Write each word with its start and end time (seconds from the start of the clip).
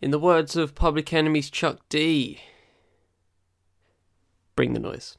In 0.00 0.12
the 0.12 0.18
words 0.18 0.54
of 0.54 0.76
Public 0.76 1.12
Enemy's 1.12 1.50
Chuck 1.50 1.80
D, 1.88 2.38
bring 4.54 4.72
the 4.72 4.78
noise. 4.78 5.18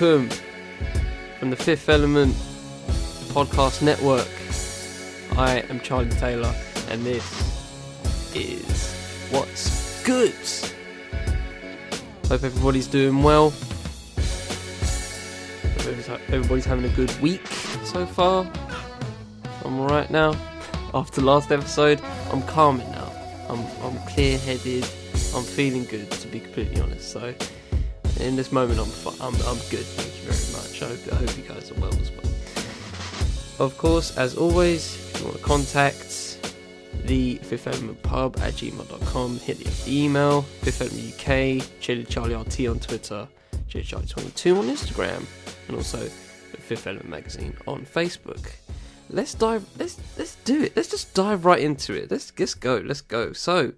Welcome, 0.00 0.30
from 1.38 1.50
the 1.50 1.56
Fifth 1.56 1.88
Element 1.90 2.34
Podcast 3.34 3.82
Network. 3.82 4.28
I 5.38 5.62
am 5.68 5.78
Charlie 5.80 6.08
Taylor, 6.10 6.54
and 6.88 7.04
this 7.04 7.22
is 8.34 8.94
What's 9.30 10.02
Good. 10.02 10.32
Hope 12.28 12.42
everybody's 12.42 12.86
doing 12.86 13.22
well. 13.22 13.52
Everybody's- 16.32 16.64
having 16.64 16.84
a 16.86 16.94
good 16.94 17.20
week 17.20 17.46
so 17.84 18.06
far. 18.06 18.50
I'm 19.66 19.80
alright 19.80 20.10
now. 20.10 20.34
After 20.94 21.20
last 21.20 21.52
episode, 21.52 22.00
I'm 22.32 22.42
calmer 22.44 22.84
now. 22.84 23.12
I'm, 23.50 23.60
I'm 23.82 23.98
clear 24.08 24.38
headed. 24.38 24.84
I'm 25.34 25.44
feeling 25.44 25.84
good, 25.84 26.10
to 26.10 26.28
be 26.28 26.40
completely 26.40 26.80
honest. 26.80 27.10
So, 27.10 27.34
in 28.20 28.36
this 28.36 28.52
moment, 28.52 28.78
I'm 28.80 28.90
I'm, 29.20 29.34
I'm 29.46 29.58
good. 29.70 29.84
Thank 29.84 30.14
you 30.16 30.30
very 30.30 30.52
much. 30.52 30.82
I 30.82 30.86
hope, 30.88 31.12
I 31.12 31.16
hope 31.16 31.36
you 31.36 31.44
guys 31.44 31.70
are 31.70 31.74
well 31.74 31.94
as 31.94 32.10
well. 32.10 33.66
Of 33.66 33.76
course, 33.76 34.16
as 34.16 34.36
always, 34.36 34.94
if 34.94 35.20
you 35.20 35.26
want 35.26 35.36
to 35.36 35.42
contact 35.42 36.38
the 37.04 37.36
Fifth 37.36 37.66
Element 37.66 38.02
Pub 38.02 38.36
at 38.40 38.54
gmail.com, 38.54 39.38
hit 39.40 39.58
the 39.58 39.70
email, 39.86 40.42
Fifth 40.42 40.80
Element 40.80 41.14
UK, 41.14 41.80
Chili 41.80 42.04
Charlie 42.04 42.34
RT 42.34 42.66
on 42.66 42.78
Twitter, 42.78 43.28
Chili 43.68 43.84
Charlie 43.84 44.06
22 44.06 44.56
on 44.56 44.64
Instagram, 44.64 45.24
and 45.68 45.76
also 45.76 45.98
the 45.98 46.08
Fifth 46.56 46.86
Element 46.86 47.08
Magazine 47.08 47.56
on 47.66 47.84
Facebook. 47.84 48.52
Let's 49.10 49.34
dive. 49.34 49.66
Let's 49.76 49.98
let's 50.16 50.36
do 50.44 50.62
it. 50.62 50.76
Let's 50.76 50.88
just 50.88 51.14
dive 51.14 51.44
right 51.44 51.60
into 51.60 51.92
it. 51.94 52.10
Let's 52.10 52.32
let's 52.38 52.54
go. 52.54 52.82
Let's 52.84 53.00
go. 53.00 53.32
So, 53.32 53.72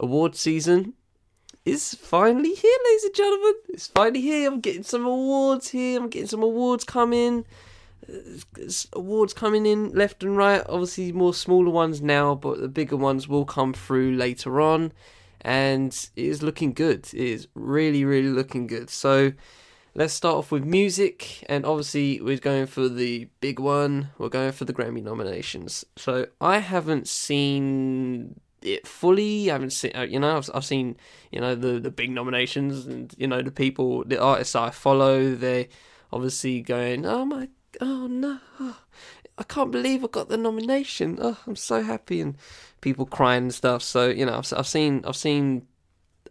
award 0.00 0.36
season 0.36 0.94
is 1.64 1.94
finally 1.94 2.54
here, 2.54 2.78
ladies 2.84 3.04
and 3.04 3.14
gentlemen. 3.14 3.54
It's 3.70 3.86
finally 3.86 4.20
here. 4.20 4.50
I'm 4.50 4.60
getting 4.60 4.82
some 4.82 5.06
awards 5.06 5.70
here. 5.70 5.98
I'm 5.98 6.08
getting 6.08 6.28
some 6.28 6.42
awards 6.42 6.84
coming. 6.84 7.46
It's 8.58 8.86
awards 8.92 9.32
coming 9.32 9.64
in 9.64 9.92
left 9.92 10.22
and 10.22 10.36
right. 10.36 10.62
Obviously, 10.68 11.10
more 11.12 11.32
smaller 11.32 11.70
ones 11.70 12.02
now, 12.02 12.34
but 12.34 12.60
the 12.60 12.68
bigger 12.68 12.96
ones 12.96 13.28
will 13.28 13.46
come 13.46 13.72
through 13.72 14.14
later 14.14 14.60
on. 14.60 14.92
And 15.40 15.92
it 16.16 16.24
is 16.24 16.42
looking 16.42 16.72
good. 16.72 17.06
It 17.14 17.14
is 17.14 17.48
really, 17.54 18.04
really 18.04 18.28
looking 18.28 18.66
good. 18.66 18.90
So, 18.90 19.32
let's 19.94 20.12
start 20.12 20.36
off 20.36 20.52
with 20.52 20.64
music. 20.64 21.44
And 21.48 21.64
obviously, 21.64 22.20
we're 22.20 22.36
going 22.36 22.66
for 22.66 22.90
the 22.90 23.28
big 23.40 23.58
one. 23.58 24.10
We're 24.18 24.28
going 24.28 24.52
for 24.52 24.66
the 24.66 24.74
Grammy 24.74 25.02
nominations. 25.02 25.84
So, 25.96 26.26
I 26.42 26.58
haven't 26.58 27.08
seen 27.08 28.38
it 28.64 28.86
fully. 28.86 29.50
I 29.50 29.54
haven't 29.54 29.70
seen, 29.70 29.92
uh, 29.94 30.02
you 30.02 30.18
know, 30.18 30.36
I've, 30.38 30.50
I've 30.54 30.64
seen, 30.64 30.96
you 31.30 31.40
know, 31.40 31.54
the 31.54 31.78
the 31.78 31.90
big 31.90 32.10
nominations, 32.10 32.86
and 32.86 33.14
you 33.16 33.26
know, 33.26 33.42
the 33.42 33.50
people, 33.50 34.04
the 34.04 34.20
artists 34.20 34.56
I 34.56 34.70
follow, 34.70 35.34
they 35.34 35.68
obviously 36.12 36.62
going, 36.62 37.06
oh 37.06 37.24
my, 37.24 37.48
oh 37.80 38.06
no, 38.06 38.40
I 39.38 39.42
can't 39.44 39.70
believe 39.70 40.04
I 40.04 40.08
got 40.08 40.28
the 40.28 40.36
nomination. 40.36 41.18
Oh, 41.20 41.38
I'm 41.46 41.56
so 41.56 41.82
happy, 41.82 42.20
and 42.20 42.36
people 42.80 43.06
crying 43.06 43.44
and 43.44 43.54
stuff. 43.54 43.82
So 43.82 44.08
you 44.08 44.26
know, 44.26 44.38
I've, 44.38 44.52
I've 44.56 44.66
seen, 44.66 45.04
I've 45.06 45.16
seen. 45.16 45.66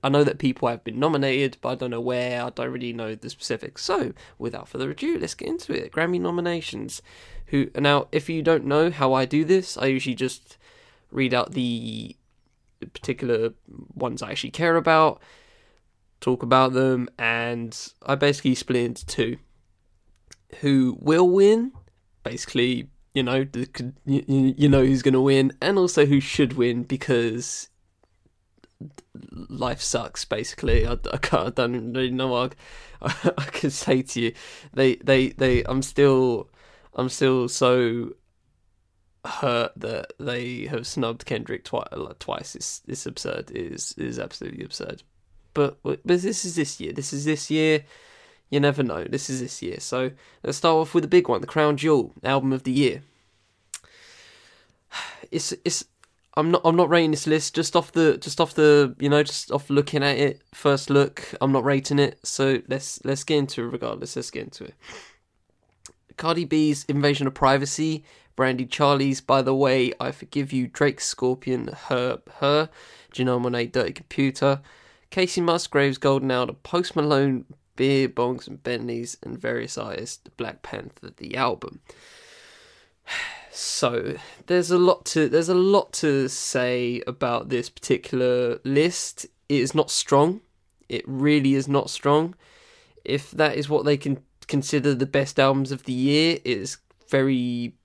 I 0.05 0.09
know 0.09 0.25
that 0.25 0.37
people 0.37 0.67
have 0.67 0.83
been 0.83 0.99
nominated, 0.99 1.57
but 1.61 1.69
I 1.69 1.75
don't 1.75 1.91
know 1.91 2.01
where. 2.01 2.43
I 2.43 2.49
don't 2.49 2.71
really 2.71 2.91
know 2.91 3.15
the 3.15 3.29
specifics. 3.29 3.85
So, 3.85 4.11
without 4.37 4.67
further 4.67 4.91
ado, 4.91 5.17
let's 5.17 5.33
get 5.33 5.47
into 5.47 5.71
it. 5.71 5.93
Grammy 5.93 6.19
nominations. 6.19 7.01
Who 7.47 7.69
now, 7.75 8.07
if 8.11 8.29
you 8.29 8.41
don't 8.41 8.65
know 8.65 8.91
how 8.91 9.13
I 9.13 9.23
do 9.23 9.45
this, 9.45 9.77
I 9.77 9.85
usually 9.85 10.15
just 10.15 10.57
read 11.09 11.33
out 11.33 11.51
the 11.51 12.17
particular 12.85 13.53
ones 13.93 14.21
I 14.21 14.31
actually 14.31 14.51
care 14.51 14.75
about, 14.75 15.21
talk 16.19 16.43
about 16.43 16.73
them, 16.73 17.09
and 17.17 17.77
I 18.05 18.15
basically 18.15 18.55
split 18.55 18.83
into 18.83 19.05
two. 19.05 19.37
Who 20.61 20.97
will 20.99 21.29
win? 21.29 21.71
Basically, 22.23 22.89
you 23.13 23.23
know, 23.23 23.45
you 24.05 24.69
know 24.69 24.85
who's 24.85 25.01
going 25.01 25.13
to 25.13 25.21
win, 25.21 25.51
and 25.61 25.77
also 25.77 26.05
who 26.05 26.19
should 26.19 26.53
win 26.53 26.83
because 26.83 27.69
life 29.31 29.81
sucks. 29.81 30.25
Basically, 30.25 30.87
I, 30.87 30.93
I 31.11 31.17
can't. 31.17 31.47
I 31.47 31.49
don't 31.49 31.93
really 31.93 32.11
know 32.11 32.27
what 32.27 32.55
I, 33.01 33.31
I 33.37 33.45
can 33.45 33.69
say 33.69 34.01
to 34.01 34.21
you. 34.21 34.33
They, 34.73 34.95
they, 34.95 35.29
they. 35.29 35.63
I'm 35.63 35.81
still, 35.81 36.49
I'm 36.93 37.09
still 37.09 37.47
so 37.47 38.13
hurt 39.25 39.71
that 39.77 40.13
they 40.19 40.65
have 40.65 40.85
snubbed 40.85 41.25
Kendrick 41.25 41.63
twice. 41.63 41.87
Like, 41.95 42.19
twice. 42.19 42.55
It's 42.55 42.81
it's 42.87 43.05
absurd. 43.05 43.51
It 43.51 43.73
is 43.73 43.95
it 43.97 44.05
is 44.05 44.19
absolutely 44.19 44.63
absurd. 44.63 45.03
But 45.53 45.77
but 45.83 46.01
this 46.03 46.45
is 46.45 46.55
this 46.55 46.79
year. 46.79 46.93
This 46.93 47.13
is 47.13 47.25
this 47.25 47.49
year. 47.49 47.85
You 48.49 48.59
never 48.59 48.83
know. 48.83 49.03
This 49.05 49.29
is 49.29 49.39
this 49.39 49.61
year. 49.61 49.79
So 49.79 50.11
let's 50.43 50.57
start 50.57 50.75
off 50.75 50.93
with 50.93 51.03
the 51.03 51.07
big 51.07 51.27
one, 51.27 51.41
the 51.41 51.47
Crown 51.47 51.77
Jewel 51.77 52.13
album 52.23 52.53
of 52.53 52.63
the 52.63 52.71
year. 52.71 53.01
It's 55.31 55.51
it's. 55.65 55.85
I'm 56.35 56.51
not. 56.51 56.61
I'm 56.63 56.75
not 56.75 56.89
rating 56.89 57.11
this 57.11 57.25
list 57.25 57.55
just 57.55 57.75
off 57.75 57.91
the 57.91 58.17
just 58.17 58.39
off 58.39 58.53
the 58.53 58.95
you 58.99 59.09
know 59.09 59.23
just 59.23 59.51
off 59.51 59.69
looking 59.69 60.03
at 60.03 60.17
it 60.17 60.41
first 60.53 60.91
look. 60.91 61.33
I'm 61.41 61.51
not 61.51 61.63
rating 61.63 61.97
it. 61.97 62.19
So 62.23 62.61
let's 62.67 63.03
let's 63.03 63.23
get 63.23 63.37
into 63.37 63.63
it 63.63 63.71
regardless. 63.71 64.15
Let's 64.15 64.29
get 64.29 64.43
into 64.43 64.65
it. 64.65 64.75
Cardi 66.17 66.45
B's 66.45 66.83
Invasion 66.85 67.25
of 67.25 67.33
Privacy 67.33 68.03
Brandy 68.35 68.65
Charlie's 68.65 69.21
By 69.21 69.41
the 69.41 69.55
Way, 69.55 69.93
I 69.99 70.11
Forgive 70.11 70.51
You, 70.51 70.67
Drake 70.67 70.99
Scorpion, 70.99 71.67
Her, 71.87 72.19
Her, 72.39 72.69
Janelle 73.13 73.41
Monae, 73.41 73.71
Dirty 73.71 73.93
Computer, 73.93 74.61
Kacey 75.11 75.41
Musgraves, 75.41 75.97
Golden 75.97 76.31
Hour, 76.31 76.53
Post 76.63 76.95
Malone, 76.95 77.45
Beer, 77.75 78.09
Bongs 78.09 78.47
and 78.47 78.61
Bentleys, 78.63 79.17
and 79.23 79.39
various 79.39 79.77
artists, 79.77 80.27
Black 80.37 80.61
Panther, 80.61 81.11
the 81.17 81.35
album. 81.35 81.79
So 83.55 84.15
there's 84.47 84.71
a 84.71 84.79
lot 84.79 85.05
to 85.05 85.29
there's 85.29 85.47
a 85.47 85.53
lot 85.53 85.93
to 85.93 86.27
say 86.27 87.03
about 87.05 87.49
this 87.49 87.69
particular 87.69 88.57
list. 88.63 89.25
It 89.47 89.57
is 89.61 89.75
not 89.75 89.91
strong. 89.91 90.41
It 90.89 91.03
really 91.05 91.53
is 91.53 91.67
not 91.67 91.91
strong. 91.91 92.33
If 93.05 93.29
that 93.29 93.55
is 93.55 93.69
what 93.69 93.85
they 93.85 93.95
can 93.95 94.23
consider 94.47 94.95
the 94.95 95.05
best 95.05 95.39
albums 95.39 95.71
of 95.71 95.83
the 95.83 95.93
year, 95.93 96.37
it 96.43 96.47
is 96.47 96.77
very 97.09 97.75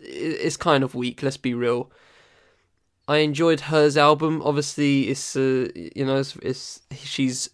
it's 0.00 0.56
kind 0.56 0.84
of 0.84 0.94
weak. 0.94 1.22
Let's 1.22 1.36
be 1.36 1.54
real. 1.54 1.90
I 3.08 3.18
enjoyed 3.18 3.60
her's 3.60 3.96
album. 3.96 4.42
Obviously, 4.44 5.08
it's 5.08 5.36
uh, 5.36 5.68
you 5.74 6.04
know 6.04 6.18
it's, 6.18 6.36
it's 6.36 6.82
she's 6.94 7.50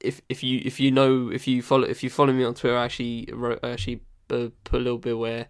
if 0.00 0.20
if 0.28 0.42
you 0.42 0.62
if 0.64 0.80
you 0.80 0.90
know 0.90 1.30
if 1.30 1.46
you 1.46 1.62
follow 1.62 1.84
if 1.84 2.02
you 2.02 2.10
follow 2.10 2.32
me 2.32 2.44
on 2.44 2.54
Twitter, 2.54 2.76
I 2.76 2.84
actually 2.84 3.28
wrote 3.32 3.60
I 3.62 3.70
actually 3.70 4.00
uh, 4.30 4.48
put 4.64 4.80
a 4.80 4.84
little 4.84 4.98
bit 4.98 5.18
where 5.18 5.48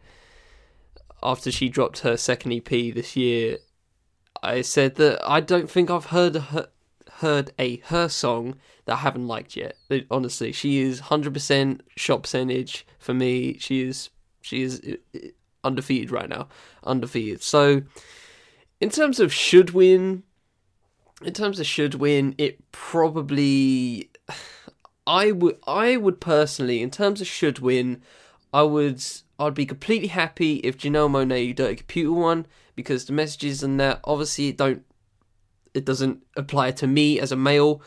after 1.22 1.50
she 1.50 1.68
dropped 1.68 2.00
her 2.00 2.16
second 2.16 2.52
EP 2.52 2.68
this 2.68 3.16
year, 3.16 3.58
I 4.42 4.62
said 4.62 4.96
that 4.96 5.20
I 5.28 5.40
don't 5.40 5.70
think 5.70 5.90
I've 5.90 6.06
heard 6.06 6.36
her 6.36 6.68
heard 7.18 7.52
a 7.58 7.76
her 7.78 8.08
song 8.08 8.56
that 8.84 8.94
I 8.94 8.96
haven't 8.96 9.26
liked 9.26 9.56
yet. 9.56 9.76
Honestly, 10.10 10.52
she 10.52 10.80
is 10.80 11.00
hundred 11.00 11.34
percent 11.34 11.82
shot 11.96 12.22
percentage 12.22 12.86
for 12.98 13.14
me. 13.14 13.58
She 13.58 13.82
is 13.82 14.10
she 14.40 14.62
is 14.62 14.80
undefeated 15.66 16.10
right 16.10 16.28
now, 16.28 16.48
undefeated. 16.84 17.42
So, 17.42 17.82
in 18.80 18.90
terms 18.90 19.20
of 19.20 19.32
should 19.32 19.70
win, 19.70 20.22
in 21.22 21.32
terms 21.32 21.58
of 21.60 21.66
should 21.66 21.94
win, 21.94 22.34
it 22.38 22.70
probably 22.72 24.10
I 25.06 25.32
would 25.32 25.58
I 25.66 25.96
would 25.96 26.20
personally, 26.20 26.82
in 26.82 26.90
terms 26.90 27.20
of 27.20 27.26
should 27.26 27.58
win, 27.60 28.02
I 28.52 28.62
would 28.62 29.02
I'd 29.38 29.54
be 29.54 29.66
completely 29.66 30.08
happy 30.08 30.56
if 30.56 30.78
Janelle 30.78 31.10
Monae 31.10 31.54
Dirty 31.54 31.76
Computer 31.76 32.12
won 32.12 32.46
because 32.74 33.04
the 33.04 33.12
messages 33.12 33.62
in 33.62 33.76
that 33.78 34.00
obviously 34.04 34.52
don't 34.52 34.84
it 35.74 35.84
doesn't 35.84 36.24
apply 36.36 36.70
to 36.72 36.86
me 36.86 37.20
as 37.20 37.32
a 37.32 37.36
male, 37.36 37.82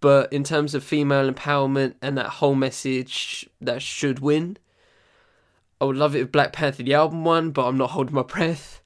But 0.00 0.32
in 0.32 0.44
terms 0.44 0.74
of 0.74 0.84
female 0.84 1.30
empowerment 1.30 1.94
and 2.00 2.16
that 2.16 2.26
whole 2.26 2.54
message 2.54 3.48
that 3.60 3.82
should 3.82 4.20
win, 4.20 4.58
I 5.80 5.84
would 5.84 5.96
love 5.96 6.16
it 6.16 6.20
if 6.20 6.32
Black 6.32 6.52
Panther 6.52 6.82
the 6.82 6.94
album 6.94 7.24
won, 7.24 7.50
but 7.50 7.66
I'm 7.66 7.76
not 7.76 7.90
holding 7.90 8.14
my 8.14 8.22
breath. 8.22 8.82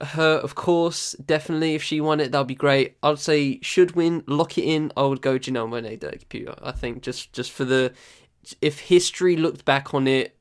Her, 0.00 0.36
of 0.36 0.54
course, 0.54 1.12
definitely. 1.12 1.74
If 1.74 1.82
she 1.82 2.00
won 2.00 2.20
it, 2.20 2.32
that'd 2.32 2.46
be 2.46 2.54
great. 2.54 2.96
I'd 3.02 3.18
say 3.18 3.60
should 3.60 3.96
win, 3.96 4.22
lock 4.26 4.56
it 4.56 4.64
in. 4.64 4.92
I 4.96 5.02
would 5.02 5.20
go 5.20 5.38
Janelle 5.38 5.68
Monáe 5.68 6.00
Dirty 6.00 6.18
Computer. 6.18 6.54
I 6.62 6.72
think 6.72 7.02
just 7.02 7.32
just 7.32 7.52
for 7.52 7.64
the 7.64 7.92
if 8.62 8.80
history 8.80 9.36
looked 9.36 9.64
back 9.64 9.92
on 9.92 10.06
it, 10.06 10.36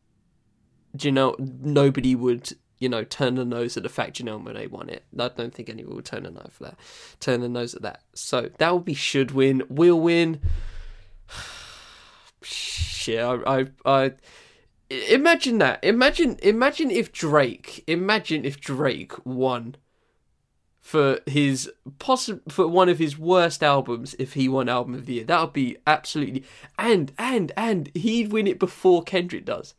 Janelle 0.95 1.37
nobody 1.39 2.15
would 2.15 2.53
you 2.77 2.87
know 2.87 3.03
turn 3.03 3.35
the 3.35 3.43
nose 3.43 3.75
at 3.75 3.83
the 3.83 3.89
fact 3.89 4.21
Janelle 4.21 4.41
Monáe 4.41 4.69
won 4.69 4.87
it. 4.87 5.03
I 5.19 5.27
don't 5.27 5.53
think 5.53 5.67
anyone 5.69 5.95
would 5.95 6.05
turn 6.05 6.25
a 6.25 6.31
nose 6.31 6.53
at 6.61 6.67
that. 6.67 6.79
Turn 7.19 7.41
the 7.41 7.49
nose 7.49 7.75
at 7.75 7.81
that. 7.81 8.03
So 8.13 8.49
that 8.59 8.73
would 8.73 8.85
be 8.85 8.93
should 8.93 9.31
win. 9.31 9.63
Will 9.67 9.99
win. 9.99 10.39
Shit, 12.43 13.19
I 13.19 13.35
I. 13.45 13.67
I 13.83 14.13
imagine 14.89 15.57
that. 15.59 15.83
Imagine 15.83 16.37
imagine 16.41 16.91
if 16.91 17.11
Drake 17.11 17.83
imagine 17.87 18.45
if 18.45 18.59
Drake 18.59 19.13
won 19.25 19.75
for 20.79 21.19
his 21.27 21.69
possi- 21.99 22.41
for 22.51 22.67
one 22.67 22.89
of 22.89 22.97
his 22.97 23.17
worst 23.17 23.61
albums 23.61 24.15
if 24.17 24.33
he 24.33 24.49
won 24.49 24.69
album 24.69 24.95
of 24.95 25.05
the 25.05 25.13
year. 25.13 25.23
That 25.23 25.41
would 25.41 25.53
be 25.53 25.77
absolutely 25.85 26.43
and 26.77 27.11
and 27.17 27.51
and 27.55 27.91
he'd 27.93 28.31
win 28.31 28.47
it 28.47 28.59
before 28.59 29.03
Kendrick 29.03 29.45
does. 29.45 29.75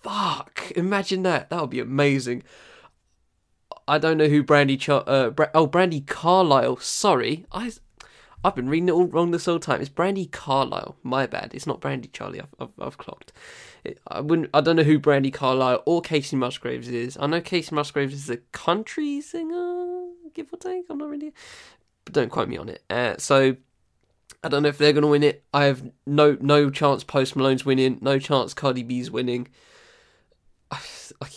Fuck. 0.00 0.72
Imagine 0.76 1.22
that. 1.24 1.50
That 1.50 1.60
would 1.60 1.70
be 1.70 1.80
amazing. 1.80 2.42
I 3.86 3.98
don't 3.98 4.18
know 4.18 4.28
who 4.28 4.42
Brandy 4.42 4.76
Char- 4.76 5.04
uh, 5.06 5.30
Bra- 5.30 5.50
oh 5.54 5.66
Brandi 5.66 6.06
Carlile. 6.06 6.76
Sorry. 6.78 7.44
I 7.52 7.72
I've 8.44 8.54
been 8.54 8.68
reading 8.68 8.88
it 8.88 8.92
all 8.92 9.06
wrong 9.06 9.32
this 9.32 9.46
whole 9.46 9.58
time. 9.58 9.80
It's 9.80 9.90
Brandi 9.90 10.30
Carlile. 10.30 10.96
My 11.02 11.26
bad. 11.26 11.52
It's 11.54 11.66
not 11.66 11.80
Brandy 11.80 12.08
Charlie. 12.08 12.40
I've, 12.40 12.54
I've, 12.60 12.72
I've 12.80 12.98
clocked. 12.98 13.32
I 14.06 14.20
wouldn't. 14.20 14.50
I 14.54 14.60
don't 14.60 14.76
know 14.76 14.82
who 14.82 14.98
Brandi 14.98 15.32
Carlile 15.32 15.82
or 15.86 16.02
Kacey 16.02 16.36
Musgraves 16.36 16.88
is. 16.88 17.16
I 17.20 17.26
know 17.26 17.40
Kacey 17.40 17.72
Musgraves 17.72 18.14
is 18.14 18.30
a 18.30 18.38
country 18.52 19.20
singer, 19.20 20.08
give 20.34 20.52
or 20.52 20.58
take. 20.58 20.86
I'm 20.90 20.98
not 20.98 21.08
really. 21.08 21.32
But 22.04 22.14
don't 22.14 22.30
quote 22.30 22.48
me 22.48 22.56
on 22.56 22.68
it. 22.68 22.82
Uh, 22.88 23.16
so 23.18 23.56
I 24.42 24.48
don't 24.48 24.62
know 24.62 24.68
if 24.68 24.78
they're 24.78 24.92
going 24.92 25.02
to 25.02 25.08
win 25.08 25.22
it. 25.22 25.44
I 25.52 25.64
have 25.64 25.90
no 26.06 26.36
no 26.40 26.70
chance 26.70 27.04
Post 27.04 27.36
Malone's 27.36 27.64
winning. 27.64 27.98
No 28.00 28.18
chance 28.18 28.54
Cardi 28.54 28.82
B's 28.82 29.10
winning. 29.10 29.48
I, 30.70 30.80
I, 31.20 31.28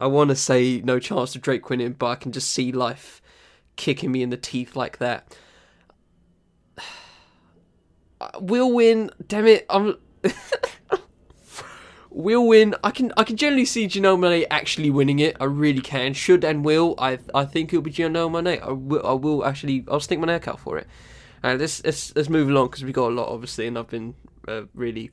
I 0.00 0.06
want 0.06 0.30
to 0.30 0.36
say 0.36 0.80
no 0.84 0.98
chance 0.98 1.34
of 1.34 1.42
Drake 1.42 1.68
winning, 1.70 1.92
but 1.92 2.06
I 2.06 2.14
can 2.16 2.32
just 2.32 2.50
see 2.50 2.72
life 2.72 3.20
kicking 3.76 4.12
me 4.12 4.22
in 4.22 4.30
the 4.30 4.36
teeth 4.36 4.76
like 4.76 4.98
that 4.98 5.34
we'll 8.40 8.72
win. 8.72 9.10
Damn 9.26 9.46
it, 9.46 9.66
I'm. 9.68 9.96
we'll 12.14 12.46
win. 12.46 12.74
I 12.84 12.90
can 12.90 13.12
I 13.16 13.24
can 13.24 13.36
generally 13.36 13.64
see 13.64 13.86
Janelle 13.86 14.46
actually 14.50 14.90
winning 14.90 15.18
it. 15.18 15.36
I 15.40 15.44
really 15.44 15.80
can. 15.80 16.12
Should 16.14 16.44
and 16.44 16.64
will. 16.64 16.94
I 16.98 17.18
I 17.34 17.44
think 17.44 17.72
it'll 17.72 17.82
be 17.82 17.92
Janelle 17.92 18.30
Monáe. 18.30 18.62
I 18.62 18.72
will. 18.72 19.06
I 19.06 19.12
will 19.12 19.44
actually. 19.44 19.84
I'll 19.88 20.00
stick 20.00 20.18
my 20.18 20.26
neck 20.26 20.48
out 20.48 20.60
for 20.60 20.78
it. 20.78 20.86
And 21.42 21.60
let's 21.60 21.84
let's 21.84 22.14
let's 22.14 22.28
move 22.28 22.48
along 22.48 22.68
because 22.68 22.84
we 22.84 22.92
got 22.92 23.08
a 23.08 23.14
lot 23.14 23.28
obviously, 23.28 23.66
and 23.66 23.78
I've 23.78 23.88
been 23.88 24.14
uh, 24.46 24.62
really. 24.74 25.10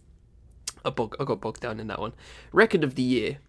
I, 0.85 0.91
bog, 0.91 1.15
I 1.19 1.25
got 1.25 1.41
bogged 1.41 1.59
down 1.59 1.79
in 1.79 1.87
that 1.87 1.99
one. 1.99 2.13
Record 2.53 2.85
of 2.85 2.95
the 2.95 3.03
year, 3.03 3.39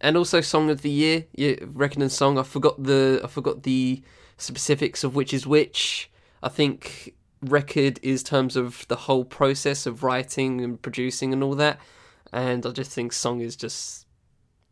and 0.00 0.16
also 0.16 0.40
song 0.40 0.70
of 0.70 0.82
the 0.82 0.90
year. 0.90 1.26
Yeah, 1.34 1.56
record 1.62 2.02
and 2.02 2.12
song. 2.12 2.38
I 2.38 2.42
forgot 2.42 2.82
the 2.82 3.20
I 3.24 3.26
forgot 3.26 3.62
the 3.64 4.02
specifics 4.36 5.02
of 5.02 5.14
which 5.14 5.34
is 5.34 5.46
which. 5.46 6.10
I 6.42 6.48
think 6.48 7.14
record 7.42 7.98
is 8.02 8.22
terms 8.22 8.56
of 8.56 8.86
the 8.88 8.96
whole 8.96 9.24
process 9.24 9.86
of 9.86 10.02
writing 10.02 10.60
and 10.60 10.80
producing 10.80 11.32
and 11.32 11.42
all 11.42 11.54
that. 11.54 11.80
And 12.32 12.64
I 12.64 12.70
just 12.70 12.90
think 12.90 13.12
song 13.12 13.40
is 13.40 13.56
just 13.56 14.06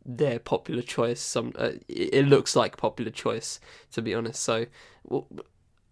their 0.04 0.38
popular 0.38 0.82
choice. 0.82 1.20
Some 1.20 1.52
uh, 1.56 1.72
it 1.88 2.26
looks 2.26 2.56
like 2.56 2.76
popular 2.76 3.10
choice 3.10 3.60
to 3.92 4.02
be 4.02 4.14
honest. 4.14 4.42
So 4.42 4.66
well, 5.04 5.26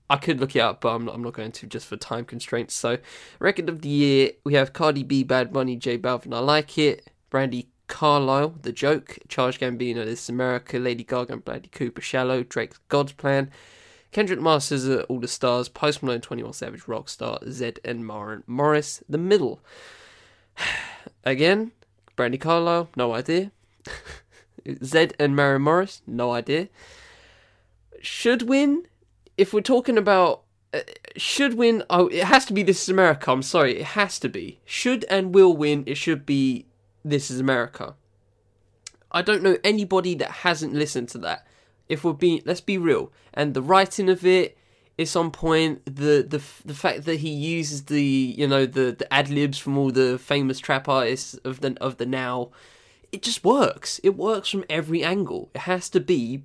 I 0.08 0.16
could 0.16 0.40
look 0.40 0.54
it 0.54 0.60
up, 0.60 0.80
but 0.80 0.94
I'm 0.94 1.04
not, 1.04 1.14
I'm 1.14 1.22
not 1.22 1.32
going 1.32 1.52
to 1.52 1.66
just 1.66 1.86
for 1.86 1.96
time 1.96 2.24
constraints. 2.24 2.74
So 2.74 2.98
record 3.40 3.68
of 3.68 3.82
the 3.82 3.88
year 3.88 4.30
we 4.44 4.54
have 4.54 4.72
Cardi 4.72 5.02
B, 5.02 5.24
Bad 5.24 5.52
Bunny, 5.52 5.76
J 5.76 5.98
Balvin. 5.98 6.34
I 6.34 6.38
like 6.38 6.78
it. 6.78 7.10
Brandi 7.30 7.66
Carlile, 7.88 8.54
The 8.62 8.72
Joke, 8.72 9.18
Childish 9.28 9.58
Gambino, 9.58 10.04
This 10.04 10.22
is 10.24 10.28
America, 10.28 10.78
Lady 10.78 11.04
Gaga 11.04 11.38
Bradley 11.38 11.68
Cooper, 11.68 12.00
Shallow, 12.00 12.42
Drake's 12.42 12.78
God's 12.88 13.12
Plan, 13.12 13.50
Kendrick 14.12 14.40
Masters 14.40 14.88
all 14.88 15.20
the 15.20 15.28
stars, 15.28 15.68
Post 15.68 16.02
Malone, 16.02 16.20
21 16.20 16.52
Savage, 16.52 16.82
Rockstar, 16.82 17.42
Zedd, 17.46 17.78
and 17.84 18.06
Maren 18.06 18.42
Morris, 18.46 19.02
the 19.08 19.18
middle. 19.18 19.60
Again, 21.24 21.72
Brandi 22.16 22.40
Carlile, 22.40 22.88
no 22.96 23.14
idea. 23.14 23.52
Zedd 24.66 25.12
and 25.18 25.36
Maren 25.36 25.62
Morris, 25.62 26.02
no 26.06 26.32
idea. 26.32 26.68
Should 28.00 28.42
win, 28.42 28.86
if 29.36 29.52
we're 29.52 29.60
talking 29.60 29.98
about 29.98 30.42
uh, 30.74 30.80
should 31.16 31.54
win. 31.54 31.84
Oh, 31.88 32.08
it 32.08 32.24
has 32.24 32.44
to 32.46 32.52
be 32.52 32.62
This 32.62 32.82
Is 32.82 32.88
America. 32.88 33.30
I'm 33.30 33.42
sorry, 33.42 33.78
it 33.78 33.84
has 33.84 34.18
to 34.18 34.28
be. 34.28 34.60
Should 34.64 35.04
and 35.08 35.34
will 35.34 35.56
win. 35.56 35.84
It 35.86 35.96
should 35.96 36.26
be 36.26 36.66
This 37.04 37.30
Is 37.30 37.40
America. 37.40 37.94
I 39.12 39.22
don't 39.22 39.42
know 39.42 39.56
anybody 39.64 40.14
that 40.16 40.30
hasn't 40.30 40.74
listened 40.74 41.08
to 41.10 41.18
that 41.18 41.46
if 41.88 42.04
we're 42.04 42.12
being 42.12 42.42
let's 42.44 42.60
be 42.60 42.76
real 42.76 43.12
and 43.32 43.54
the 43.54 43.62
writing 43.62 44.10
of 44.10 44.26
it 44.26 44.58
is 44.98 45.14
on 45.14 45.30
point 45.30 45.84
the 45.84 46.24
the 46.26 46.42
the 46.64 46.74
fact 46.74 47.04
that 47.04 47.16
he 47.16 47.28
uses 47.28 47.84
the 47.84 48.02
you 48.02 48.46
know 48.46 48.64
the 48.66 48.92
the 48.92 49.12
ad 49.12 49.28
libs 49.28 49.58
from 49.58 49.76
all 49.76 49.90
the 49.90 50.18
famous 50.18 50.58
trap 50.58 50.88
artists 50.88 51.34
of 51.44 51.60
the 51.60 51.76
of 51.80 51.98
the 51.98 52.06
now 52.06 52.50
it 53.12 53.22
just 53.22 53.44
works. 53.44 54.00
It 54.02 54.16
works 54.16 54.48
from 54.48 54.64
every 54.68 55.04
angle. 55.04 55.48
It 55.54 55.62
has 55.62 55.88
to 55.90 56.00
be 56.00 56.42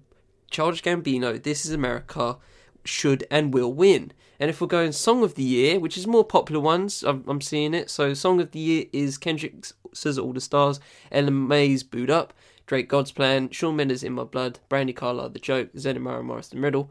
Childish 0.50 0.84
Gambino 0.84 1.42
this 1.42 1.66
is 1.66 1.72
America 1.72 2.38
should 2.84 3.26
and 3.32 3.54
will 3.54 3.74
win. 3.74 4.12
And 4.40 4.50
if 4.50 4.60
we're 4.60 4.68
going 4.68 4.92
song 4.92 5.24
of 5.24 5.36
the 5.36 5.44
year 5.44 5.80
which 5.80 5.98
is 5.98 6.08
more 6.08 6.26
popular 6.26 6.60
ones 6.60 7.04
I'm, 7.04 7.24
I'm 7.28 7.42
seeing 7.42 7.74
it. 7.74 7.90
So 7.90 8.14
song 8.14 8.42
of 8.42 8.52
the 8.52 8.60
year 8.60 8.86
is 8.92 9.18
Kendrick's 9.18 9.74
Says 9.94 10.18
All 10.18 10.34
the 10.34 10.42
Stars 10.42 10.80
Ella 11.12 11.32
Mai's 11.32 11.84
Boo'd 11.84 12.10
Up 12.10 12.34
Drake, 12.66 12.88
God's 12.88 13.12
Plan, 13.12 13.50
Shawn 13.50 13.76
Mendes, 13.76 14.02
In 14.02 14.14
My 14.14 14.24
Blood, 14.24 14.60
Brandi 14.70 14.96
Carlile, 14.96 15.30
The 15.30 15.40
Joke, 15.40 15.74
Zenimara 15.74 16.24
Morris, 16.24 16.48
The 16.48 16.56
Middle, 16.56 16.90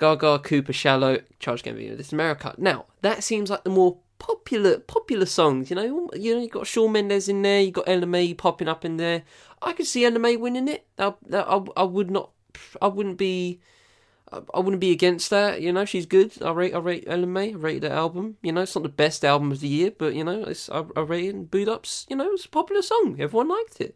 Gaga, 0.00 0.38
Cooper, 0.38 0.72
Shallow, 0.72 1.18
Childish 1.38 1.62
Gambino, 1.62 1.94
This 1.94 2.10
America. 2.10 2.54
Now, 2.56 2.86
that 3.02 3.22
seems 3.22 3.50
like 3.50 3.64
the 3.64 3.70
more 3.70 3.98
popular 4.18 4.78
popular 4.78 5.26
songs, 5.26 5.68
you 5.68 5.76
know. 5.76 6.08
You 6.14 6.34
know, 6.34 6.40
you 6.40 6.48
got 6.48 6.66
Shawn 6.66 6.92
Mendes 6.92 7.28
in 7.28 7.42
there, 7.42 7.60
you 7.60 7.70
got 7.70 7.86
Mai 8.08 8.34
popping 8.36 8.66
up 8.66 8.84
in 8.84 8.96
there. 8.96 9.22
I 9.60 9.74
could 9.74 9.86
see 9.86 10.08
Mai 10.08 10.36
winning 10.36 10.68
it. 10.68 10.86
I, 10.98 11.12
I, 11.34 11.62
I 11.76 11.82
would 11.82 12.10
not, 12.10 12.30
I 12.80 12.86
wouldn't 12.86 13.18
be, 13.18 13.60
I 14.32 14.60
wouldn't 14.60 14.80
be 14.80 14.90
against 14.90 15.28
that. 15.30 15.60
You 15.60 15.70
know, 15.70 15.84
she's 15.84 16.06
good. 16.06 16.32
I 16.42 16.50
rate, 16.50 16.74
I 16.74 16.78
rate 16.78 17.04
Ella 17.06 17.26
Mai. 17.26 17.48
I 17.48 17.52
rate 17.52 17.82
the 17.82 17.92
album. 17.92 18.38
You 18.40 18.52
know, 18.52 18.62
it's 18.62 18.74
not 18.74 18.84
the 18.84 18.88
best 18.88 19.22
album 19.22 19.52
of 19.52 19.60
the 19.60 19.68
year, 19.68 19.90
but 19.90 20.14
you 20.14 20.24
know, 20.24 20.44
it's 20.44 20.70
I, 20.70 20.82
I 20.96 21.00
rate 21.00 21.28
it. 21.28 21.50
Boo'd 21.50 21.68
Up's. 21.68 22.06
You 22.08 22.16
know, 22.16 22.30
it's 22.32 22.46
a 22.46 22.48
popular 22.48 22.80
song. 22.80 23.16
Everyone 23.20 23.48
liked 23.48 23.82
it. 23.82 23.94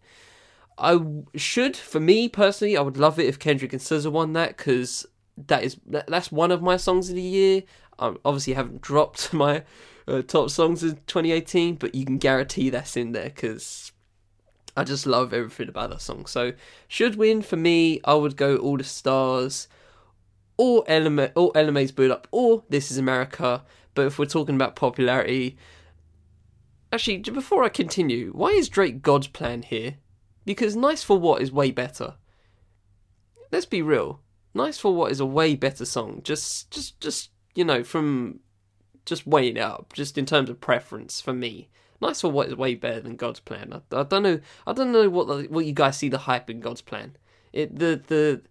I 0.76 1.00
should, 1.36 1.76
for 1.76 2.00
me 2.00 2.28
personally, 2.28 2.76
I 2.76 2.82
would 2.82 2.98
love 2.98 3.18
it 3.18 3.26
if 3.26 3.38
Kendrick 3.38 3.72
and 3.72 3.80
SZA 3.80 4.10
won 4.10 4.32
that 4.34 4.56
because 4.56 5.06
that 5.36 5.64
is 5.64 5.76
that's 5.86 6.30
one 6.30 6.50
of 6.50 6.62
my 6.62 6.76
songs 6.76 7.08
of 7.08 7.16
the 7.16 7.22
year. 7.22 7.62
I 7.98 8.14
obviously 8.24 8.54
haven't 8.54 8.82
dropped 8.82 9.32
my 9.32 9.64
uh, 10.06 10.22
top 10.22 10.50
songs 10.50 10.82
of 10.82 11.04
2018, 11.06 11.76
but 11.76 11.94
you 11.94 12.04
can 12.04 12.18
guarantee 12.18 12.70
that's 12.70 12.96
in 12.96 13.12
there 13.12 13.24
because 13.30 13.92
I 14.76 14.84
just 14.84 15.06
love 15.06 15.32
everything 15.32 15.68
about 15.68 15.90
that 15.90 16.00
song. 16.00 16.26
So 16.26 16.52
should 16.88 17.16
win 17.16 17.42
for 17.42 17.56
me. 17.56 18.00
I 18.04 18.14
would 18.14 18.36
go 18.36 18.56
All 18.56 18.76
the 18.76 18.84
Stars, 18.84 19.68
or 20.56 20.84
Element, 20.86 21.32
or 21.36 21.52
Ella 21.54 21.72
boot 21.72 22.10
Up, 22.10 22.28
or 22.30 22.64
This 22.68 22.90
Is 22.90 22.98
America. 22.98 23.62
But 23.94 24.06
if 24.06 24.18
we're 24.18 24.26
talking 24.26 24.56
about 24.56 24.74
popularity, 24.76 25.56
actually, 26.92 27.18
before 27.18 27.62
I 27.62 27.68
continue, 27.68 28.32
why 28.32 28.50
is 28.50 28.68
Drake 28.68 29.02
God's 29.02 29.28
Plan 29.28 29.62
here? 29.62 29.96
Because 30.44 30.74
Nice 30.74 31.02
for 31.02 31.18
What 31.18 31.40
is 31.40 31.52
way 31.52 31.70
better. 31.70 32.14
Let's 33.52 33.66
be 33.66 33.82
real. 33.82 34.20
Nice 34.54 34.78
for 34.78 34.94
What 34.94 35.10
is 35.10 35.20
a 35.20 35.26
way 35.26 35.56
better 35.56 35.84
song. 35.84 36.20
Just, 36.22 36.70
just, 36.70 37.00
just 37.00 37.30
you 37.54 37.64
know, 37.64 37.82
from 37.84 38.40
just 39.04 39.26
weighing 39.26 39.56
it 39.56 39.60
up, 39.60 39.92
just 39.92 40.16
in 40.16 40.26
terms 40.26 40.48
of 40.48 40.60
preference 40.60 41.20
for 41.20 41.32
me. 41.32 41.68
Nice 42.00 42.20
for 42.20 42.30
What 42.30 42.48
is 42.48 42.56
way 42.56 42.74
better 42.74 43.00
than 43.00 43.16
God's 43.16 43.40
Plan. 43.40 43.72
I, 43.72 44.00
I 44.00 44.02
don't 44.04 44.22
know. 44.22 44.40
I 44.66 44.72
don't 44.72 44.92
know 44.92 45.08
what 45.08 45.26
the, 45.26 45.44
what 45.48 45.66
you 45.66 45.72
guys 45.72 45.96
see 45.96 46.08
the 46.08 46.18
hype 46.18 46.50
in 46.50 46.60
God's 46.60 46.82
Plan. 46.82 47.16
It 47.52 47.78
the 47.78 48.00
the 48.06 48.42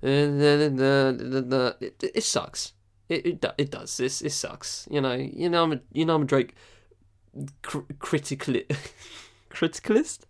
the 0.00 1.76
it, 1.80 2.02
it 2.14 2.24
sucks. 2.24 2.72
It, 3.08 3.26
it 3.26 3.44
it 3.58 3.70
does. 3.70 3.96
This 3.96 4.22
it 4.22 4.32
sucks. 4.32 4.86
You 4.90 5.00
know. 5.00 5.14
You 5.14 5.48
know. 5.48 5.64
I'm 5.64 5.72
a 5.72 5.80
you 5.92 6.04
know 6.04 6.14
I'm 6.14 6.22
a 6.22 6.26
Drake 6.26 6.54
cr- 7.62 7.92
critically 7.98 8.66
criticalist. 9.50 10.20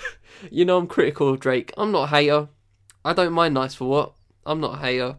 you 0.50 0.64
know 0.64 0.78
I'm 0.78 0.86
critical 0.86 1.28
of 1.28 1.40
Drake. 1.40 1.72
I'm 1.76 1.92
not 1.92 2.04
a 2.04 2.16
hater. 2.16 2.48
I 3.04 3.12
don't 3.12 3.32
mind 3.32 3.54
Nice 3.54 3.74
for 3.74 3.88
What. 3.88 4.12
I'm 4.46 4.60
not 4.60 4.74
a 4.74 4.78
hater. 4.78 5.16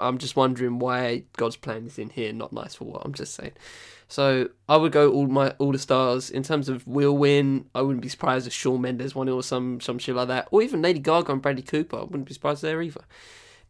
I'm 0.00 0.18
just 0.18 0.36
wondering 0.36 0.78
why 0.78 1.24
God's 1.36 1.56
plan 1.56 1.86
is 1.86 1.98
in 1.98 2.10
here, 2.10 2.32
not 2.32 2.52
nice 2.52 2.74
for 2.74 2.84
what. 2.84 3.02
I'm 3.04 3.14
just 3.14 3.34
saying. 3.34 3.52
So 4.06 4.48
I 4.68 4.76
would 4.76 4.92
go 4.92 5.12
all 5.12 5.26
my 5.26 5.50
all 5.58 5.72
the 5.72 5.78
stars 5.78 6.30
in 6.30 6.42
terms 6.42 6.68
of 6.68 6.86
will 6.86 7.16
win. 7.16 7.66
I 7.74 7.82
wouldn't 7.82 8.02
be 8.02 8.08
surprised 8.08 8.46
if 8.46 8.52
Shawn 8.52 8.80
Mendes 8.80 9.14
won 9.14 9.28
it 9.28 9.32
or 9.32 9.42
some 9.42 9.80
some 9.80 9.98
shit 9.98 10.14
like 10.14 10.28
that, 10.28 10.48
or 10.50 10.62
even 10.62 10.82
Lady 10.82 11.00
Gaga 11.00 11.32
and 11.32 11.42
Bradley 11.42 11.62
Cooper. 11.62 11.96
I 11.96 12.02
wouldn't 12.02 12.26
be 12.26 12.34
surprised 12.34 12.62
there 12.62 12.80
either. 12.80 13.04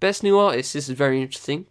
Best 0.01 0.23
new 0.23 0.39
artist. 0.39 0.75
This 0.75 0.89
is 0.89 0.97
very 0.97 1.21
interesting. 1.21 1.67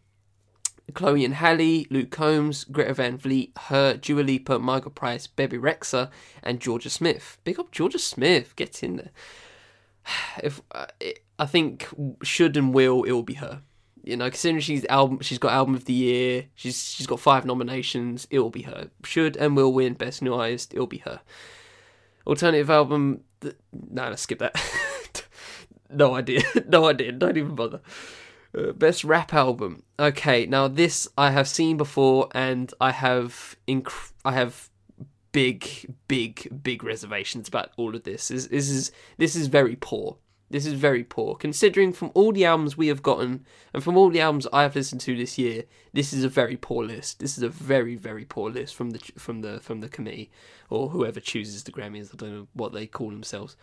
Chloe 0.93 1.25
and 1.25 1.35
Halle, 1.35 1.85
Luke 1.89 2.11
Combs, 2.11 2.63
Greta 2.63 2.93
Van 2.93 3.17
Fleet, 3.17 3.51
Her, 3.57 3.95
Dua 3.97 4.21
Lipa, 4.21 4.57
Michael 4.57 4.91
Price, 4.91 5.27
Bebe 5.27 5.57
Rexha, 5.57 6.09
and 6.41 6.61
Jorja 6.61 6.89
Smith. 6.89 7.37
Big 7.43 7.59
up 7.59 7.71
Jorja 7.73 7.99
Smith. 7.99 8.55
Get 8.55 8.83
in 8.83 8.97
there. 8.97 9.11
If 10.43 10.61
uh, 10.71 10.85
I 11.39 11.45
think 11.45 11.87
should 12.23 12.57
and 12.57 12.73
will 12.73 13.03
it 13.03 13.11
will 13.11 13.23
be 13.23 13.35
her. 13.35 13.61
You 14.03 14.15
know, 14.15 14.29
considering 14.29 14.61
she's 14.61 14.85
album, 14.85 15.19
she's 15.19 15.37
got 15.37 15.51
album 15.51 15.75
of 15.75 15.85
the 15.85 15.93
year. 15.93 16.45
She's 16.55 16.93
she's 16.93 17.07
got 17.07 17.19
five 17.19 17.45
nominations. 17.45 18.27
It 18.29 18.39
will 18.39 18.49
be 18.49 18.63
her. 18.63 18.89
Should 19.03 19.35
and 19.37 19.55
will 19.55 19.73
win 19.73 19.93
best 19.93 20.21
new 20.21 20.33
artist. 20.33 20.73
It 20.73 20.79
will 20.79 20.87
be 20.87 20.99
her. 20.99 21.21
Alternative 22.25 22.69
album. 22.69 23.21
Th- 23.41 23.55
no, 23.71 24.09
let's 24.09 24.21
skip 24.21 24.39
that. 24.39 24.55
no 25.89 26.15
idea. 26.15 26.41
no 26.67 26.85
idea. 26.85 27.11
Don't 27.11 27.37
even 27.37 27.55
bother. 27.55 27.81
Uh, 28.57 28.71
best 28.71 29.03
rap 29.03 29.33
album. 29.33 29.83
Okay, 29.99 30.45
now 30.45 30.67
this 30.67 31.07
I 31.17 31.31
have 31.31 31.47
seen 31.47 31.77
before, 31.77 32.29
and 32.33 32.73
I 32.79 32.91
have 32.91 33.57
inc- 33.67 34.13
I 34.23 34.31
have 34.31 34.69
big, 35.31 35.93
big, 36.07 36.63
big 36.63 36.83
reservations 36.83 37.47
about 37.47 37.71
all 37.77 37.95
of 37.95 38.03
this. 38.03 38.29
This, 38.29 38.47
this 38.47 38.69
is 38.69 38.91
this 39.17 39.35
is 39.35 39.47
very 39.47 39.75
poor. 39.75 40.17
This 40.49 40.65
is 40.65 40.73
very 40.73 41.03
poor, 41.03 41.35
considering 41.35 41.91
from 41.91 42.11
all 42.13 42.31
the 42.31 42.45
albums 42.45 42.77
we 42.77 42.87
have 42.87 43.03
gotten 43.03 43.45
and 43.73 43.83
from 43.83 43.97
all 43.97 44.09
the 44.09 44.21
albums 44.21 44.47
I 44.53 44.61
have 44.61 44.75
listened 44.75 45.01
to 45.01 45.15
this 45.17 45.37
year. 45.37 45.63
This 45.91 46.13
is 46.13 46.23
a 46.23 46.29
very 46.29 46.55
poor 46.55 46.85
list. 46.85 47.19
This 47.19 47.37
is 47.37 47.43
a 47.43 47.49
very, 47.49 47.95
very 47.95 48.23
poor 48.23 48.49
list 48.49 48.73
from 48.73 48.91
the 48.91 48.99
from 49.17 49.41
the 49.41 49.59
from 49.59 49.81
the 49.81 49.89
committee 49.89 50.31
or 50.69 50.89
whoever 50.89 51.19
chooses 51.19 51.63
the 51.63 51.71
Grammys. 51.73 52.13
I 52.13 52.17
don't 52.17 52.33
know 52.33 52.47
what 52.53 52.71
they 52.71 52.87
call 52.87 53.09
themselves. 53.09 53.57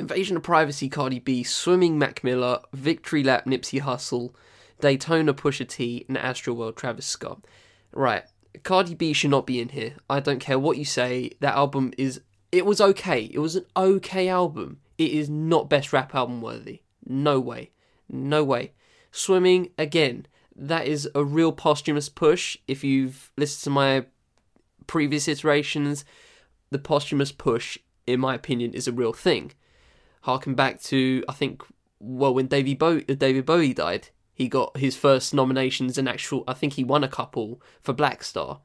Invasion 0.00 0.36
of 0.36 0.42
Privacy, 0.42 0.88
Cardi 0.88 1.20
B, 1.20 1.44
Swimming, 1.44 1.96
Mac 1.96 2.24
Miller, 2.24 2.58
Victory 2.72 3.22
Lap, 3.22 3.44
Nipsey 3.44 3.80
Hussle, 3.80 4.34
Daytona, 4.80 5.32
Pusha 5.32 5.68
T, 5.68 6.04
and 6.08 6.16
Astroworld, 6.16 6.74
Travis 6.74 7.06
Scott. 7.06 7.44
Right, 7.92 8.24
Cardi 8.64 8.94
B 8.94 9.12
should 9.12 9.30
not 9.30 9.46
be 9.46 9.60
in 9.60 9.68
here. 9.68 9.94
I 10.10 10.18
don't 10.18 10.40
care 10.40 10.58
what 10.58 10.76
you 10.76 10.84
say. 10.84 11.30
That 11.38 11.54
album 11.54 11.92
is. 11.96 12.20
It 12.50 12.66
was 12.66 12.80
okay. 12.80 13.30
It 13.32 13.38
was 13.38 13.54
an 13.54 13.64
okay 13.76 14.28
album. 14.28 14.80
It 14.98 15.12
is 15.12 15.28
not 15.28 15.70
best 15.70 15.92
rap 15.92 16.14
album 16.14 16.40
worthy. 16.40 16.82
No 17.04 17.40
way. 17.40 17.70
No 18.08 18.44
way. 18.44 18.72
Swimming, 19.10 19.70
again, 19.78 20.26
that 20.54 20.86
is 20.86 21.08
a 21.14 21.24
real 21.24 21.52
posthumous 21.52 22.08
push. 22.08 22.56
If 22.68 22.84
you've 22.84 23.32
listened 23.36 23.64
to 23.64 23.70
my 23.70 24.06
previous 24.86 25.28
iterations, 25.28 26.04
the 26.70 26.78
posthumous 26.78 27.32
push, 27.32 27.78
in 28.06 28.20
my 28.20 28.34
opinion, 28.34 28.74
is 28.74 28.88
a 28.88 28.92
real 28.92 29.12
thing. 29.12 29.52
Harken 30.22 30.54
back 30.54 30.80
to, 30.82 31.24
I 31.28 31.32
think, 31.32 31.62
well, 31.98 32.34
when 32.34 32.46
David, 32.46 32.78
Bowie, 32.78 33.04
uh, 33.08 33.14
David 33.14 33.46
Bowie 33.46 33.74
died, 33.74 34.08
he 34.34 34.48
got 34.48 34.76
his 34.76 34.96
first 34.96 35.34
nominations 35.34 35.98
and 35.98 36.08
actual, 36.08 36.44
I 36.46 36.54
think 36.54 36.74
he 36.74 36.84
won 36.84 37.04
a 37.04 37.08
couple 37.08 37.60
for 37.80 37.92
Black 37.92 38.22
Star. 38.22 38.60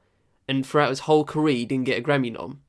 And 0.48 0.66
throughout 0.66 0.90
his 0.90 1.02
whole 1.02 1.26
career, 1.26 1.56
he 1.56 1.66
didn't 1.66 1.86
get 1.86 2.00
a 2.00 2.04
Grammy 2.04 2.32
nom 2.32 2.62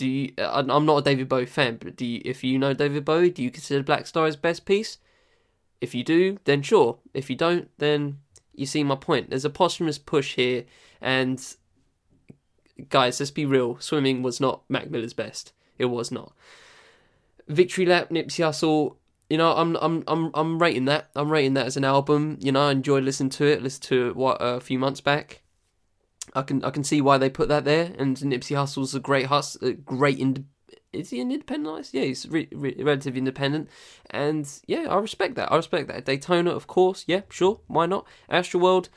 do 0.00 0.08
you, 0.08 0.32
I'm 0.38 0.86
not 0.86 0.96
a 0.96 1.02
David 1.02 1.28
Bowie 1.28 1.44
fan, 1.44 1.76
but 1.78 1.94
do 1.94 2.06
you, 2.06 2.22
if 2.24 2.42
you 2.42 2.58
know 2.58 2.72
David 2.72 3.04
Bowie, 3.04 3.28
do 3.28 3.42
you 3.42 3.50
consider 3.50 3.82
Black 3.82 4.06
Star 4.06 4.24
his 4.24 4.34
best 4.34 4.64
piece? 4.64 4.96
If 5.82 5.94
you 5.94 6.02
do, 6.02 6.38
then 6.44 6.62
sure. 6.62 6.96
If 7.12 7.28
you 7.28 7.36
don't, 7.36 7.68
then 7.76 8.16
you 8.54 8.64
see 8.64 8.82
my 8.82 8.94
point. 8.94 9.28
There's 9.28 9.44
a 9.44 9.50
posthumous 9.50 9.98
push 9.98 10.36
here, 10.36 10.64
and 11.02 11.38
guys, 12.88 13.20
let's 13.20 13.30
be 13.30 13.44
real. 13.44 13.78
Swimming 13.78 14.22
was 14.22 14.40
not 14.40 14.62
Mac 14.70 14.90
Miller's 14.90 15.12
best. 15.12 15.52
It 15.76 15.86
was 15.86 16.10
not. 16.10 16.32
Victory 17.46 17.84
Lap, 17.84 18.08
Nipsey 18.08 18.42
Hussle. 18.42 18.96
You 19.28 19.36
know, 19.36 19.52
I'm 19.52 19.76
I'm 19.82 20.02
I'm 20.08 20.30
I'm 20.32 20.58
rating 20.62 20.86
that. 20.86 21.10
I'm 21.14 21.30
rating 21.30 21.52
that 21.54 21.66
as 21.66 21.76
an 21.76 21.84
album. 21.84 22.38
You 22.40 22.52
know, 22.52 22.68
I 22.68 22.72
enjoyed 22.72 23.04
listening 23.04 23.30
to 23.30 23.44
it. 23.44 23.62
Listened 23.62 23.82
to 23.82 24.08
it 24.08 24.16
what 24.16 24.38
a 24.40 24.60
few 24.60 24.78
months 24.78 25.02
back. 25.02 25.42
I 26.34 26.42
can 26.42 26.64
I 26.64 26.70
can 26.70 26.84
see 26.84 27.00
why 27.00 27.18
they 27.18 27.30
put 27.30 27.48
that 27.48 27.64
there. 27.64 27.92
And 27.98 28.16
Nipsey 28.16 28.56
Hussle's 28.56 28.94
a 28.94 29.00
great 29.00 29.26
hus, 29.26 29.56
a 29.62 29.72
great 29.72 30.18
ind- 30.18 30.46
is 30.92 31.10
he 31.10 31.20
an 31.20 31.30
independent 31.30 31.72
artist? 31.72 31.94
Yeah, 31.94 32.02
he's 32.02 32.28
re- 32.28 32.48
re- 32.52 32.76
relatively 32.80 33.18
independent, 33.18 33.68
and 34.10 34.48
yeah, 34.66 34.86
I 34.88 34.96
respect 34.98 35.36
that. 35.36 35.50
I 35.52 35.56
respect 35.56 35.88
that. 35.88 36.04
Daytona, 36.04 36.50
of 36.50 36.66
course, 36.66 37.04
yeah, 37.06 37.22
sure, 37.28 37.60
why 37.68 37.86
not? 37.86 38.06
Astroworld, 38.28 38.88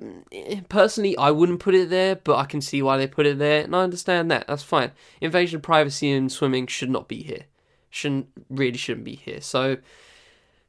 mm, 0.00 0.68
personally, 0.68 1.16
I 1.16 1.30
wouldn't 1.30 1.60
put 1.60 1.74
it 1.74 1.90
there, 1.90 2.16
but 2.16 2.36
I 2.36 2.44
can 2.44 2.60
see 2.60 2.80
why 2.80 2.96
they 2.96 3.06
put 3.06 3.26
it 3.26 3.38
there, 3.38 3.64
and 3.64 3.76
I 3.76 3.82
understand 3.82 4.30
that. 4.30 4.46
That's 4.46 4.62
fine. 4.62 4.92
Invasion 5.20 5.56
of 5.56 5.62
privacy 5.62 6.10
and 6.10 6.32
swimming 6.32 6.66
should 6.66 6.90
not 6.90 7.06
be 7.08 7.22
here. 7.22 7.44
Shouldn't 7.90 8.28
really 8.48 8.78
shouldn't 8.78 9.04
be 9.04 9.16
here. 9.16 9.40
So. 9.40 9.78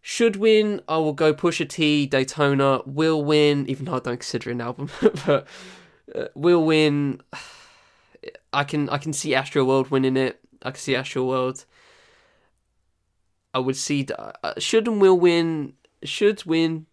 Should 0.06 0.36
win, 0.36 0.82
I 0.90 0.98
will 0.98 1.14
go 1.14 1.34
Pusha 1.34 1.66
T, 1.70 2.06
Daytona, 2.08 2.82
will 2.86 3.24
win, 3.24 3.66
even 3.70 3.86
though 3.86 3.96
I 3.96 4.00
don't 4.00 4.20
consider 4.20 4.52
an 4.52 4.60
album, 4.60 4.90
but 5.26 5.48
uh, 6.14 6.26
will 6.36 6.64
win. 6.64 7.22
I 8.52 8.64
can 8.64 8.90
I 8.90 8.98
can 8.98 9.14
see 9.14 9.32
Astroworld 9.32 9.92
winning 9.92 10.18
it. 10.18 10.40
I 10.62 10.72
can 10.72 10.80
see 10.80 10.96
Astro 10.96 11.24
World. 11.24 11.66
I 13.54 13.60
would 13.60 13.78
see 13.78 14.08
uh, 14.18 14.54
should 14.58 14.88
and 14.88 15.02
will 15.02 15.20
win. 15.20 15.74
Should 16.04 16.46
win. 16.46 16.88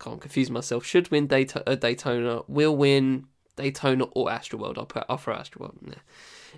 Can't 0.00 0.20
confuse 0.20 0.50
myself. 0.50 0.84
Should 0.84 1.10
win 1.10 1.26
Daytona. 1.26 1.64
Uh, 1.66 1.74
Daytona. 1.74 2.42
Will 2.48 2.76
win 2.76 3.26
Daytona 3.56 4.04
or 4.04 4.28
Astroworld. 4.28 4.78
I'll 4.78 4.86
put 4.86 5.04
I'll 5.08 5.18
throw 5.18 5.36
Astroworld 5.36 5.82
in 5.82 5.90
there. 5.90 6.02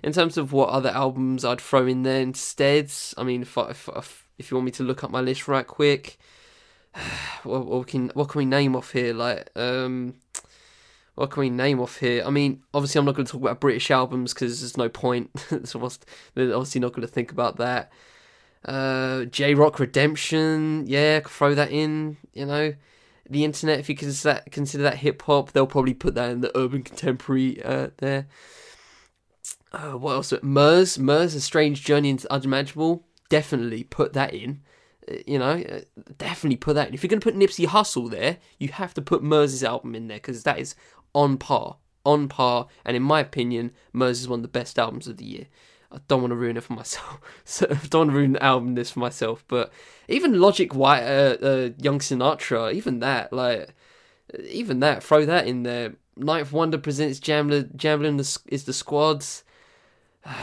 In 0.03 0.13
terms 0.13 0.37
of 0.37 0.51
what 0.51 0.69
other 0.69 0.89
albums 0.89 1.45
I'd 1.45 1.61
throw 1.61 1.87
in 1.87 2.03
there 2.03 2.21
instead, 2.21 2.91
I 3.17 3.23
mean, 3.23 3.43
if, 3.43 3.57
if, 3.57 4.27
if 4.37 4.51
you 4.51 4.57
want 4.57 4.65
me 4.65 4.71
to 4.71 4.83
look 4.83 5.05
up 5.05 5.11
my 5.11 5.21
list 5.21 5.47
right 5.47 5.65
quick, 5.65 6.17
what, 7.43 7.65
what 7.65 7.87
can 7.87 8.09
what 8.13 8.29
can 8.29 8.39
we 8.39 8.45
name 8.45 8.75
off 8.75 8.91
here? 8.91 9.13
Like, 9.13 9.49
um, 9.55 10.15
what 11.15 11.31
can 11.31 11.41
we 11.41 11.49
name 11.49 11.79
off 11.79 11.97
here? 11.97 12.23
I 12.25 12.29
mean, 12.29 12.61
obviously, 12.73 12.99
I'm 12.99 13.05
not 13.05 13.15
going 13.15 13.25
to 13.25 13.31
talk 13.31 13.41
about 13.41 13.59
British 13.61 13.89
albums 13.89 14.33
because 14.33 14.61
there's 14.61 14.77
no 14.77 14.89
point. 14.89 15.31
so 15.63 15.81
obviously 15.81 16.81
not 16.81 16.93
going 16.93 17.07
to 17.07 17.13
think 17.13 17.31
about 17.31 17.57
that. 17.57 17.91
Uh, 18.65 19.25
Jay 19.25 19.53
Rock 19.53 19.79
Redemption, 19.79 20.85
yeah, 20.87 21.21
throw 21.21 21.55
that 21.55 21.71
in. 21.71 22.17
You 22.33 22.45
know, 22.45 22.73
the 23.29 23.45
internet. 23.45 23.79
If 23.79 23.89
you 23.89 23.95
consider 23.95 24.33
that, 24.33 24.51
consider 24.51 24.83
that 24.83 24.97
hip 24.97 25.21
hop, 25.21 25.51
they'll 25.51 25.67
probably 25.67 25.93
put 25.93 26.15
that 26.15 26.31
in 26.31 26.41
the 26.41 26.55
urban 26.57 26.83
contemporary 26.83 27.63
uh, 27.63 27.89
there. 27.97 28.27
Uh, 29.71 29.97
what 29.97 30.13
else? 30.13 30.33
Murs, 30.41 30.97
Murs, 30.97 31.35
A 31.35 31.41
Strange 31.41 31.83
Journey 31.83 32.09
into 32.09 32.31
Unimaginable. 32.31 33.05
Definitely 33.29 33.83
put 33.83 34.13
that 34.13 34.33
in. 34.33 34.61
Uh, 35.09 35.15
you 35.27 35.37
know, 35.37 35.61
uh, 35.61 35.81
definitely 36.17 36.55
put 36.55 36.75
that 36.75 36.87
in. 36.87 36.93
If 36.93 37.03
you're 37.03 37.09
going 37.09 37.19
to 37.19 37.23
put 37.23 37.35
Nipsey 37.35 37.67
Hussle 37.67 38.09
there, 38.09 38.37
you 38.57 38.69
have 38.69 38.93
to 38.93 39.01
put 39.01 39.21
Murs' 39.21 39.63
album 39.63 39.93
in 39.93 40.07
there 40.07 40.17
because 40.17 40.43
that 40.43 40.59
is 40.59 40.75
on 41.15 41.37
par, 41.37 41.77
on 42.05 42.27
par, 42.27 42.67
and 42.85 42.95
in 42.95 43.01
my 43.01 43.19
opinion, 43.19 43.71
Murs 43.91 44.21
is 44.21 44.27
one 44.27 44.39
of 44.39 44.43
the 44.43 44.49
best 44.49 44.77
albums 44.77 45.07
of 45.07 45.17
the 45.17 45.25
year. 45.25 45.45
I 45.91 45.97
don't 46.07 46.21
want 46.21 46.31
to 46.31 46.35
ruin 46.35 46.57
it 46.57 46.63
for 46.63 46.73
myself. 46.73 47.19
so 47.45 47.65
I 47.69 47.87
don't 47.87 48.01
want 48.01 48.11
to 48.11 48.17
ruin 48.17 48.33
the 48.33 48.43
album 48.43 48.75
this 48.75 48.91
for 48.91 48.99
myself. 48.99 49.43
But 49.47 49.71
even 50.07 50.39
Logic 50.39 50.75
White, 50.75 51.03
uh, 51.03 51.37
uh, 51.41 51.69
Young 51.79 51.99
Sinatra, 51.99 52.73
even 52.73 52.99
that, 52.99 53.33
like, 53.33 53.73
even 54.47 54.81
that, 54.81 55.03
throw 55.03 55.25
that 55.25 55.47
in 55.47 55.63
there. 55.63 55.95
Ninth 56.17 56.51
Wonder 56.51 56.77
presents 56.77 57.19
Jamla, 57.19 57.75
Jamla 57.75 58.39
is 58.47 58.65
the 58.65 58.73
squads. 58.73 59.43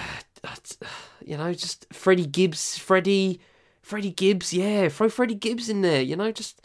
you 1.27 1.37
know, 1.37 1.53
just 1.53 1.87
Freddie 1.93 2.27
Gibbs, 2.27 2.79
Freddie, 2.79 3.41
Freddie 3.83 4.11
Gibbs, 4.11 4.53
yeah, 4.53 4.89
throw 4.89 5.09
Freddie 5.09 5.35
Gibbs 5.35 5.69
in 5.69 5.83
there. 5.83 6.03
You 6.03 6.17
know, 6.17 6.33
just 6.33 6.61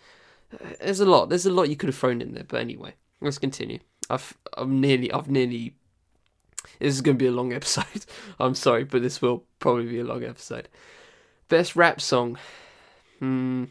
uh, 0.54 0.70
there's 0.82 1.00
a 1.00 1.06
lot. 1.06 1.30
There's 1.30 1.46
a 1.46 1.52
lot 1.52 1.70
you 1.70 1.76
could 1.76 1.90
have 1.90 1.98
thrown 1.98 2.22
in 2.22 2.34
there. 2.34 2.44
But 2.44 2.62
anyway, 2.62 2.94
let's 3.22 3.38
continue. 3.38 3.80
I've 4.10 4.38
I'm 4.56 4.80
nearly 4.80 5.12
I've 5.12 5.30
nearly 5.30 5.76
this 6.80 6.94
is 6.94 7.02
going 7.02 7.18
to 7.18 7.24
be 7.24 7.28
a 7.28 7.32
long 7.32 7.54
episode. 7.62 8.06
I'm 8.40 8.56
sorry, 8.56 8.84
but 8.84 9.02
this 9.02 9.22
will 9.22 9.44
probably 9.60 9.86
be 9.88 10.00
a 10.00 10.04
long 10.04 10.24
episode. 10.24 10.70
Best 11.50 11.76
rap 11.76 12.02
song. 12.02 12.38
Hmm. 13.20 13.66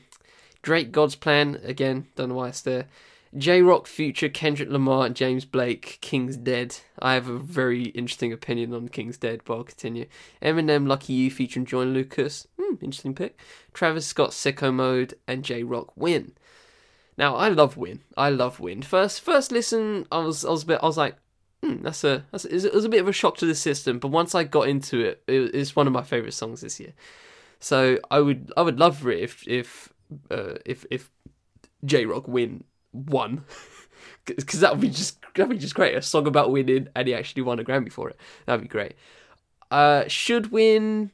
Drake, 0.62 0.90
God's 0.90 1.14
Plan. 1.14 1.60
Again, 1.62 2.08
don't 2.16 2.30
know 2.30 2.34
why 2.34 2.48
it's 2.48 2.62
there. 2.62 2.86
Jay 3.36 3.60
Rock, 3.60 3.86
Future, 3.86 4.28
Kendrick 4.30 4.70
Lamar, 4.70 5.10
James 5.10 5.44
Blake, 5.44 5.98
King's 6.00 6.36
Dead. 6.36 6.78
I 6.98 7.14
have 7.14 7.28
a 7.28 7.38
very 7.38 7.84
interesting 7.86 8.32
opinion 8.32 8.72
on 8.72 8.88
King's 8.88 9.18
Dead, 9.18 9.42
but 9.44 9.56
I'll 9.56 9.64
continue. 9.64 10.06
Eminem, 10.40 10.88
Lucky 10.88 11.12
You, 11.12 11.30
featuring 11.30 11.66
Joyner 11.66 11.90
Lucas. 11.90 12.48
Hmm, 12.58 12.76
interesting 12.80 13.14
pick. 13.14 13.38
Travis 13.74 14.06
Scott, 14.06 14.30
Sicko 14.30 14.72
Mode, 14.72 15.14
and 15.28 15.44
Jay 15.44 15.62
Rock, 15.62 15.92
Win. 15.96 16.32
Now 17.18 17.36
I 17.36 17.48
love 17.48 17.76
Win. 17.76 18.00
I 18.16 18.30
love 18.30 18.60
Win. 18.60 18.82
First 18.82 19.20
first 19.20 19.52
listen, 19.52 20.06
I 20.12 20.18
was 20.18 20.44
I 20.44 20.50
was 20.50 20.64
a 20.64 20.66
bit 20.66 20.80
I 20.82 20.86
was 20.86 20.96
like, 20.96 21.16
hmm, 21.62 21.82
that's 21.82 22.04
a 22.04 22.24
that's 22.30 22.44
a, 22.44 22.54
it 22.54 22.74
was 22.74 22.84
a 22.84 22.88
bit 22.88 23.00
of 23.00 23.08
a 23.08 23.12
shock 23.12 23.36
to 23.38 23.46
the 23.46 23.54
system. 23.54 23.98
But 23.98 24.08
once 24.08 24.34
I 24.34 24.44
got 24.44 24.68
into 24.68 25.00
it, 25.00 25.22
it 25.26 25.54
it's 25.54 25.74
one 25.74 25.86
of 25.86 25.92
my 25.92 26.02
favorite 26.02 26.34
songs 26.34 26.60
this 26.60 26.78
year. 26.78 26.92
So 27.58 27.98
I 28.10 28.20
would 28.20 28.52
I 28.56 28.62
would 28.62 28.78
love 28.78 28.98
for 28.98 29.10
it 29.10 29.22
if 29.22 29.46
if 29.48 29.92
uh, 30.30 30.54
if 30.64 30.84
if 30.90 31.10
Jay 31.84 32.04
Rock 32.06 32.28
win 32.28 32.64
one. 32.92 33.44
Because 34.24 34.58
that 34.58 34.72
would 34.72 34.80
be 34.80 34.88
just 34.88 35.18
that'd 35.34 35.48
be 35.48 35.56
just 35.56 35.76
great. 35.76 35.94
A 35.94 36.02
song 36.02 36.26
about 36.26 36.50
winning, 36.50 36.88
and 36.96 37.06
he 37.06 37.14
actually 37.14 37.42
won 37.42 37.60
a 37.60 37.64
Grammy 37.64 37.92
for 37.92 38.10
it. 38.10 38.18
That'd 38.44 38.62
be 38.62 38.68
great. 38.68 38.96
Uh, 39.70 40.04
should 40.08 40.50
win. 40.50 41.12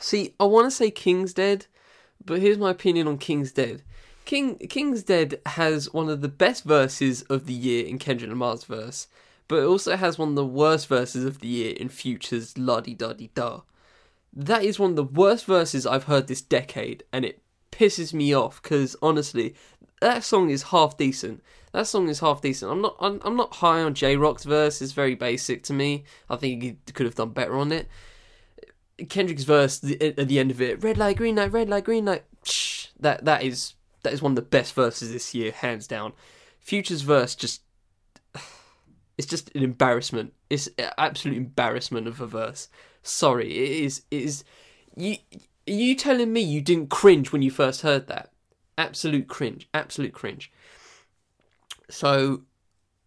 See, 0.00 0.34
I 0.40 0.44
want 0.44 0.66
to 0.66 0.70
say 0.70 0.90
King's 0.90 1.34
Dead, 1.34 1.66
but 2.24 2.40
here's 2.40 2.56
my 2.56 2.70
opinion 2.70 3.06
on 3.06 3.18
King's 3.18 3.52
Dead. 3.52 3.82
King 4.24 4.56
King's 4.56 5.02
Dead 5.02 5.40
has 5.46 5.92
one 5.92 6.08
of 6.08 6.20
the 6.20 6.28
best 6.28 6.64
verses 6.64 7.22
of 7.22 7.46
the 7.46 7.52
year 7.52 7.86
in 7.86 7.98
Kendrick 7.98 8.30
Lamar's 8.30 8.64
verse, 8.64 9.06
but 9.48 9.56
it 9.56 9.66
also 9.66 9.96
has 9.96 10.18
one 10.18 10.30
of 10.30 10.34
the 10.34 10.46
worst 10.46 10.88
verses 10.88 11.24
of 11.24 11.40
the 11.40 11.48
year 11.48 11.74
in 11.76 11.88
Future's 11.88 12.56
La 12.56 12.80
Di 12.80 12.94
Da 12.94 13.12
Di 13.12 13.30
Da. 13.34 13.60
That 14.32 14.64
is 14.64 14.78
one 14.78 14.90
of 14.90 14.96
the 14.96 15.04
worst 15.04 15.44
verses 15.44 15.86
I've 15.86 16.04
heard 16.04 16.26
this 16.26 16.40
decade, 16.40 17.04
and 17.12 17.24
it 17.24 17.42
pisses 17.70 18.14
me 18.14 18.34
off 18.34 18.62
because 18.62 18.96
honestly, 19.02 19.54
that 20.00 20.24
song 20.24 20.50
is 20.50 20.64
half 20.64 20.96
decent. 20.96 21.42
That 21.72 21.86
song 21.86 22.08
is 22.08 22.20
half 22.20 22.40
decent. 22.40 22.70
I'm 22.70 22.80
not. 22.80 22.96
I'm, 23.00 23.20
I'm 23.24 23.36
not 23.36 23.56
high 23.56 23.82
on 23.82 23.94
Jay 23.94 24.16
Rock's 24.16 24.44
verse. 24.44 24.80
It's 24.80 24.92
very 24.92 25.14
basic 25.14 25.62
to 25.64 25.72
me. 25.72 26.04
I 26.30 26.36
think 26.36 26.62
he 26.62 26.78
could 26.92 27.06
have 27.06 27.16
done 27.16 27.30
better 27.30 27.56
on 27.56 27.72
it. 27.72 27.88
Kendrick's 29.08 29.44
verse 29.44 29.82
at 30.00 30.28
the 30.28 30.38
end 30.38 30.50
of 30.50 30.62
it, 30.62 30.82
red 30.82 30.96
light, 30.96 31.16
green 31.16 31.34
light, 31.36 31.52
red 31.52 31.68
light, 31.68 31.84
green 31.84 32.04
light. 32.04 32.22
That 33.00 33.24
that 33.24 33.42
is 33.42 33.74
that 34.04 34.12
is 34.12 34.22
one 34.22 34.32
of 34.32 34.36
the 34.36 34.42
best 34.42 34.74
verses 34.74 35.12
this 35.12 35.34
year, 35.34 35.52
hands 35.52 35.86
down. 35.86 36.12
Future's 36.60 37.02
verse 37.02 37.34
just 37.34 37.62
it's 39.18 39.26
just 39.26 39.54
an 39.54 39.62
embarrassment. 39.62 40.32
It's 40.48 40.68
an 40.78 40.90
absolute 40.96 41.36
embarrassment 41.36 42.06
of 42.06 42.20
a 42.20 42.26
verse. 42.26 42.68
Sorry, 43.02 43.50
it 43.50 43.84
is 43.84 44.02
it 44.10 44.22
is 44.22 44.44
you 44.96 45.16
you 45.66 45.94
telling 45.94 46.32
me 46.32 46.40
you 46.40 46.60
didn't 46.60 46.90
cringe 46.90 47.32
when 47.32 47.42
you 47.42 47.50
first 47.50 47.82
heard 47.82 48.06
that? 48.06 48.30
Absolute 48.78 49.28
cringe, 49.28 49.68
absolute 49.74 50.12
cringe. 50.12 50.52
So 51.90 52.42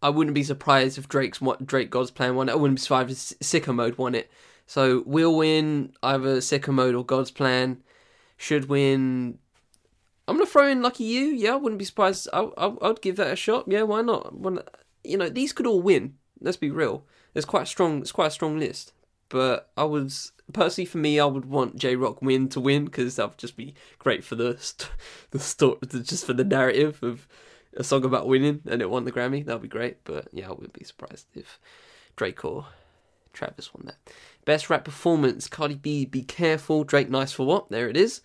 I 0.01 0.09
wouldn't 0.09 0.35
be 0.35 0.43
surprised 0.43 0.97
if 0.97 1.09
Drake's 1.09 1.41
what 1.41 1.65
Drake 1.65 1.89
God's 1.89 2.11
Plan 2.11 2.35
won 2.35 2.49
it. 2.49 2.53
I 2.53 2.55
wouldn't 2.55 2.77
be 2.77 2.81
surprised 2.81 3.35
if 3.39 3.47
Sicko 3.47 3.73
Mode 3.73 3.97
won 3.97 4.15
it. 4.15 4.29
So 4.65 5.03
we'll 5.05 5.35
win 5.35 5.93
either 6.03 6.37
Sicko 6.37 6.73
Mode 6.73 6.95
or 6.95 7.05
God's 7.05 7.31
Plan. 7.31 7.81
Should 8.37 8.69
win. 8.69 9.39
I'm 10.27 10.35
gonna 10.35 10.45
throw 10.45 10.67
in 10.67 10.81
Lucky 10.81 11.05
You. 11.05 11.25
Yeah, 11.25 11.53
I 11.53 11.55
wouldn't 11.55 11.79
be 11.79 11.85
surprised. 11.85 12.27
I, 12.33 12.49
I 12.57 12.73
I'd 12.81 13.01
give 13.01 13.15
that 13.17 13.31
a 13.31 13.35
shot. 13.35 13.65
Yeah, 13.67 13.83
why 13.83 14.01
not? 14.01 14.33
You 15.03 15.17
know, 15.17 15.29
these 15.29 15.53
could 15.53 15.67
all 15.67 15.81
win. 15.81 16.15
Let's 16.41 16.57
be 16.57 16.69
real. 16.69 17.05
It's 17.33 17.45
quite 17.45 17.63
a 17.63 17.67
strong. 17.67 18.01
It's 18.01 18.11
quite 18.11 18.27
a 18.27 18.31
strong 18.31 18.59
list. 18.59 18.93
But 19.29 19.69
I 19.77 19.83
was 19.83 20.31
personally 20.53 20.85
for 20.85 20.97
me, 20.97 21.19
I 21.19 21.25
would 21.25 21.45
want 21.45 21.77
Jay 21.77 21.95
Rock 21.95 22.21
win 22.21 22.47
to 22.49 22.59
win 22.59 22.85
because 22.85 23.15
that 23.15 23.29
would 23.29 23.37
just 23.37 23.57
be 23.57 23.73
great 23.99 24.23
for 24.23 24.35
the 24.35 24.57
st- 24.59 24.89
the 25.31 25.39
story, 25.39 25.77
just 26.03 26.25
for 26.25 26.33
the 26.33 26.43
narrative 26.43 27.01
of 27.03 27.27
a 27.75 27.83
song 27.83 28.03
about 28.05 28.27
winning 28.27 28.61
and 28.65 28.81
it 28.81 28.89
won 28.89 29.05
the 29.05 29.11
Grammy. 29.11 29.45
That 29.45 29.53
would 29.53 29.61
be 29.61 29.67
great. 29.67 30.03
But 30.03 30.27
yeah, 30.33 30.47
I 30.47 30.51
wouldn't 30.51 30.73
be 30.73 30.83
surprised 30.83 31.27
if 31.35 31.59
Drake 32.15 32.43
or 32.43 32.65
Travis 33.33 33.73
won 33.73 33.85
that. 33.85 33.97
Best 34.45 34.69
rap 34.69 34.83
performance: 34.83 35.47
Cardi 35.47 35.75
B, 35.75 36.05
"Be 36.05 36.23
Careful." 36.23 36.83
Drake, 36.83 37.09
"Nice 37.09 37.31
for 37.31 37.45
What." 37.45 37.69
There 37.69 37.89
it 37.89 37.97
is. 37.97 38.21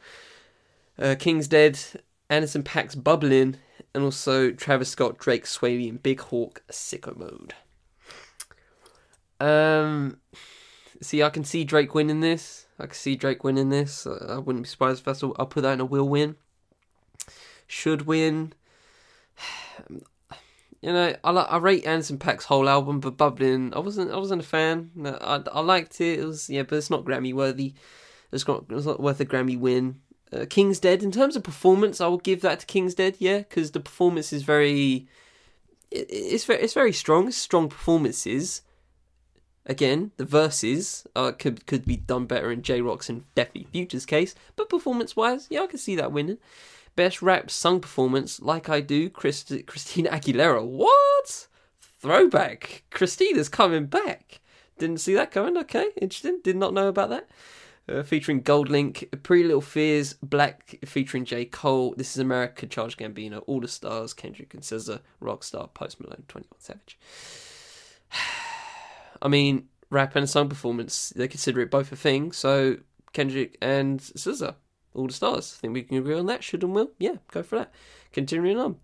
Uh, 0.98 1.14
King's 1.18 1.48
Dead, 1.48 1.78
Anderson 2.28 2.62
.Paak's 2.62 2.94
"Bubbling," 2.94 3.56
and 3.94 4.04
also 4.04 4.50
Travis 4.50 4.90
Scott, 4.90 5.18
Drake, 5.18 5.44
Swae 5.44 5.88
and 5.88 6.02
Big 6.02 6.20
Hawk, 6.20 6.62
"Sicko 6.70 7.16
Mode." 7.16 7.54
Um, 9.40 10.18
see, 11.00 11.22
I 11.22 11.30
can 11.30 11.44
see 11.44 11.64
Drake 11.64 11.94
winning 11.94 12.20
this. 12.20 12.66
I 12.78 12.86
can 12.86 12.94
see 12.94 13.16
Drake 13.16 13.42
winning 13.44 13.70
this. 13.70 14.06
I 14.06 14.38
wouldn't 14.38 14.64
be 14.64 14.68
surprised 14.68 15.00
if 15.00 15.04
that's. 15.04 15.22
I'll 15.22 15.46
put 15.46 15.62
that 15.62 15.74
in 15.74 15.80
a 15.80 15.84
will 15.84 16.08
win. 16.08 16.36
Should 17.66 18.02
win. 18.02 18.52
You 20.84 20.92
know, 20.92 21.14
I 21.22 21.30
I 21.30 21.58
rate 21.58 21.86
Anderson 21.86 22.18
.Paak's 22.18 22.46
whole 22.46 22.68
album, 22.68 22.98
but 22.98 23.16
Bubbling, 23.16 23.72
I 23.72 23.78
wasn't 23.78 24.10
I 24.10 24.16
wasn't 24.16 24.42
a 24.42 24.44
fan. 24.44 24.90
I 25.04 25.40
I 25.52 25.60
liked 25.60 26.00
it. 26.00 26.18
It 26.18 26.24
was 26.24 26.50
yeah, 26.50 26.64
but 26.64 26.74
it's 26.74 26.90
not 26.90 27.04
Grammy 27.04 27.32
worthy. 27.32 27.74
It's 28.32 28.48
not 28.48 28.64
it's 28.68 28.86
not 28.86 28.98
worth 28.98 29.20
a 29.20 29.24
Grammy 29.24 29.56
win. 29.56 30.00
Uh, 30.32 30.46
King's 30.48 30.80
Dead. 30.80 31.02
In 31.02 31.12
terms 31.12 31.36
of 31.36 31.42
performance, 31.42 32.00
I 32.00 32.06
will 32.06 32.18
give 32.18 32.40
that 32.40 32.60
to 32.60 32.66
King's 32.66 32.94
Dead. 32.94 33.16
Yeah, 33.18 33.38
because 33.38 33.72
the 33.72 33.80
performance 33.80 34.32
is 34.32 34.42
very, 34.42 35.06
it, 35.90 36.06
it's 36.08 36.44
very 36.44 36.60
it's 36.62 36.74
very 36.74 36.92
strong. 36.92 37.30
Strong 37.30 37.68
performances. 37.68 38.62
Again, 39.64 40.10
the 40.16 40.24
verses 40.24 41.06
uh, 41.14 41.32
could 41.32 41.66
could 41.66 41.84
be 41.84 41.96
done 41.96 42.26
better 42.26 42.50
in 42.50 42.62
Jay 42.62 42.80
Rock's 42.80 43.08
and 43.08 43.24
definitely 43.34 43.68
Future's 43.70 44.06
case, 44.06 44.34
but 44.56 44.68
performance 44.68 45.14
wise, 45.14 45.46
yeah, 45.50 45.60
I 45.60 45.66
can 45.66 45.78
see 45.78 45.94
that 45.96 46.12
winning. 46.12 46.38
Best 46.96 47.22
rap 47.22 47.50
sung 47.50 47.80
performance, 47.80 48.40
like 48.40 48.68
I 48.68 48.80
do, 48.80 49.08
Christ- 49.08 49.66
Christina 49.66 50.10
Aguilera. 50.10 50.66
What? 50.66 51.46
Throwback. 52.00 52.82
Christina's 52.90 53.48
coming 53.48 53.86
back. 53.86 54.40
Didn't 54.78 55.00
see 55.00 55.14
that 55.14 55.30
coming. 55.30 55.56
Okay, 55.56 55.90
interesting. 56.00 56.40
Did 56.42 56.56
not 56.56 56.74
know 56.74 56.88
about 56.88 57.10
that. 57.10 57.28
Uh, 57.88 58.02
featuring 58.02 58.42
GoldLink, 58.42 59.22
Pretty 59.22 59.42
Little 59.42 59.60
Fears, 59.60 60.14
Black 60.14 60.78
featuring 60.84 61.24
J. 61.24 61.44
Cole, 61.44 61.94
This 61.96 62.12
Is 62.12 62.20
America, 62.20 62.66
Childish 62.66 62.96
Gambino, 62.96 63.42
All 63.46 63.60
the 63.60 63.66
Stars, 63.66 64.14
Kendrick 64.14 64.54
and 64.54 64.62
SZA, 64.62 65.00
Rockstar, 65.20 65.72
Post 65.74 66.00
Malone, 66.00 66.22
21 66.28 66.60
Savage. 66.60 66.98
I 69.22 69.28
mean, 69.28 69.68
rap 69.90 70.14
and 70.14 70.30
song 70.30 70.48
performance, 70.48 71.12
they 71.16 71.26
consider 71.26 71.60
it 71.60 71.72
both 71.72 71.90
a 71.90 71.96
thing, 71.96 72.30
so 72.30 72.76
Kendrick 73.12 73.58
and 73.60 74.00
SZA 74.00 74.54
all 74.94 75.06
the 75.06 75.12
stars. 75.12 75.56
I 75.56 75.60
think 75.60 75.74
we 75.74 75.82
can 75.82 75.98
agree 75.98 76.18
on 76.18 76.26
that. 76.26 76.44
Should 76.44 76.62
and 76.62 76.74
will. 76.74 76.90
Yeah, 76.98 77.16
go 77.30 77.42
for 77.42 77.58
that. 77.58 77.72
Continuing 78.12 78.58
on. 78.58 78.76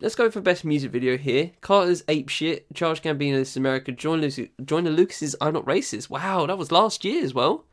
Let's 0.00 0.16
go 0.16 0.30
for 0.30 0.40
best 0.40 0.64
music 0.64 0.90
video 0.90 1.16
here. 1.16 1.52
Carter's 1.60 2.02
Ape 2.08 2.28
Shit, 2.28 2.66
Charles 2.74 3.00
Gambino, 3.00 3.36
This 3.36 3.50
is 3.50 3.56
America, 3.56 3.92
Joyner 3.92 4.22
Lucas, 4.22 4.48
Joyner 4.64 4.90
Lucas's 4.90 5.36
I'm 5.40 5.54
Not 5.54 5.64
Racist. 5.64 6.10
Wow, 6.10 6.46
that 6.46 6.58
was 6.58 6.72
last 6.72 7.04
year 7.04 7.22
as 7.24 7.32
well. 7.32 7.64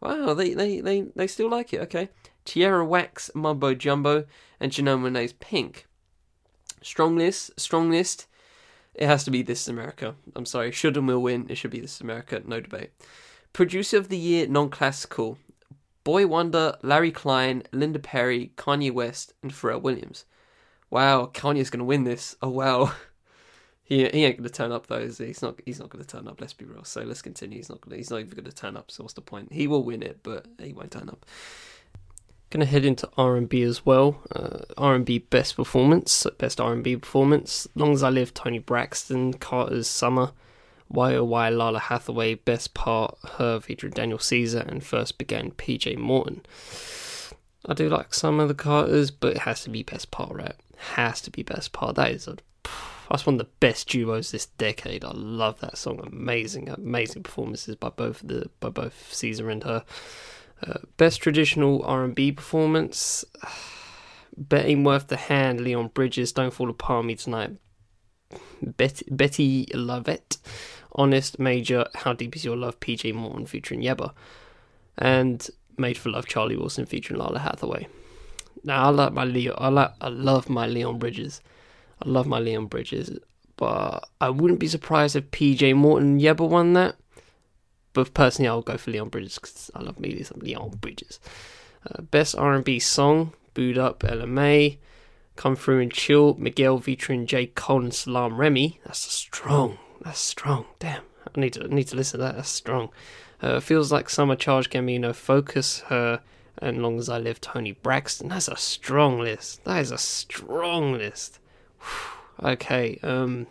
Wow, 0.00 0.34
they, 0.34 0.54
they, 0.54 0.80
they, 0.80 1.02
they 1.14 1.26
still 1.26 1.48
like 1.48 1.72
it, 1.72 1.80
okay. 1.82 2.10
Tierra 2.44 2.84
Whack, 2.84 3.20
Mumbo 3.34 3.74
Jumbo, 3.74 4.24
and 4.60 4.70
Janelle 4.70 5.00
Monáe's 5.00 5.32
Pink. 5.32 5.86
Strong 6.82 7.16
list, 7.16 7.58
strong 7.58 7.90
list. 7.90 8.26
It 8.94 9.06
has 9.06 9.24
to 9.24 9.30
be 9.30 9.42
This 9.42 9.62
is 9.62 9.68
America. 9.68 10.14
I'm 10.36 10.46
sorry, 10.46 10.70
should 10.70 10.96
and 10.96 11.08
will 11.08 11.22
win. 11.22 11.46
It 11.48 11.56
should 11.56 11.70
be 11.70 11.80
This 11.80 11.96
is 11.96 12.00
America, 12.00 12.42
no 12.46 12.60
debate. 12.60 12.90
Producer 13.52 13.96
of 13.96 14.08
the 14.08 14.18
Year, 14.18 14.46
non 14.46 14.68
classical. 14.68 15.38
Boi-1da, 16.04 16.76
Larry 16.82 17.10
Klein, 17.10 17.62
Linda 17.72 17.98
Perry, 17.98 18.52
Kanye 18.56 18.92
West, 18.92 19.32
and 19.42 19.52
Pharrell 19.52 19.80
Williams. 19.80 20.26
Wow, 20.90 21.30
Kanye's 21.32 21.70
gonna 21.70 21.84
win 21.84 22.04
this. 22.04 22.36
Oh 22.42 22.50
wow. 22.50 22.92
He, 23.86 23.98
he 23.98 24.24
ain't 24.24 24.38
gonna 24.38 24.48
turn 24.48 24.72
up 24.72 24.86
though, 24.86 25.06
he? 25.06 25.26
He's 25.26 25.42
not 25.42 25.60
he's 25.64 25.78
not 25.78 25.90
gonna 25.90 26.04
turn 26.04 26.26
up, 26.26 26.40
let's 26.40 26.54
be 26.54 26.64
real. 26.64 26.84
So 26.84 27.02
let's 27.02 27.20
continue. 27.22 27.58
He's 27.58 27.68
not 27.68 27.82
gonna 27.82 27.96
he's 27.96 28.10
not 28.10 28.20
even 28.20 28.36
gonna 28.36 28.50
turn 28.50 28.76
up, 28.76 28.90
so 28.90 29.04
what's 29.04 29.14
the 29.14 29.20
point? 29.20 29.52
He 29.52 29.66
will 29.66 29.84
win 29.84 30.02
it, 30.02 30.20
but 30.22 30.46
he 30.58 30.72
won't 30.72 30.90
turn 30.90 31.10
up. 31.10 31.26
Gonna 32.48 32.64
head 32.64 32.84
into 32.84 33.08
R 33.18 33.36
and 33.36 33.48
B 33.48 33.62
as 33.62 33.84
well. 33.84 34.22
Uh, 34.34 34.60
R 34.78 34.94
and 34.94 35.04
B 35.04 35.18
best 35.18 35.56
performance, 35.56 36.26
best 36.38 36.60
R 36.60 36.72
and 36.72 36.82
B 36.82 36.96
performance. 36.96 37.68
Long 37.74 37.92
as 37.92 38.02
I 38.02 38.08
live, 38.08 38.32
Toni 38.32 38.58
Braxton, 38.58 39.34
Carter's 39.34 39.88
Summer, 39.88 40.32
why 40.88 41.14
Oh 41.14 41.24
Why 41.24 41.50
Lalah 41.50 41.80
Hathaway, 41.80 42.36
Best 42.36 42.72
Part, 42.72 43.18
Her 43.38 43.60
featuring 43.60 43.92
Daniel 43.92 44.18
Caesar, 44.18 44.60
and 44.60 44.82
First 44.84 45.18
Began 45.18 45.50
PJ 45.50 45.98
Morton. 45.98 46.42
I 47.66 47.74
do 47.74 47.88
like 47.88 48.14
some 48.14 48.40
of 48.40 48.48
the 48.48 48.54
Carters, 48.54 49.10
but 49.10 49.36
it 49.36 49.38
has 49.42 49.64
to 49.64 49.70
be 49.70 49.82
Best 49.82 50.10
Part 50.10 50.32
right? 50.32 50.54
Has 50.94 51.20
to 51.22 51.30
be 51.30 51.42
Best 51.42 51.72
Part. 51.72 51.96
That 51.96 52.12
is 52.12 52.28
a 52.28 52.36
that's 53.10 53.26
one 53.26 53.34
of 53.34 53.38
the 53.38 53.50
best 53.60 53.88
duos 53.88 54.30
this 54.30 54.46
decade. 54.46 55.04
I 55.04 55.12
love 55.12 55.60
that 55.60 55.78
song. 55.78 56.00
Amazing, 56.06 56.68
amazing 56.68 57.22
performances 57.22 57.76
by 57.76 57.90
both 57.90 58.20
the 58.24 58.50
by 58.60 58.70
both 58.70 59.12
Caesar 59.12 59.50
and 59.50 59.64
her. 59.64 59.84
Uh, 60.62 60.78
best 60.96 61.20
traditional 61.20 61.82
R 61.84 62.04
and 62.04 62.14
B 62.14 62.32
performance. 62.32 63.24
Betting 64.36 64.82
worth 64.82 65.08
the 65.08 65.16
hand. 65.16 65.60
Leon 65.60 65.90
Bridges. 65.94 66.32
Don't 66.32 66.52
fall 66.52 66.68
apart 66.70 67.04
me 67.04 67.14
tonight. 67.14 67.56
Betty, 68.62 69.04
Bettye 69.10 69.70
LaVette 69.72 70.38
Honest, 70.96 71.38
Major, 71.38 71.86
How 71.94 72.12
Deep 72.12 72.36
Is 72.36 72.44
Your 72.44 72.56
Love, 72.56 72.78
PJ 72.80 73.12
Morton 73.14 73.46
featuring 73.46 73.82
Yebba, 73.82 74.12
and 74.96 75.48
Made 75.76 75.98
for 75.98 76.10
Love, 76.10 76.26
Charlie 76.26 76.56
Wilson 76.56 76.86
featuring 76.86 77.20
Lalah 77.20 77.40
Hathaway. 77.40 77.88
Now 78.62 78.84
I 78.84 78.88
like 78.90 79.12
my 79.12 79.24
Leo, 79.24 79.54
I 79.58 79.68
like, 79.68 79.90
I 80.00 80.08
love 80.08 80.48
my 80.48 80.66
Leon 80.66 80.98
Bridges, 80.98 81.40
I 82.04 82.08
love 82.08 82.26
my 82.26 82.38
Leon 82.38 82.66
Bridges, 82.66 83.18
but 83.56 84.08
I 84.20 84.30
wouldn't 84.30 84.60
be 84.60 84.68
surprised 84.68 85.16
if 85.16 85.30
PJ 85.30 85.74
Morton 85.74 86.20
Yebba 86.20 86.48
won 86.48 86.72
that. 86.74 86.96
But 87.92 88.12
personally, 88.12 88.48
I'll 88.48 88.62
go 88.62 88.76
for 88.76 88.90
Leon 88.90 89.08
Bridges 89.08 89.36
because 89.36 89.70
I 89.74 89.80
love 89.82 90.00
me 90.00 90.20
some 90.22 90.40
Leon 90.40 90.78
Bridges. 90.80 91.20
Uh, 91.88 92.02
best 92.02 92.34
R&B 92.36 92.80
song, 92.80 93.32
Boo'd 93.54 93.78
Up, 93.78 94.02
Mai. 94.02 94.78
Come 95.36 95.56
Through 95.56 95.80
and 95.80 95.92
Chill, 95.92 96.34
Miguel 96.34 96.78
featuring 96.78 97.26
J. 97.26 97.46
Cole 97.46 97.82
and 97.82 97.94
Salaam 97.94 98.36
Remi. 98.36 98.80
That's 98.84 99.00
strong 99.00 99.78
that's 100.04 100.20
strong. 100.20 100.66
Damn, 100.78 101.02
I 101.26 101.40
need 101.40 101.54
to 101.54 101.64
I 101.64 101.66
need 101.68 101.88
to 101.88 101.96
listen 101.96 102.20
to 102.20 102.26
that. 102.26 102.36
That's 102.36 102.48
strong. 102.48 102.90
Uh, 103.40 103.60
feels 103.60 103.90
like 103.90 104.08
Summer 104.08 104.36
Childish 104.36 104.70
Gambino, 104.70 105.14
Focus 105.14 105.80
Her, 105.88 106.20
and 106.58 106.82
Long 106.82 106.98
as 106.98 107.08
I 107.08 107.18
Live, 107.18 107.40
Toni 107.40 107.72
Braxton. 107.72 108.28
That's 108.28 108.48
a 108.48 108.56
strong 108.56 109.18
list. 109.18 109.64
That 109.64 109.80
is 109.80 109.90
a 109.90 109.98
strong 109.98 110.92
list. 110.92 111.40
okay, 112.42 112.98
um, 113.02 113.46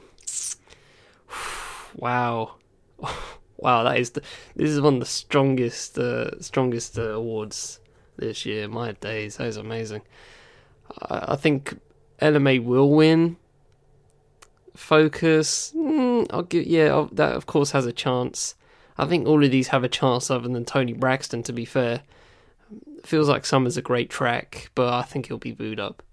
wow, 1.95 2.55
wow, 3.57 3.83
that 3.83 3.99
is 3.99 4.11
the, 4.11 4.21
this 4.55 4.69
is 4.69 4.81
one 4.81 4.95
of 4.95 4.99
the 4.99 5.05
strongest, 5.05 5.97
uh, 5.97 6.39
strongest 6.41 6.97
uh, 6.97 7.09
awards 7.09 7.79
this 8.17 8.45
year. 8.45 8.67
My 8.67 8.93
days, 8.93 9.37
that 9.37 9.47
is 9.47 9.57
amazing. 9.57 10.01
I, 11.09 11.33
I 11.33 11.35
think 11.35 11.79
Ella 12.19 12.39
Mai 12.39 12.59
will 12.59 12.89
win. 12.89 13.37
Focus, 14.75 15.71
mm, 15.75 16.25
I'll 16.31 16.43
give, 16.43 16.65
yeah, 16.65 17.07
that 17.11 17.33
of 17.33 17.45
course 17.45 17.71
has 17.71 17.85
a 17.85 17.93
chance. 17.93 18.55
I 18.97 19.05
think 19.05 19.27
all 19.27 19.43
of 19.43 19.51
these 19.51 19.69
have 19.69 19.83
a 19.83 19.89
chance, 19.89 20.29
other 20.29 20.47
than 20.47 20.65
Toni 20.65 20.93
Braxton. 20.93 21.43
To 21.43 21.53
be 21.53 21.65
fair, 21.65 22.01
feels 23.03 23.27
like 23.27 23.45
Summer's 23.45 23.77
a 23.77 23.81
great 23.81 24.09
track, 24.09 24.71
but 24.75 24.91
I 24.93 25.03
think 25.03 25.27
he'll 25.27 25.37
be 25.37 25.51
booed 25.51 25.79
up. 25.79 26.03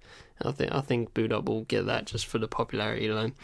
I 0.43 0.53
think 0.53 0.73
I 0.73 0.81
think 0.81 1.15
Boo'd 1.15 1.33
Up 1.33 1.49
will 1.49 1.65
get 1.65 1.87
that 1.87 2.07
just 2.07 2.27
for 2.27 2.39
the 2.39 2.49
popularity 2.49 3.09
alone. 3.09 3.35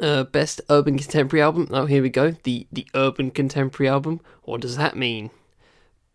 Uh, 0.00 0.24
best 0.24 0.60
urban 0.68 0.98
contemporary 0.98 1.42
album. 1.42 1.68
Oh, 1.70 1.86
here 1.86 2.02
we 2.02 2.10
go. 2.10 2.32
The 2.42 2.66
the 2.70 2.86
urban 2.94 3.30
contemporary 3.30 3.88
album. 3.88 4.20
What 4.42 4.60
does 4.60 4.76
that 4.76 4.96
mean? 4.96 5.30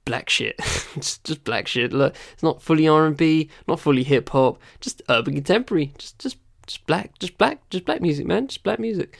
Black 0.06 0.30
shit. 0.30 0.58
just 0.96 1.24
just 1.24 1.44
black 1.44 1.68
shit. 1.68 1.92
Look, 1.92 2.16
it's 2.34 2.44
not 2.44 2.62
fully 2.62 2.88
R 2.88 3.08
and 3.08 3.18
B, 3.18 3.50
not 3.68 3.80
fully 3.80 4.04
hip 4.04 4.30
hop. 4.30 4.60
Just 4.80 5.02
urban 5.10 5.34
contemporary. 5.34 5.94
Just 5.98 6.20
just 6.20 6.38
just 6.68 6.86
black. 6.86 7.18
Just 7.20 7.38
black. 7.38 7.68
Just 7.70 7.86
black 7.86 8.02
music, 8.02 8.28
man. 8.28 8.48
Just 8.48 8.64
black 8.64 8.80
music. 8.80 9.18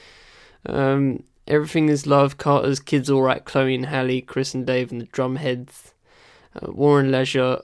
Um, 0.66 1.24
everything 1.48 1.88
is 1.88 2.06
love. 2.06 2.38
Carter's 2.38 2.80
kids, 2.80 3.10
all 3.10 3.22
right. 3.22 3.44
Chloe 3.44 3.74
and 3.74 3.86
Halle, 3.86 4.20
Chris 4.20 4.54
and 4.54 4.66
Dave, 4.66 4.92
and 4.92 5.00
the 5.00 5.06
Drumhedz 5.06 5.92
uh, 6.54 6.70
War 6.70 7.00
and 7.00 7.10
Leisure, 7.10 7.62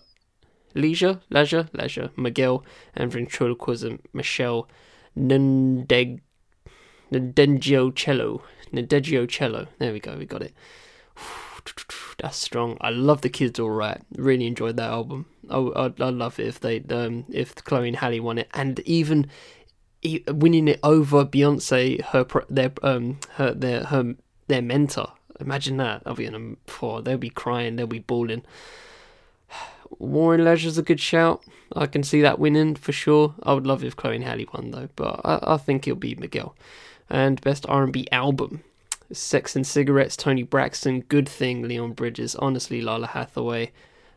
Leisure, 0.74 1.20
Leisure, 1.30 1.68
Leisure, 1.72 2.10
Miguel, 2.16 2.64
and 2.94 3.10
ventriloquism, 3.10 4.00
Meshell 4.14 4.66
Nandeg, 5.16 6.20
Nadengio 7.12 7.94
Cello, 7.94 8.42
Nadengio 8.72 9.28
Cello. 9.28 9.66
There 9.78 9.92
we 9.92 10.00
go, 10.00 10.16
we 10.16 10.26
got 10.26 10.42
it. 10.42 10.54
That's 12.18 12.36
strong. 12.36 12.76
I 12.80 12.90
love 12.90 13.20
the 13.20 13.28
kids. 13.28 13.60
All 13.60 13.70
right, 13.70 14.00
really 14.16 14.46
enjoyed 14.46 14.76
that 14.76 14.90
album. 14.90 15.26
I, 15.50 15.58
I'd, 15.76 16.00
I'd 16.00 16.14
love 16.14 16.38
it 16.38 16.46
if 16.46 16.60
they, 16.60 16.80
um, 16.90 17.24
if 17.30 17.54
Chloe 17.56 17.88
and 17.88 17.96
Halle 17.96 18.20
won 18.20 18.38
it, 18.38 18.48
and 18.54 18.80
even 18.80 19.30
winning 20.28 20.68
it 20.68 20.80
over 20.82 21.24
Beyonce, 21.24 22.02
her, 22.02 22.26
their, 22.48 22.72
um, 22.82 23.18
her, 23.34 23.52
their, 23.52 23.84
her, 23.84 24.14
their 24.46 24.62
mentor. 24.62 25.12
Imagine 25.40 25.76
that. 25.78 26.02
I'll 26.04 26.14
be 26.14 26.26
in 26.26 26.34
a, 26.34 26.82
oh, 26.84 27.00
they'll 27.00 27.18
be 27.18 27.30
crying, 27.30 27.76
they'll 27.76 27.86
be 27.86 28.00
bawling. 28.00 28.44
War 29.98 30.34
and 30.34 30.44
Leisure's 30.44 30.78
a 30.78 30.82
good 30.82 31.00
shout. 31.00 31.42
I 31.74 31.86
can 31.86 32.02
see 32.02 32.20
that 32.22 32.38
winning 32.38 32.74
for 32.76 32.92
sure. 32.92 33.34
I 33.42 33.52
would 33.52 33.66
love 33.66 33.84
if 33.84 33.96
Chloe 33.96 34.16
and 34.16 34.24
Halle 34.24 34.46
won 34.52 34.70
though, 34.70 34.88
but 34.96 35.20
I, 35.24 35.54
I 35.54 35.56
think 35.56 35.86
it'll 35.86 35.98
be 35.98 36.14
Miguel. 36.14 36.54
And 37.10 37.40
best 37.40 37.66
R&B 37.68 38.06
album: 38.12 38.62
Sex 39.12 39.56
and 39.56 39.66
Cigarettes, 39.66 40.16
Toni 40.16 40.42
Braxton, 40.42 41.00
Good 41.02 41.28
Thing, 41.28 41.62
Leon 41.62 41.92
Bridges, 41.92 42.34
Honestly, 42.36 42.82
Lalah 42.82 43.08
Hathaway, 43.08 43.72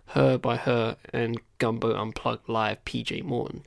Her 0.07 0.37
by 0.37 0.57
Her, 0.57 0.97
and 1.11 1.39
Gumbo 1.57 1.95
Unplugged 1.95 2.47
Live, 2.47 2.83
PJ 2.85 3.23
Morton. 3.23 3.63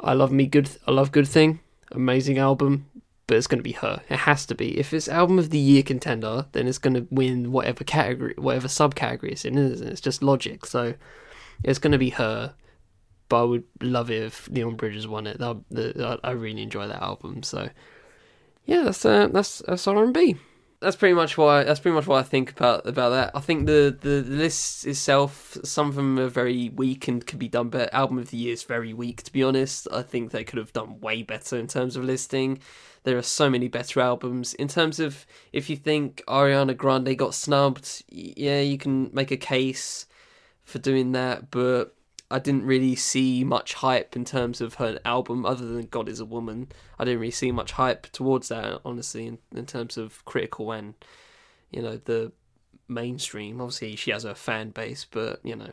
I 0.00 0.14
love 0.14 0.32
me 0.32 0.46
good. 0.46 0.70
I 0.86 0.90
love 0.90 1.12
Good 1.12 1.28
Thing. 1.28 1.60
Amazing 1.92 2.38
album 2.38 2.86
but 3.26 3.36
it's 3.36 3.46
going 3.46 3.58
to 3.58 3.62
be 3.62 3.72
her. 3.72 4.02
It 4.08 4.18
has 4.18 4.46
to 4.46 4.54
be. 4.54 4.78
If 4.78 4.92
it's 4.92 5.08
album 5.08 5.38
of 5.38 5.50
the 5.50 5.58
year 5.58 5.82
contender, 5.82 6.46
then 6.52 6.66
it's 6.66 6.78
going 6.78 6.94
to 6.94 7.06
win 7.10 7.52
whatever 7.52 7.84
category, 7.84 8.34
whatever 8.36 8.68
subcategory 8.68 9.32
it's 9.32 9.44
in. 9.44 9.56
Isn't 9.56 9.86
it? 9.86 9.90
It's 9.90 10.00
just 10.00 10.22
logic. 10.22 10.66
So 10.66 10.94
it's 11.62 11.78
going 11.78 11.92
to 11.92 11.98
be 11.98 12.10
her. 12.10 12.54
But 13.28 13.40
I 13.40 13.44
would 13.44 13.64
love 13.80 14.10
it 14.10 14.22
if 14.22 14.48
Leon 14.50 14.76
Bridges 14.76 15.08
won 15.08 15.26
it. 15.26 15.38
That, 15.38 16.20
I 16.22 16.32
really 16.32 16.62
enjoy 16.62 16.86
that 16.88 17.02
album. 17.02 17.42
So 17.42 17.70
yeah, 18.66 18.82
that's 18.82 19.04
uh, 19.04 19.28
that's 19.28 19.62
that's 19.66 19.86
R 19.86 20.04
and 20.04 20.12
B. 20.12 20.36
That's 20.80 20.96
pretty 20.96 21.14
much 21.14 21.38
why. 21.38 21.62
That's 21.62 21.78
pretty 21.78 21.94
much 21.94 22.08
what 22.08 22.18
I 22.18 22.24
think 22.24 22.50
about 22.50 22.86
about 22.86 23.10
that. 23.10 23.30
I 23.34 23.40
think 23.40 23.66
the, 23.66 23.96
the, 23.98 24.20
the 24.20 24.36
list 24.36 24.84
itself, 24.84 25.56
some 25.62 25.88
of 25.88 25.94
them 25.94 26.18
are 26.18 26.28
very 26.28 26.70
weak 26.70 27.06
and 27.06 27.24
could 27.24 27.38
be 27.38 27.48
done 27.48 27.68
better. 27.68 27.88
Album 27.94 28.18
of 28.18 28.30
the 28.30 28.36
year 28.36 28.52
is 28.52 28.64
very 28.64 28.92
weak, 28.92 29.22
to 29.22 29.32
be 29.32 29.44
honest. 29.44 29.86
I 29.92 30.02
think 30.02 30.32
they 30.32 30.42
could 30.42 30.58
have 30.58 30.72
done 30.72 31.00
way 31.00 31.22
better 31.22 31.56
in 31.56 31.68
terms 31.68 31.96
of 31.96 32.04
listing. 32.04 32.58
There 33.04 33.18
are 33.18 33.22
so 33.22 33.50
many 33.50 33.68
better 33.68 34.00
albums. 34.00 34.54
In 34.54 34.68
terms 34.68 35.00
of 35.00 35.26
if 35.52 35.68
you 35.68 35.76
think 35.76 36.22
Ariana 36.28 36.76
Grande 36.76 37.16
got 37.18 37.34
snubbed, 37.34 38.04
yeah, 38.08 38.60
you 38.60 38.78
can 38.78 39.10
make 39.12 39.30
a 39.30 39.36
case 39.36 40.06
for 40.64 40.78
doing 40.78 41.12
that, 41.12 41.50
but 41.50 41.94
I 42.30 42.38
didn't 42.38 42.64
really 42.64 42.96
see 42.96 43.44
much 43.44 43.74
hype 43.74 44.16
in 44.16 44.24
terms 44.24 44.60
of 44.60 44.74
her 44.74 44.98
album 45.04 45.44
other 45.44 45.66
than 45.66 45.86
God 45.86 46.08
is 46.08 46.20
a 46.20 46.24
Woman. 46.24 46.68
I 46.98 47.04
didn't 47.04 47.20
really 47.20 47.30
see 47.32 47.52
much 47.52 47.72
hype 47.72 48.06
towards 48.12 48.48
that, 48.48 48.80
honestly, 48.84 49.26
in, 49.26 49.38
in 49.54 49.66
terms 49.66 49.98
of 49.98 50.24
critical 50.24 50.72
and, 50.72 50.94
you 51.70 51.82
know, 51.82 51.98
the 51.98 52.32
mainstream. 52.88 53.60
Obviously, 53.60 53.96
she 53.96 54.10
has 54.10 54.24
a 54.24 54.34
fan 54.34 54.70
base, 54.70 55.06
but 55.10 55.40
you 55.42 55.56
know, 55.56 55.70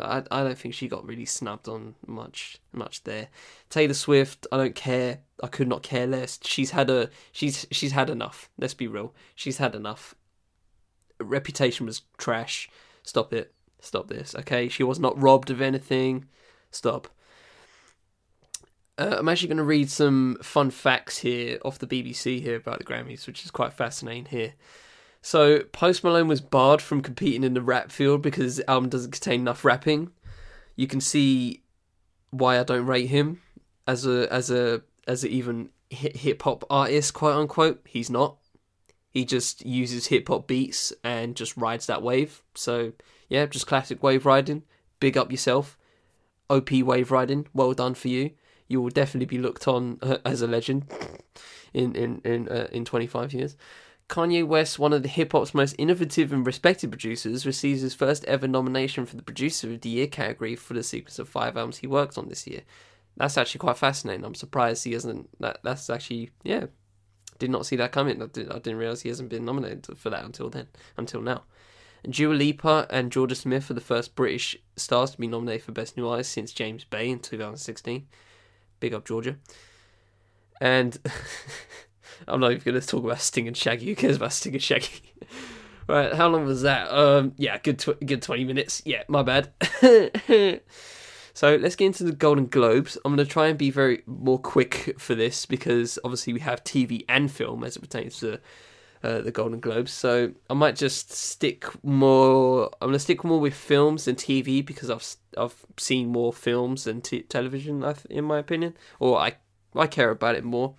I 0.00 0.22
I 0.30 0.42
don't 0.42 0.58
think 0.58 0.74
she 0.74 0.88
got 0.88 1.06
really 1.06 1.24
snubbed 1.24 1.68
on 1.68 1.94
much 2.06 2.58
much 2.72 3.04
there. 3.04 3.28
Taylor 3.70 3.94
Swift, 3.94 4.46
I 4.52 4.56
don't 4.56 4.74
care. 4.74 5.20
I 5.42 5.46
could 5.46 5.68
not 5.68 5.82
care 5.82 6.06
less. 6.06 6.38
She's 6.42 6.72
had 6.72 6.90
a 6.90 7.10
she's 7.32 7.66
she's 7.70 7.92
had 7.92 8.10
enough. 8.10 8.50
Let's 8.58 8.74
be 8.74 8.86
real. 8.86 9.14
She's 9.34 9.58
had 9.58 9.74
enough. 9.74 10.14
Reputation 11.20 11.86
was 11.86 12.02
trash. 12.16 12.68
Stop 13.02 13.32
it. 13.32 13.52
Stop 13.80 14.08
this. 14.08 14.34
Okay, 14.34 14.68
she 14.68 14.82
was 14.82 14.98
not 14.98 15.20
robbed 15.20 15.50
of 15.50 15.60
anything. 15.60 16.26
Stop. 16.70 17.08
Uh, 18.98 19.16
I'm 19.18 19.28
actually 19.28 19.48
going 19.48 19.58
to 19.58 19.64
read 19.64 19.88
some 19.90 20.38
fun 20.42 20.70
facts 20.70 21.18
here 21.18 21.58
off 21.64 21.78
the 21.78 21.86
BBC 21.86 22.42
here 22.42 22.56
about 22.56 22.78
the 22.78 22.84
Grammys, 22.84 23.28
which 23.28 23.44
is 23.44 23.50
quite 23.52 23.72
fascinating 23.72 24.24
here. 24.24 24.54
So 25.28 25.58
Post 25.72 26.04
Malone 26.04 26.26
was 26.26 26.40
barred 26.40 26.80
from 26.80 27.02
competing 27.02 27.44
in 27.44 27.52
the 27.52 27.60
rap 27.60 27.92
field 27.92 28.22
because 28.22 28.56
his 28.56 28.64
album 28.66 28.88
doesn't 28.88 29.10
contain 29.10 29.40
enough 29.40 29.62
rapping. 29.62 30.10
You 30.74 30.86
can 30.86 31.02
see 31.02 31.60
why 32.30 32.58
I 32.58 32.62
don't 32.62 32.86
rate 32.86 33.10
him 33.10 33.42
as 33.86 34.06
a 34.06 34.26
as 34.32 34.50
a 34.50 34.80
as 35.06 35.24
an 35.24 35.30
even 35.30 35.68
hip 35.90 36.40
hop 36.40 36.64
artist, 36.70 37.12
quote 37.12 37.36
unquote. 37.36 37.82
He's 37.86 38.08
not. 38.08 38.38
He 39.10 39.26
just 39.26 39.66
uses 39.66 40.06
hip 40.06 40.28
hop 40.28 40.46
beats 40.46 40.94
and 41.04 41.36
just 41.36 41.54
rides 41.58 41.84
that 41.88 42.02
wave. 42.02 42.40
So 42.54 42.94
yeah, 43.28 43.44
just 43.44 43.66
classic 43.66 44.02
wave 44.02 44.24
riding. 44.24 44.62
Big 44.98 45.18
up 45.18 45.30
yourself. 45.30 45.76
OP 46.48 46.72
wave 46.72 47.10
riding. 47.10 47.46
Well 47.52 47.74
done 47.74 47.92
for 47.92 48.08
you. 48.08 48.30
You 48.66 48.80
will 48.80 48.88
definitely 48.88 49.26
be 49.26 49.36
looked 49.36 49.68
on 49.68 49.98
uh, 50.00 50.16
as 50.24 50.40
a 50.40 50.46
legend 50.46 50.90
in 51.74 51.94
in 51.94 52.22
in 52.24 52.48
uh, 52.48 52.68
in 52.72 52.86
25 52.86 53.34
years. 53.34 53.58
Kanye 54.08 54.46
West, 54.46 54.78
one 54.78 54.92
of 54.92 55.02
the 55.02 55.08
hip 55.08 55.32
hop's 55.32 55.52
most 55.52 55.74
innovative 55.78 56.32
and 56.32 56.46
respected 56.46 56.90
producers, 56.90 57.44
receives 57.44 57.82
his 57.82 57.94
first 57.94 58.24
ever 58.24 58.48
nomination 58.48 59.04
for 59.04 59.16
the 59.16 59.22
Producer 59.22 59.70
of 59.70 59.82
the 59.82 59.88
Year 59.90 60.06
category 60.06 60.56
for 60.56 60.74
the 60.74 60.82
sequence 60.82 61.18
of 61.18 61.28
five 61.28 61.56
albums 61.56 61.78
he 61.78 61.86
worked 61.86 62.16
on 62.16 62.28
this 62.28 62.46
year. 62.46 62.62
That's 63.16 63.36
actually 63.36 63.58
quite 63.58 63.76
fascinating. 63.76 64.24
I'm 64.24 64.34
surprised 64.34 64.84
he 64.84 64.92
hasn't. 64.92 65.28
That 65.40 65.58
that's 65.62 65.90
actually 65.90 66.30
yeah, 66.42 66.66
did 67.38 67.50
not 67.50 67.66
see 67.66 67.76
that 67.76 67.92
coming. 67.92 68.22
I, 68.22 68.26
did, 68.26 68.48
didn't 68.48 68.76
realize 68.76 69.02
he 69.02 69.08
hasn't 69.08 69.28
been 69.28 69.44
nominated 69.44 69.98
for 69.98 70.08
that 70.10 70.24
until 70.24 70.48
then, 70.48 70.68
until 70.96 71.20
now. 71.20 71.42
And 72.04 72.12
Dua 72.12 72.32
Lipa 72.32 72.86
and 72.90 73.10
Jorja 73.10 73.36
Smith 73.36 73.70
are 73.70 73.74
the 73.74 73.80
first 73.80 74.14
British 74.14 74.56
stars 74.76 75.10
to 75.12 75.18
be 75.18 75.26
nominated 75.26 75.64
for 75.64 75.72
Best 75.72 75.96
New 75.96 76.08
Artist 76.08 76.32
since 76.32 76.52
James 76.52 76.84
Bay 76.84 77.10
in 77.10 77.18
2016. 77.18 78.06
Big 78.80 78.94
up 78.94 79.04
Jorja. 79.04 79.36
And 80.60 80.98
I'm 82.26 82.40
not 82.40 82.52
even 82.52 82.62
going 82.64 82.80
to 82.80 82.86
talk 82.86 83.04
about 83.04 83.20
Sting 83.20 83.46
and 83.46 83.56
Shaggy. 83.56 83.86
Who 83.86 83.94
cares 83.94 84.16
about 84.16 84.32
Sting 84.32 84.54
and 84.54 84.62
Shaggy? 84.62 85.14
right, 85.88 86.12
how 86.14 86.28
long 86.28 86.44
was 86.44 86.62
that? 86.62 86.90
Um, 86.90 87.32
yeah, 87.36 87.58
good, 87.58 87.78
tw- 87.78 88.04
good 88.04 88.22
20 88.22 88.44
minutes. 88.44 88.82
Yeah, 88.84 89.02
my 89.08 89.22
bad. 89.22 89.52
so 91.34 91.56
let's 91.56 91.76
get 91.76 91.86
into 91.86 92.04
the 92.04 92.12
Golden 92.12 92.46
Globes. 92.46 92.98
I'm 93.04 93.14
going 93.14 93.26
to 93.26 93.32
try 93.32 93.48
and 93.48 93.58
be 93.58 93.70
very 93.70 94.02
more 94.06 94.38
quick 94.38 94.94
for 94.98 95.14
this 95.14 95.46
because 95.46 95.98
obviously 96.04 96.32
we 96.32 96.40
have 96.40 96.64
TV 96.64 97.04
and 97.08 97.30
film 97.30 97.64
as 97.64 97.76
it 97.76 97.80
pertains 97.80 98.20
to 98.20 98.40
uh, 99.02 99.20
the 99.20 99.30
Golden 99.30 99.60
Globes. 99.60 99.92
So 99.92 100.32
I 100.50 100.54
might 100.54 100.76
just 100.76 101.12
stick 101.12 101.66
more. 101.84 102.70
I'm 102.80 102.88
gonna 102.88 102.98
stick 102.98 103.24
more 103.24 103.40
with 103.40 103.54
films 103.54 104.06
than 104.06 104.16
TV 104.16 104.64
because 104.64 104.90
I've 104.90 105.16
I've 105.36 105.64
seen 105.76 106.08
more 106.08 106.32
films 106.32 106.84
than 106.84 107.00
t- 107.00 107.22
television. 107.22 107.84
In 108.10 108.24
my 108.24 108.38
opinion, 108.38 108.76
or 108.98 109.18
I 109.18 109.36
I 109.74 109.86
care 109.86 110.10
about 110.10 110.34
it 110.34 110.44
more 110.44 110.74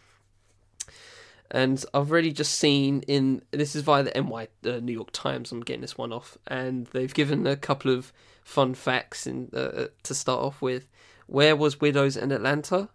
and 1.52 1.84
I've 1.94 2.12
already 2.12 2.32
just 2.32 2.56
seen 2.56 3.02
in 3.08 3.42
this 3.52 3.76
is 3.76 3.82
via 3.82 4.04
the 4.04 4.22
NY 4.22 4.48
uh, 4.66 4.80
New 4.80 4.94
York 4.94 5.12
Times. 5.12 5.52
I'm 5.52 5.62
getting 5.62 5.82
this 5.82 5.98
one 5.98 6.14
off, 6.14 6.38
and 6.48 6.88
they've 6.88 7.14
given 7.14 7.48
a 7.48 7.56
couple 7.56 7.92
of 7.92 8.14
fun 8.44 8.74
facts 8.74 9.28
in, 9.28 9.50
uh, 9.54 9.58
uh 9.58 9.88
to 10.04 10.16
start 10.16 10.42
off 10.42 10.62
with. 10.62 10.88
Where 11.28 11.56
was 11.56 11.82
Widows 11.82 12.18
in 12.18 12.32
Atlanta? 12.32 12.90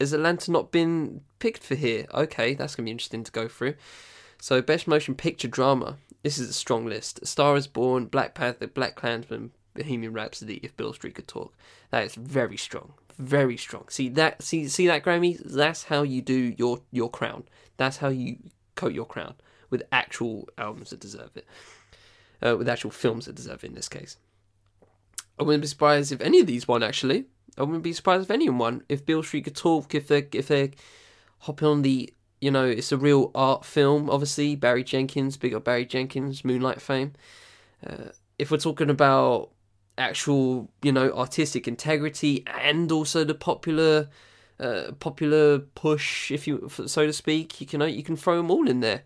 Has 0.00 0.12
Atlanta 0.12 0.50
not 0.50 0.70
been 0.70 1.22
picked 1.38 1.62
for 1.62 1.74
here? 1.74 2.06
Okay, 2.14 2.54
that's 2.54 2.74
gonna 2.74 2.84
be 2.84 2.90
interesting 2.90 3.24
to 3.24 3.32
go 3.32 3.48
through. 3.48 3.74
So, 4.40 4.62
best 4.62 4.86
motion 4.86 5.14
picture 5.14 5.48
drama. 5.48 5.96
this 6.22 6.38
is 6.38 6.48
a 6.48 6.52
strong 6.52 6.86
list. 6.86 7.26
Star 7.26 7.56
is 7.56 7.66
Born, 7.66 8.06
Black 8.06 8.34
Panther, 8.34 8.66
Black 8.66 8.94
Klansman, 8.94 9.50
Bohemian 9.74 10.12
Rhapsody. 10.12 10.60
If 10.62 10.76
Beale 10.76 10.92
Street 10.92 11.16
could 11.16 11.28
talk, 11.28 11.54
that 11.90 12.04
is 12.04 12.14
very 12.14 12.56
strong, 12.56 12.94
very 13.18 13.56
strong. 13.56 13.88
See 13.88 14.08
that? 14.10 14.42
See 14.42 14.68
see 14.68 14.86
that 14.86 15.04
Grammy? 15.04 15.38
That's 15.44 15.84
how 15.84 16.02
you 16.02 16.22
do 16.22 16.54
your 16.56 16.80
your 16.90 17.10
crown. 17.10 17.44
That's 17.76 17.98
how 17.98 18.08
you 18.08 18.38
coat 18.74 18.92
your 18.92 19.06
crown 19.06 19.34
with 19.70 19.82
actual 19.92 20.48
albums 20.56 20.90
that 20.90 21.00
deserve 21.00 21.30
it, 21.36 21.46
uh, 22.42 22.56
with 22.56 22.68
actual 22.68 22.90
films 22.90 23.26
that 23.26 23.34
deserve 23.34 23.64
it. 23.64 23.68
In 23.68 23.74
this 23.74 23.88
case, 23.88 24.16
I 25.38 25.42
wouldn't 25.42 25.62
be 25.62 25.68
surprised 25.68 26.12
if 26.12 26.20
any 26.20 26.40
of 26.40 26.46
these 26.46 26.68
won. 26.68 26.82
Actually, 26.82 27.26
I 27.56 27.62
wouldn't 27.62 27.82
be 27.82 27.92
surprised 27.92 28.24
if 28.24 28.30
anyone 28.30 28.58
won. 28.58 28.82
If 28.88 29.04
Beale 29.04 29.22
Street 29.22 29.44
could 29.44 29.56
talk, 29.56 29.94
if 29.94 30.08
they 30.08 30.28
if 30.32 30.48
they 30.48 30.72
hopping 31.40 31.68
on 31.68 31.82
the 31.82 32.12
you 32.40 32.50
know, 32.50 32.64
it's 32.64 32.92
a 32.92 32.96
real 32.96 33.30
art 33.34 33.64
film, 33.64 34.08
obviously. 34.08 34.54
Barry 34.54 34.84
Jenkins, 34.84 35.36
big 35.36 35.54
up 35.54 35.64
Barry 35.64 35.84
Jenkins, 35.84 36.44
Moonlight 36.44 36.80
fame. 36.80 37.14
Uh, 37.84 38.10
if 38.38 38.50
we're 38.50 38.58
talking 38.58 38.90
about 38.90 39.50
actual, 39.98 40.70
you 40.82 40.92
know, 40.92 41.10
artistic 41.12 41.68
integrity 41.68 42.44
and 42.62 42.90
also 42.90 43.24
the 43.24 43.34
popular, 43.34 44.08
uh, 44.60 44.92
popular 44.98 45.58
push, 45.58 46.30
if 46.30 46.46
you 46.46 46.68
so 46.68 47.06
to 47.06 47.12
speak, 47.12 47.60
you 47.60 47.66
can 47.66 47.80
you 47.88 48.02
can 48.02 48.16
throw 48.16 48.36
them 48.36 48.50
all 48.50 48.68
in 48.68 48.80
there. 48.80 49.02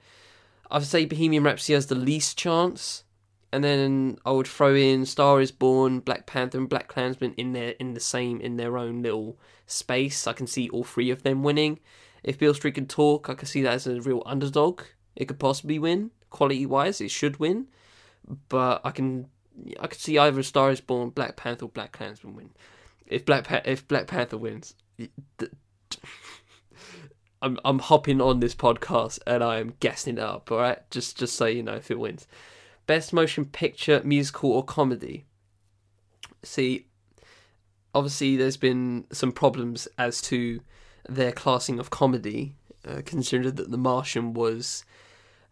I'd 0.70 0.84
say 0.84 1.04
Bohemian 1.04 1.44
Rhapsody 1.44 1.74
has 1.74 1.86
the 1.86 1.94
least 1.94 2.38
chance, 2.38 3.04
and 3.52 3.62
then 3.62 4.18
I 4.24 4.30
would 4.30 4.46
throw 4.46 4.74
in 4.74 5.04
Star 5.04 5.40
Is 5.40 5.52
Born, 5.52 6.00
Black 6.00 6.26
Panther, 6.26 6.58
and 6.58 6.68
Black 6.68 6.88
Klansman 6.88 7.34
in 7.34 7.52
there 7.52 7.74
in 7.78 7.94
the 7.94 8.00
same 8.00 8.40
in 8.40 8.56
their 8.56 8.78
own 8.78 9.02
little 9.02 9.38
space. 9.66 10.26
I 10.26 10.32
can 10.32 10.46
see 10.46 10.68
all 10.70 10.84
three 10.84 11.10
of 11.10 11.22
them 11.22 11.42
winning. 11.42 11.80
If 12.22 12.38
Beale 12.38 12.54
Street 12.54 12.74
could 12.74 12.88
talk, 12.88 13.28
I 13.28 13.34
could 13.34 13.48
see 13.48 13.62
that 13.62 13.74
as 13.74 13.86
a 13.86 14.00
real 14.00 14.22
underdog. 14.24 14.82
It 15.16 15.26
could 15.26 15.38
possibly 15.38 15.78
win 15.78 16.10
quality 16.30 16.64
wise. 16.64 17.00
It 17.00 17.10
should 17.10 17.38
win, 17.38 17.66
but 18.48 18.80
I 18.84 18.90
can 18.90 19.28
I 19.80 19.86
could 19.86 20.00
see 20.00 20.18
either 20.18 20.42
Star 20.42 20.70
Is 20.70 20.80
Born, 20.80 21.10
Black 21.10 21.36
Panther, 21.36 21.66
or 21.66 21.68
Black 21.68 21.92
Klansman 21.92 22.34
win. 22.34 22.50
If 23.06 23.24
Black 23.24 23.44
pa- 23.44 23.62
if 23.64 23.86
Black 23.86 24.06
Panther 24.06 24.38
wins, 24.38 24.74
I'm 27.42 27.58
I'm 27.64 27.78
hopping 27.80 28.20
on 28.20 28.40
this 28.40 28.54
podcast 28.54 29.18
and 29.26 29.42
I 29.42 29.58
am 29.58 29.74
guessing 29.80 30.18
it 30.18 30.22
up. 30.22 30.50
All 30.50 30.58
right, 30.58 30.78
just 30.90 31.18
just 31.18 31.34
so 31.34 31.46
you 31.46 31.62
know 31.62 31.74
if 31.74 31.90
it 31.90 31.98
wins. 31.98 32.26
Best 32.86 33.12
motion 33.12 33.44
picture, 33.44 34.00
musical, 34.04 34.52
or 34.52 34.64
comedy. 34.64 35.26
See, 36.42 36.86
obviously 37.94 38.36
there's 38.36 38.56
been 38.56 39.04
some 39.12 39.32
problems 39.32 39.86
as 39.98 40.20
to 40.22 40.60
their 41.08 41.32
classing 41.32 41.78
of 41.78 41.90
comedy, 41.90 42.56
uh, 42.86 43.02
considering 43.04 43.54
that 43.54 43.70
The 43.70 43.78
Martian 43.78 44.34
was 44.34 44.84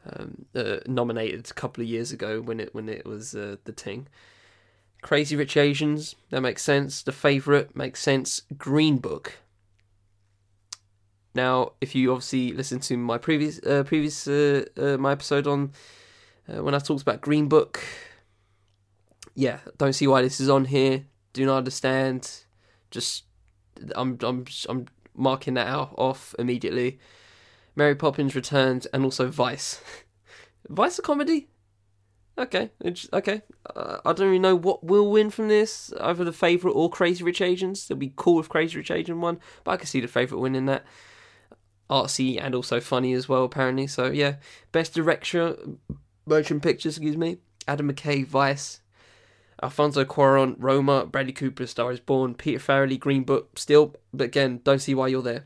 um, 0.09 0.47
uh, 0.55 0.79
nominated 0.87 1.51
a 1.51 1.55
couple 1.55 1.83
of 1.83 1.89
years 1.89 2.13
ago 2.13 2.41
when 2.41 2.61
it 2.61 2.75
when 2.75 2.89
it 2.89 3.07
was 3.07 3.35
uh, 3.35 3.57
the 3.65 3.73
thing. 3.73 4.09
Crazy 5.03 5.37
Rich 5.37 5.57
Asians 5.57 6.15
that 6.31 6.41
makes 6.41 6.63
sense. 6.63 7.03
The 7.03 7.13
Favorite 7.13 7.77
makes 7.77 8.01
sense. 8.01 8.43
Green 8.57 8.99
Book. 8.99 9.35
Now, 11.35 11.73
if 11.81 11.95
you 11.95 12.11
obviously 12.13 12.53
listen 12.53 12.81
to 12.81 12.97
my 12.97 13.19
previous 13.19 13.61
uh, 13.65 13.85
previous 13.85 14.27
uh, 14.27 14.65
uh, 14.77 14.97
my 14.97 15.13
episode 15.13 15.47
on 15.47 15.73
when 16.47 16.75
I 16.75 16.81
talked 16.81 17.03
about 17.03 17.21
Green 17.21 17.49
Book, 17.49 17.81
yeah, 19.35 19.61
don't 19.79 19.93
see 19.93 20.07
why 20.07 20.23
this 20.23 20.41
is 20.41 20.49
on 20.49 20.65
here. 20.65 21.05
Do 21.33 21.47
not 21.47 21.59
understand. 21.59 22.45
Just 22.91 23.25
I'm 23.95 24.19
I'm 24.23 24.45
I'm 24.69 24.87
marking 25.15 25.55
that 25.55 25.69
out 25.69 25.95
off 25.97 26.35
immediately. 26.39 26.99
Mary 27.77 27.95
Poppins 27.95 28.35
Returns 28.35 28.87
and 28.87 29.05
also 29.05 29.29
Vice. 29.29 29.81
Vice 30.69 30.99
a 30.99 31.03
comedy? 31.03 31.49
Okay, 32.39 32.71
okay. 33.13 33.43
Uh, 33.75 33.99
I 34.05 34.13
don't 34.13 34.29
even 34.29 34.43
know 34.43 34.57
what 34.57 34.83
will 34.83 35.11
win 35.11 35.31
from 35.31 35.49
this. 35.49 35.93
Either 36.01 36.25
the 36.25 36.33
favourite 36.33 36.75
or 36.75 36.89
Crazy 36.89 37.23
Rich 37.23 37.41
Asians. 37.43 37.85
It'll 37.91 37.99
be 37.99 38.15
cool 38.17 38.41
if 38.41 38.49
Crazy 38.49 38.77
Rich 38.77 38.91
Asian 38.91 39.21
won, 39.21 39.41
but 39.65 39.73
I 39.73 39.77
can 39.77 39.87
see 39.87 40.01
the 40.01 40.09
favourite 40.09 40.41
winning 40.41 40.67
that. 40.67 40.85
Artsy 41.91 42.41
and 42.41 42.55
also 42.55 42.81
funny 42.81 43.13
as 43.13 43.29
well, 43.29 43.45
apparently. 43.45 43.87
So 43.89 44.07
yeah, 44.07 44.37
best 44.71 44.95
director, 44.95 45.57
motion 46.25 46.61
picture. 46.61 46.89
Excuse 46.89 47.17
me. 47.17 47.39
Adam 47.67 47.93
McKay, 47.93 48.25
Vice. 48.25 48.81
Alfonso 49.63 50.05
Cuarón, 50.05 50.55
Roma, 50.59 51.05
Bradley 51.05 51.33
Cooper, 51.33 51.67
Star 51.67 51.93
is 51.93 52.01
Born, 52.01 52.35
Peter 52.35 52.59
Farrelly, 52.59 52.99
Green 52.99 53.25
Book, 53.25 53.59
still, 53.59 53.95
but 54.13 54.25
again, 54.25 54.61
don't 54.65 54.79
see 54.79 54.95
why 54.95 55.09
you're 55.09 55.21
there. 55.21 55.45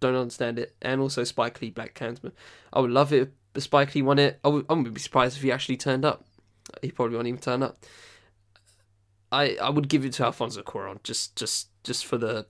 Don't 0.00 0.14
understand 0.14 0.58
it. 0.58 0.74
And 0.82 1.00
also 1.00 1.24
Spike 1.24 1.60
Lee, 1.60 1.70
Black 1.70 1.94
Klansman. 1.94 2.32
I 2.72 2.80
would 2.80 2.90
love 2.90 3.12
it 3.12 3.32
if 3.54 3.62
Spike 3.62 3.94
Lee 3.94 4.02
won 4.02 4.18
it. 4.18 4.38
I, 4.44 4.48
would, 4.48 4.66
I 4.68 4.74
wouldn't 4.74 4.94
be 4.94 5.00
surprised 5.00 5.36
if 5.36 5.42
he 5.42 5.52
actually 5.52 5.76
turned 5.76 6.04
up. 6.04 6.24
He 6.82 6.90
probably 6.90 7.16
won't 7.16 7.28
even 7.28 7.40
turn 7.40 7.62
up. 7.62 7.84
I 9.32 9.56
I 9.60 9.70
would 9.70 9.88
give 9.88 10.04
it 10.04 10.12
to 10.14 10.24
Alfonso 10.24 10.62
Cuarón 10.62 11.02
just 11.02 11.36
just 11.36 11.68
just 11.84 12.06
for 12.06 12.18
the 12.18 12.46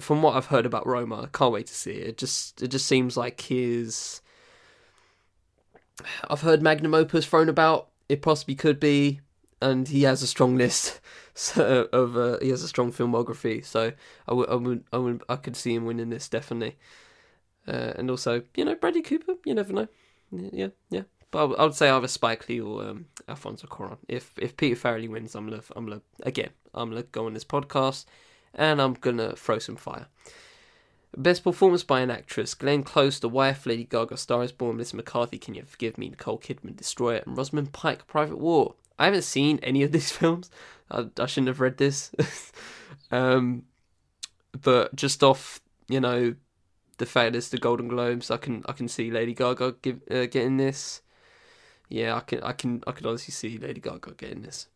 from 0.00 0.22
what 0.22 0.36
I've 0.36 0.46
heard 0.46 0.66
about 0.66 0.86
Roma. 0.86 1.22
I 1.22 1.26
can't 1.26 1.52
wait 1.52 1.66
to 1.68 1.74
see 1.74 1.92
it. 1.92 2.08
It 2.08 2.18
just 2.18 2.62
it 2.62 2.68
just 2.68 2.86
seems 2.86 3.16
like 3.16 3.40
his. 3.40 4.20
I've 6.28 6.40
heard 6.40 6.62
magnum 6.62 6.94
opus 6.94 7.26
thrown 7.26 7.48
about. 7.48 7.88
It 8.08 8.22
possibly 8.22 8.54
could 8.54 8.80
be 8.80 9.20
and 9.60 9.88
he 9.88 10.02
has 10.02 10.22
a 10.22 10.26
strong 10.26 10.56
list 10.56 11.00
so, 11.34 11.88
of 11.92 12.16
uh, 12.16 12.38
he 12.40 12.50
has 12.50 12.62
a 12.62 12.68
strong 12.68 12.92
filmography. 12.92 13.64
So 13.64 13.92
I 14.26 14.34
would 14.34 14.48
I 14.48 14.54
would 14.54 14.84
I 14.92 14.98
would 14.98 15.22
I 15.28 15.36
could 15.36 15.56
see 15.56 15.74
him 15.74 15.84
winning 15.84 16.10
this 16.10 16.28
definitely. 16.28 16.76
Uh, 17.68 17.92
and 17.96 18.10
also, 18.10 18.42
you 18.56 18.64
know, 18.64 18.74
Bradley 18.74 19.02
Cooper. 19.02 19.34
You 19.44 19.54
never 19.54 19.72
know. 19.72 19.88
Yeah, 20.32 20.68
yeah. 20.88 21.02
But 21.30 21.52
I 21.58 21.64
would 21.64 21.74
say 21.74 21.88
either 21.88 22.08
Spike 22.08 22.48
Lee 22.48 22.60
or 22.60 22.82
um, 22.82 23.06
Alfonso 23.28 23.66
Cuarón. 23.66 23.98
If 24.08 24.32
if 24.36 24.56
Peter 24.56 24.76
Farrelly 24.76 25.08
wins, 25.08 25.34
I'm 25.34 25.48
gonna 25.48 25.62
I'm 25.76 25.86
gonna 25.86 26.02
again 26.22 26.50
I'm 26.74 26.90
gonna 26.90 27.02
go 27.04 27.26
on 27.26 27.34
this 27.34 27.44
podcast, 27.44 28.06
and 28.54 28.80
I'm 28.80 28.94
gonna 28.94 29.36
throw 29.36 29.58
some 29.58 29.76
fire. 29.76 30.06
Best 31.16 31.44
performance 31.44 31.84
by 31.84 32.00
an 32.00 32.10
actress: 32.10 32.54
Glenn 32.54 32.82
Close, 32.82 33.20
The 33.20 33.28
Wife, 33.28 33.66
Lady 33.66 33.84
Gaga, 33.84 34.16
Star 34.16 34.42
Is 34.42 34.52
Born, 34.52 34.76
Melissa 34.76 34.96
McCarthy, 34.96 35.38
Can 35.38 35.54
You 35.54 35.62
Forgive 35.64 35.98
Me, 35.98 36.08
Nicole 36.08 36.38
Kidman, 36.38 36.76
Destroyer, 36.76 37.22
and 37.26 37.36
Rosamund 37.36 37.72
Pike, 37.72 38.06
Private 38.06 38.38
War. 38.38 38.74
I 39.00 39.06
haven't 39.06 39.22
seen 39.22 39.58
any 39.62 39.82
of 39.82 39.92
these 39.92 40.12
films. 40.18 40.50
I, 40.90 41.06
I 41.18 41.26
shouldn't 41.26 41.48
have 41.48 41.60
read 41.60 41.78
this. 41.78 42.12
um, 43.10 43.64
but 44.60 44.94
just 44.94 45.24
off, 45.24 45.60
you 45.88 46.00
know, 46.00 46.34
the 46.98 47.06
fact 47.06 47.34
it's 47.34 47.48
the 47.48 47.58
Golden 47.58 47.88
Globes, 47.88 48.30
I 48.30 48.36
can 48.36 48.62
I 48.68 48.72
can 48.72 48.86
see 48.86 49.10
Lady 49.10 49.32
Gaga 49.34 49.76
give, 49.82 50.02
uh, 50.10 50.26
getting 50.26 50.58
this. 50.58 51.00
Yeah, 51.88 52.14
I 52.14 52.20
can 52.20 52.42
I 52.42 52.52
can 52.52 52.84
I 52.86 52.92
can 52.92 53.06
honestly 53.06 53.32
see 53.32 53.58
Lady 53.58 53.80
Gaga 53.80 54.12
getting 54.12 54.42
this. 54.42 54.68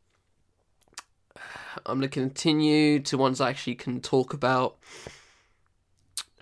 I'm 1.87 1.98
gonna 1.98 2.08
continue 2.08 3.00
to 3.00 3.18
ones 3.18 3.40
I 3.40 3.50
actually 3.50 3.74
can 3.74 4.00
talk 4.00 4.32
about. 4.32 4.76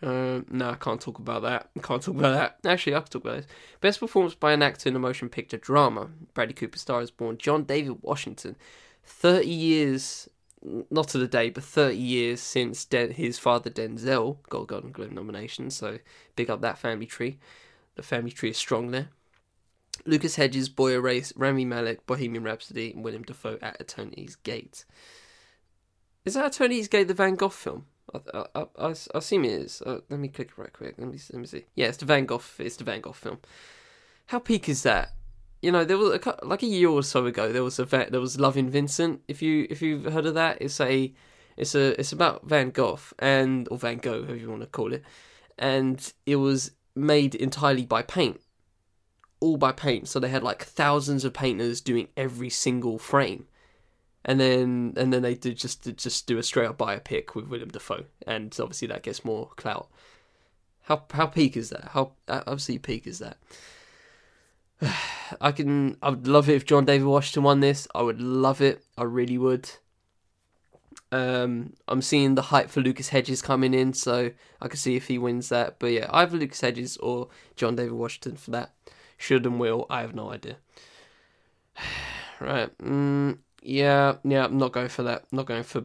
Uh, 0.02 0.40
no, 0.50 0.70
I 0.70 0.74
can't 0.74 1.00
talk 1.00 1.18
about 1.18 1.42
that. 1.42 1.70
I 1.76 1.80
can't 1.80 2.02
talk 2.02 2.16
about 2.16 2.32
that. 2.62 2.68
Actually, 2.68 2.96
I 2.96 3.00
can 3.00 3.08
talk 3.08 3.24
about 3.24 3.36
this. 3.36 3.46
Best 3.80 4.00
performance 4.00 4.34
by 4.34 4.52
an 4.52 4.62
actor 4.62 4.88
in 4.88 4.96
a 4.96 4.98
motion 4.98 5.28
picture 5.28 5.58
drama. 5.58 6.10
Bradley 6.34 6.54
Cooper 6.54 6.78
Star 6.78 7.00
is 7.02 7.10
born. 7.12 7.38
John 7.38 7.64
David 7.64 7.98
Washington. 8.02 8.56
30 9.04 9.46
years, 9.48 10.28
not 10.90 11.08
to 11.08 11.18
the 11.18 11.28
day, 11.28 11.50
but 11.50 11.62
30 11.62 11.96
years 11.96 12.40
since 12.40 12.84
De- 12.84 13.12
his 13.12 13.38
father 13.38 13.70
Denzel 13.70 14.38
got 14.48 14.62
a 14.62 14.66
Golden 14.66 14.90
Globe 14.90 15.12
nomination. 15.12 15.70
So 15.70 15.98
big 16.34 16.50
up 16.50 16.60
that 16.62 16.78
family 16.78 17.06
tree. 17.06 17.38
The 17.94 18.02
family 18.02 18.32
tree 18.32 18.50
is 18.50 18.56
strong 18.56 18.90
there. 18.90 19.08
Lucas 20.04 20.34
Hedges, 20.34 20.68
Boy 20.68 20.94
Erased, 20.94 21.34
Rami 21.36 21.64
Malek, 21.64 22.06
Bohemian 22.06 22.42
Rhapsody, 22.42 22.92
and 22.92 23.04
William 23.04 23.22
Dafoe 23.22 23.58
at 23.62 23.80
Eternity's 23.80 24.34
Gate. 24.34 24.84
Is 26.24 26.34
that 26.34 26.46
Eternity's 26.46 26.88
Gate 26.88 27.06
the 27.06 27.14
Van 27.14 27.36
Gogh 27.36 27.50
film? 27.50 27.86
I, 28.14 28.44
I, 28.54 28.66
I, 28.78 28.88
I 28.88 28.94
assume 29.14 29.44
it 29.44 29.52
is. 29.52 29.82
Uh, 29.82 30.00
let 30.08 30.20
me 30.20 30.28
click 30.28 30.48
it 30.48 30.58
right 30.58 30.72
quick. 30.72 30.94
Let 30.98 31.08
me 31.08 31.18
let 31.32 31.40
me 31.40 31.46
see. 31.46 31.64
Yeah, 31.74 31.86
it's 31.86 31.98
the 31.98 32.04
Van 32.04 32.26
Gogh. 32.26 32.42
It's 32.58 32.76
the 32.76 32.84
Van 32.84 33.00
Gogh 33.00 33.12
film. 33.12 33.38
How 34.26 34.38
peak 34.38 34.68
is 34.68 34.82
that? 34.82 35.14
You 35.60 35.70
know, 35.70 35.84
there 35.84 35.98
was 35.98 36.18
a, 36.26 36.38
like 36.44 36.62
a 36.62 36.66
year 36.66 36.88
or 36.88 37.02
so 37.02 37.26
ago. 37.26 37.52
There 37.52 37.62
was 37.62 37.78
a 37.78 37.84
there 37.84 38.20
was 38.20 38.40
Loving 38.40 38.68
Vincent. 38.68 39.20
If 39.28 39.42
you 39.42 39.66
if 39.70 39.82
you've 39.82 40.04
heard 40.04 40.26
of 40.26 40.34
that, 40.34 40.58
it's 40.60 40.80
a 40.80 41.12
it's 41.56 41.74
a 41.74 41.98
it's 42.00 42.12
about 42.12 42.46
Van 42.46 42.70
Gogh 42.70 43.00
and 43.18 43.68
or 43.70 43.78
Van 43.78 43.98
Gogh, 43.98 44.24
however 44.24 44.36
you 44.36 44.50
want 44.50 44.62
to 44.62 44.66
call 44.66 44.92
it, 44.92 45.02
and 45.58 46.12
it 46.26 46.36
was 46.36 46.72
made 46.94 47.34
entirely 47.34 47.86
by 47.86 48.02
paint, 48.02 48.40
all 49.40 49.56
by 49.56 49.72
paint. 49.72 50.08
So 50.08 50.18
they 50.18 50.28
had 50.28 50.42
like 50.42 50.64
thousands 50.64 51.24
of 51.24 51.32
painters 51.32 51.80
doing 51.80 52.08
every 52.16 52.50
single 52.50 52.98
frame 52.98 53.46
and 54.24 54.40
then 54.40 54.94
and 54.96 55.12
then 55.12 55.22
they 55.22 55.34
did 55.34 55.56
just 55.56 55.96
just 55.96 56.26
do 56.26 56.38
a 56.38 56.42
straight 56.42 56.68
up 56.68 56.78
biopic 56.78 57.34
with 57.34 57.48
William 57.48 57.70
Dafoe, 57.70 58.04
and 58.26 58.54
obviously 58.60 58.88
that 58.88 59.02
gets 59.02 59.24
more 59.24 59.50
clout. 59.56 59.88
How 60.82 61.04
how 61.12 61.26
peak 61.26 61.56
is 61.56 61.70
that? 61.70 61.90
How 61.92 62.12
obviously 62.28 62.78
peak 62.78 63.06
is 63.06 63.18
that? 63.18 63.38
I 65.40 65.52
can. 65.52 65.96
I 66.02 66.10
would 66.10 66.26
love 66.26 66.48
it 66.48 66.54
if 66.54 66.66
John 66.66 66.84
David 66.84 67.06
Washington 67.06 67.44
won 67.44 67.60
this. 67.60 67.88
I 67.94 68.02
would 68.02 68.20
love 68.20 68.60
it. 68.60 68.84
I 68.96 69.04
really 69.04 69.38
would. 69.38 69.70
Um, 71.10 71.74
I'm 71.88 72.00
seeing 72.00 72.34
the 72.34 72.42
hype 72.42 72.70
for 72.70 72.80
Lucas 72.80 73.10
Hedges 73.10 73.42
coming 73.42 73.74
in, 73.74 73.92
so 73.92 74.30
I 74.60 74.68
can 74.68 74.78
see 74.78 74.96
if 74.96 75.08
he 75.08 75.18
wins 75.18 75.50
that. 75.50 75.78
But 75.78 75.92
yeah, 75.92 76.06
either 76.10 76.36
Lucas 76.36 76.62
Hedges 76.62 76.96
or 76.98 77.28
John 77.54 77.76
David 77.76 77.92
Washington 77.92 78.36
for 78.36 78.50
that. 78.52 78.72
Should 79.18 79.46
and 79.46 79.60
will, 79.60 79.86
I 79.88 80.00
have 80.00 80.14
no 80.14 80.30
idea. 80.30 80.56
right. 82.40 82.76
Mm, 82.78 83.38
yeah, 83.62 84.16
yeah. 84.24 84.44
I'm 84.44 84.58
not 84.58 84.72
going 84.72 84.88
for 84.88 85.02
that. 85.04 85.24
I'm 85.30 85.36
not 85.36 85.46
going 85.46 85.62
for 85.62 85.84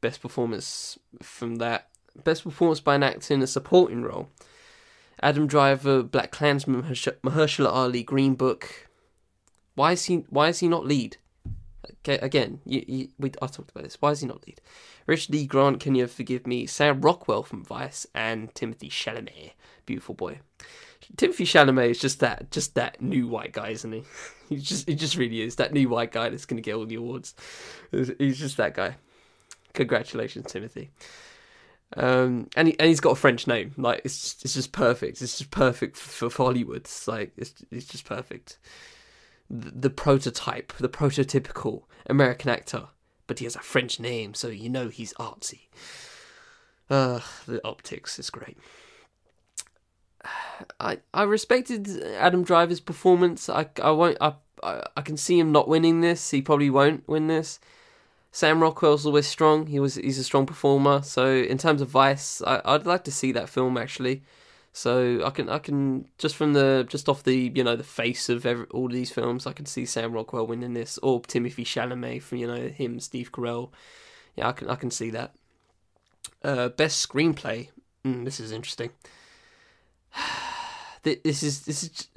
best 0.00 0.20
performance 0.20 0.98
from 1.22 1.56
that. 1.56 1.88
Best 2.24 2.42
performance 2.44 2.80
by 2.80 2.96
an 2.96 3.02
actor 3.02 3.34
in 3.34 3.42
a 3.42 3.46
supporting 3.46 4.02
role. 4.02 4.28
Adam 5.22 5.46
Driver, 5.46 6.02
Black 6.02 6.30
Klansman, 6.30 6.82
Mahershala 6.82 7.72
Ali, 7.72 8.02
Green 8.02 8.34
Book. 8.34 8.88
Why 9.74 9.92
is 9.92 10.04
he? 10.04 10.24
Why 10.28 10.48
is 10.48 10.60
he 10.60 10.68
not 10.68 10.86
lead? 10.86 11.16
Okay, 12.00 12.18
again, 12.18 12.60
you, 12.64 12.84
you, 12.86 13.08
we, 13.18 13.32
I 13.40 13.46
talked 13.46 13.70
about 13.70 13.84
this. 13.84 13.96
Why 14.00 14.10
is 14.10 14.20
he 14.20 14.26
not 14.26 14.46
lead? 14.46 14.60
Richard 15.06 15.34
E. 15.34 15.46
Grant, 15.46 15.80
can 15.80 15.94
you 15.94 16.06
forgive 16.06 16.46
me? 16.46 16.66
Sam 16.66 17.00
Rockwell 17.00 17.42
from 17.42 17.64
Vice 17.64 18.06
and 18.14 18.54
Timothy 18.54 18.88
Chalamet, 18.88 19.52
beautiful 19.86 20.14
boy. 20.14 20.40
Timothée 21.16 21.46
Chalamet 21.46 21.90
is 21.90 21.98
just 21.98 22.20
that, 22.20 22.50
just 22.50 22.74
that 22.74 23.00
new 23.00 23.26
white 23.28 23.52
guy, 23.52 23.70
isn't 23.70 23.92
he? 23.92 24.04
he 24.48 24.56
just, 24.56 24.88
he 24.88 24.94
just 24.94 25.16
really 25.16 25.40
is 25.40 25.56
that 25.56 25.72
new 25.72 25.88
white 25.88 26.12
guy 26.12 26.28
that's 26.28 26.44
going 26.44 26.56
to 26.56 26.62
get 26.62 26.74
all 26.74 26.86
the 26.86 26.96
awards. 26.96 27.34
He's 27.90 28.38
just 28.38 28.56
that 28.58 28.74
guy. 28.74 28.96
Congratulations, 29.74 30.50
Timothy. 30.50 30.90
Um, 31.96 32.48
and 32.56 32.68
he, 32.68 32.78
and 32.78 32.88
he's 32.88 33.00
got 33.00 33.10
a 33.10 33.16
French 33.16 33.46
name. 33.46 33.72
Like 33.76 34.02
it's 34.04 34.20
just, 34.20 34.44
it's 34.44 34.54
just 34.54 34.72
perfect. 34.72 35.22
It's 35.22 35.38
just 35.38 35.50
perfect 35.50 35.96
for, 35.96 36.28
for 36.28 36.44
Hollywood. 36.44 36.78
It's 36.78 37.08
like 37.08 37.32
it's 37.36 37.54
it's 37.70 37.86
just 37.86 38.04
perfect. 38.04 38.58
The, 39.48 39.70
the 39.70 39.90
prototype, 39.90 40.74
the 40.74 40.88
prototypical 40.88 41.84
American 42.06 42.50
actor, 42.50 42.88
but 43.26 43.38
he 43.38 43.46
has 43.46 43.56
a 43.56 43.60
French 43.60 43.98
name, 43.98 44.34
so 44.34 44.48
you 44.48 44.68
know 44.68 44.88
he's 44.88 45.14
artsy. 45.14 45.68
Uh, 46.90 47.20
the 47.46 47.66
optics 47.66 48.18
is 48.18 48.30
great. 48.30 48.58
I 50.80 50.98
I 51.14 51.22
respected 51.24 52.02
Adam 52.18 52.42
Driver's 52.44 52.80
performance. 52.80 53.48
I 53.48 53.66
I 53.82 53.90
won't 53.90 54.18
I 54.20 54.34
I 54.62 55.02
can 55.02 55.16
see 55.16 55.38
him 55.38 55.52
not 55.52 55.68
winning 55.68 56.00
this. 56.00 56.30
He 56.30 56.42
probably 56.42 56.70
won't 56.70 57.06
win 57.08 57.26
this. 57.26 57.60
Sam 58.30 58.60
Rockwell's 58.60 59.06
always 59.06 59.26
strong. 59.26 59.66
He 59.66 59.80
was 59.80 59.94
he's 59.94 60.18
a 60.18 60.24
strong 60.24 60.46
performer. 60.46 61.02
So 61.02 61.34
in 61.34 61.58
terms 61.58 61.80
of 61.80 61.88
Vice, 61.88 62.42
I, 62.42 62.60
I'd 62.64 62.86
like 62.86 63.04
to 63.04 63.12
see 63.12 63.32
that 63.32 63.48
film 63.48 63.76
actually. 63.76 64.22
So 64.72 65.24
I 65.24 65.30
can 65.30 65.48
I 65.48 65.58
can 65.58 66.06
just 66.18 66.36
from 66.36 66.52
the 66.52 66.86
just 66.88 67.08
off 67.08 67.24
the 67.24 67.52
you 67.54 67.64
know 67.64 67.76
the 67.76 67.84
face 67.84 68.28
of 68.28 68.46
every, 68.46 68.66
all 68.66 68.86
of 68.86 68.92
these 68.92 69.10
films, 69.10 69.46
I 69.46 69.52
can 69.52 69.66
see 69.66 69.86
Sam 69.86 70.12
Rockwell 70.12 70.46
winning 70.46 70.74
this 70.74 70.98
or 70.98 71.22
Timothée 71.22 71.64
Chalamet 71.64 72.22
from 72.22 72.38
you 72.38 72.46
know 72.46 72.68
him, 72.68 73.00
Steve 73.00 73.32
Carell. 73.32 73.70
Yeah, 74.36 74.48
I 74.48 74.52
can 74.52 74.68
I 74.68 74.76
can 74.76 74.90
see 74.90 75.10
that. 75.10 75.34
Uh, 76.44 76.68
best 76.68 77.06
screenplay. 77.06 77.70
Mm, 78.04 78.24
this 78.24 78.38
is 78.38 78.52
interesting. 78.52 78.90
this 81.02 81.42
is 81.42 81.64
this 81.64 81.82
is 81.82 82.08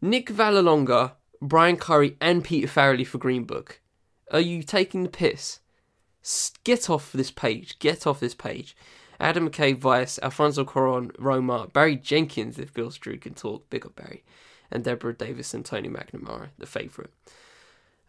Nick 0.00 0.28
Vallelonga, 0.28 1.12
Brian 1.40 1.76
Currie, 1.76 2.16
and 2.20 2.44
Peter 2.44 2.66
Farrelly 2.68 3.06
for 3.06 3.18
Green 3.18 3.44
Book. 3.44 3.80
Are 4.30 4.40
you 4.40 4.62
taking 4.62 5.02
the 5.02 5.08
piss? 5.08 5.60
Get 6.64 6.88
off 6.88 7.12
this 7.12 7.30
page. 7.30 7.78
Get 7.78 8.06
off 8.06 8.20
this 8.20 8.34
page. 8.34 8.76
Adam 9.18 9.50
McKay, 9.50 9.76
Vice, 9.76 10.18
Alfonso 10.22 10.64
Cuarón, 10.64 11.10
Roma, 11.18 11.68
Barry 11.72 11.96
Jenkins, 11.96 12.58
if 12.58 12.72
Beale 12.72 12.90
Street 12.90 13.20
can 13.20 13.34
talk, 13.34 13.68
big 13.68 13.84
up 13.84 13.94
Barry, 13.94 14.24
and 14.70 14.82
Deborah 14.82 15.14
Davis 15.14 15.52
and 15.52 15.64
Tony 15.64 15.90
McNamara, 15.90 16.48
the 16.58 16.66
favourite. 16.66 17.10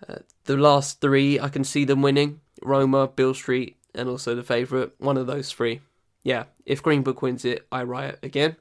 Uh, 0.07 0.19
the 0.45 0.55
last 0.55 1.01
three, 1.01 1.39
I 1.39 1.49
can 1.49 1.65
see 1.65 1.83
them 1.83 2.01
winning 2.01 2.39
Roma, 2.61 3.07
Beale 3.07 3.33
Street, 3.33 3.75
and 3.93 4.07
also 4.07 4.35
the 4.35 4.43
favourite. 4.43 4.91
One 4.99 5.17
of 5.17 5.27
those 5.27 5.51
three. 5.51 5.81
Yeah, 6.23 6.45
if 6.65 6.81
Green 6.81 7.01
Book 7.01 7.21
wins 7.21 7.43
it, 7.43 7.67
I 7.71 7.83
riot 7.83 8.19
again. 8.23 8.55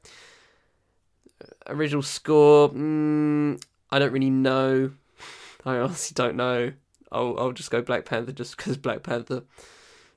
Original 1.67 2.03
score, 2.03 2.71
mm, 2.71 3.63
I 3.91 3.99
don't 3.99 4.13
really 4.13 4.31
know. 4.31 4.93
I 5.65 5.77
honestly 5.77 6.15
don't 6.15 6.37
know. 6.37 6.73
I'll 7.13 7.39
I'll 7.39 7.53
just 7.53 7.71
go 7.71 7.83
Black 7.83 8.05
Panther 8.05 8.33
just 8.33 8.57
because 8.57 8.77
Black 8.77 9.03
Panther. 9.03 9.43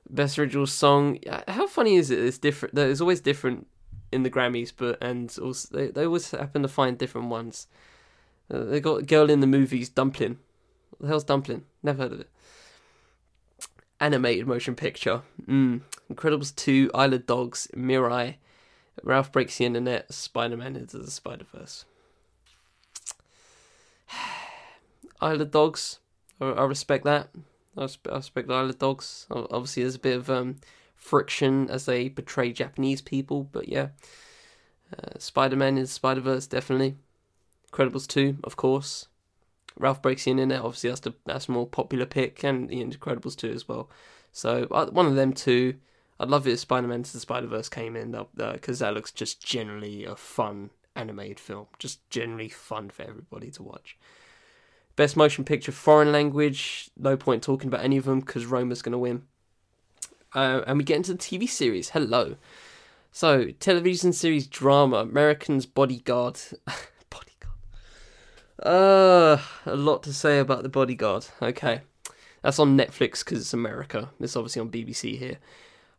Best 0.08 0.38
original 0.38 0.66
song. 0.66 1.18
How 1.48 1.66
funny 1.66 1.96
is 1.96 2.10
it? 2.10 2.18
It's 2.18 2.38
different. 2.38 2.74
There's 2.74 3.00
always 3.00 3.20
different 3.20 3.66
in 4.12 4.22
the 4.22 4.30
Grammys, 4.30 4.72
but 4.76 5.02
and 5.02 5.36
also 5.42 5.76
they 5.76 5.88
they 5.88 6.06
always 6.06 6.30
happen 6.30 6.62
to 6.62 6.68
find 6.68 6.96
different 6.96 7.28
ones. 7.28 7.66
Uh, 8.50 8.64
they 8.64 8.80
got 8.80 9.06
girl 9.06 9.30
in 9.30 9.40
the 9.40 9.46
movies 9.46 9.88
Dumplin'. 9.88 10.38
What 10.90 11.00
the 11.00 11.08
hell's 11.08 11.24
Dumplin'? 11.24 11.64
Never 11.82 12.02
heard 12.02 12.12
of 12.12 12.20
it. 12.20 12.30
Animated 14.00 14.46
motion 14.46 14.74
picture. 14.74 15.22
Mm. 15.46 15.80
Incredibles 16.12 16.54
2, 16.54 16.90
Isle 16.94 17.14
of 17.14 17.26
Dogs, 17.26 17.68
Mirai, 17.74 18.36
Ralph 19.04 19.30
Breaks 19.30 19.58
the 19.58 19.66
Internet, 19.66 20.12
Spider 20.12 20.56
Man 20.56 20.76
Into 20.76 20.98
the 20.98 21.10
Spider 21.10 21.44
Verse. 21.54 21.84
Isle 25.20 25.42
of 25.42 25.50
Dogs. 25.50 25.98
I, 26.40 26.46
I 26.46 26.64
respect 26.64 27.04
that. 27.04 27.28
I 27.76 27.82
respect, 27.82 28.48
the 28.48 28.54
Isle 28.54 28.70
of 28.70 28.78
Dogs. 28.78 29.26
Obviously, 29.30 29.82
there's 29.82 29.96
a 29.96 30.00
bit 30.00 30.16
of 30.16 30.30
um, 30.30 30.56
friction 30.96 31.68
as 31.68 31.84
they 31.84 32.08
portray 32.08 32.52
Japanese 32.52 33.02
people, 33.02 33.44
but 33.52 33.68
yeah. 33.68 33.88
Uh, 34.92 35.18
Spider 35.18 35.56
Man 35.56 35.76
is 35.76 35.90
Spider 35.90 36.22
Verse, 36.22 36.46
definitely. 36.46 36.96
Incredibles 37.72 38.08
2, 38.08 38.38
of 38.42 38.56
course. 38.56 39.08
Ralph 39.78 40.00
Breaks 40.00 40.24
the 40.24 40.30
Internet, 40.30 40.60
obviously, 40.60 40.88
that's, 40.88 41.00
the, 41.00 41.14
that's 41.26 41.48
a 41.48 41.52
more 41.52 41.66
popular 41.66 42.06
pick, 42.06 42.42
and 42.42 42.70
the 42.70 42.82
Incredibles 42.82 43.36
2 43.36 43.50
as 43.50 43.68
well. 43.68 43.90
So, 44.32 44.66
uh, 44.70 44.86
one 44.86 45.06
of 45.06 45.14
them 45.14 45.32
two. 45.32 45.74
I'd 46.20 46.28
love 46.28 46.46
it 46.46 46.52
if 46.52 46.60
Spider 46.60 46.86
Man 46.86 47.02
to 47.02 47.12
the 47.12 47.20
Spider 47.20 47.46
Verse 47.46 47.68
came 47.68 47.96
in, 47.96 48.16
because 48.36 48.78
that 48.78 48.94
looks 48.94 49.10
just 49.10 49.44
generally 49.44 50.04
a 50.04 50.14
fun 50.14 50.70
animated 50.94 51.40
film. 51.40 51.66
Just 51.78 52.08
generally 52.10 52.48
fun 52.48 52.90
for 52.90 53.02
everybody 53.02 53.50
to 53.52 53.62
watch. 53.62 53.96
Best 54.96 55.16
motion 55.16 55.44
picture, 55.44 55.72
foreign 55.72 56.12
language. 56.12 56.90
No 56.96 57.16
point 57.16 57.42
talking 57.42 57.68
about 57.68 57.84
any 57.84 57.96
of 57.96 58.04
them 58.04 58.20
because 58.20 58.46
Roma's 58.46 58.82
going 58.82 58.92
to 58.92 58.98
win. 58.98 59.22
Uh, 60.34 60.62
and 60.66 60.78
we 60.78 60.84
get 60.84 60.96
into 60.96 61.12
the 61.12 61.18
TV 61.18 61.48
series. 61.48 61.90
Hello. 61.90 62.36
So, 63.10 63.46
television 63.60 64.12
series 64.12 64.46
drama, 64.46 64.98
Americans 64.98 65.66
Bodyguard. 65.66 66.38
bodyguard. 67.10 67.54
Uh, 68.62 69.38
a 69.66 69.76
lot 69.76 70.02
to 70.04 70.12
say 70.12 70.38
about 70.38 70.62
the 70.62 70.68
Bodyguard. 70.68 71.26
Okay. 71.42 71.82
That's 72.42 72.58
on 72.58 72.76
Netflix 72.76 73.24
because 73.24 73.40
it's 73.40 73.54
America. 73.54 74.10
It's 74.20 74.36
obviously 74.36 74.60
on 74.60 74.70
BBC 74.70 75.18
here. 75.18 75.38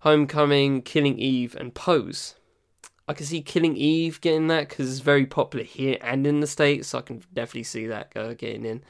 Homecoming, 0.06 0.84
Killing 0.84 1.18
Eve, 1.18 1.56
and 1.60 1.74
Pose. 1.74 2.36
I 3.08 3.14
can 3.14 3.26
see 3.26 3.42
Killing 3.42 3.76
Eve 3.76 4.22
getting 4.22 4.46
that 4.48 4.70
because 4.70 4.92
it's 4.92 5.00
very 5.00 5.26
popular 5.26 5.66
here 5.66 5.98
and 6.00 6.28
in 6.28 6.42
the 6.42 6.48
States, 6.48 6.90
so 6.90 7.00
I 7.00 7.02
can 7.02 7.24
definitely 7.34 7.64
see 7.64 7.88
that 7.88 8.12
uh, 8.16 8.36
getting 8.36 8.66
in. 8.66 8.84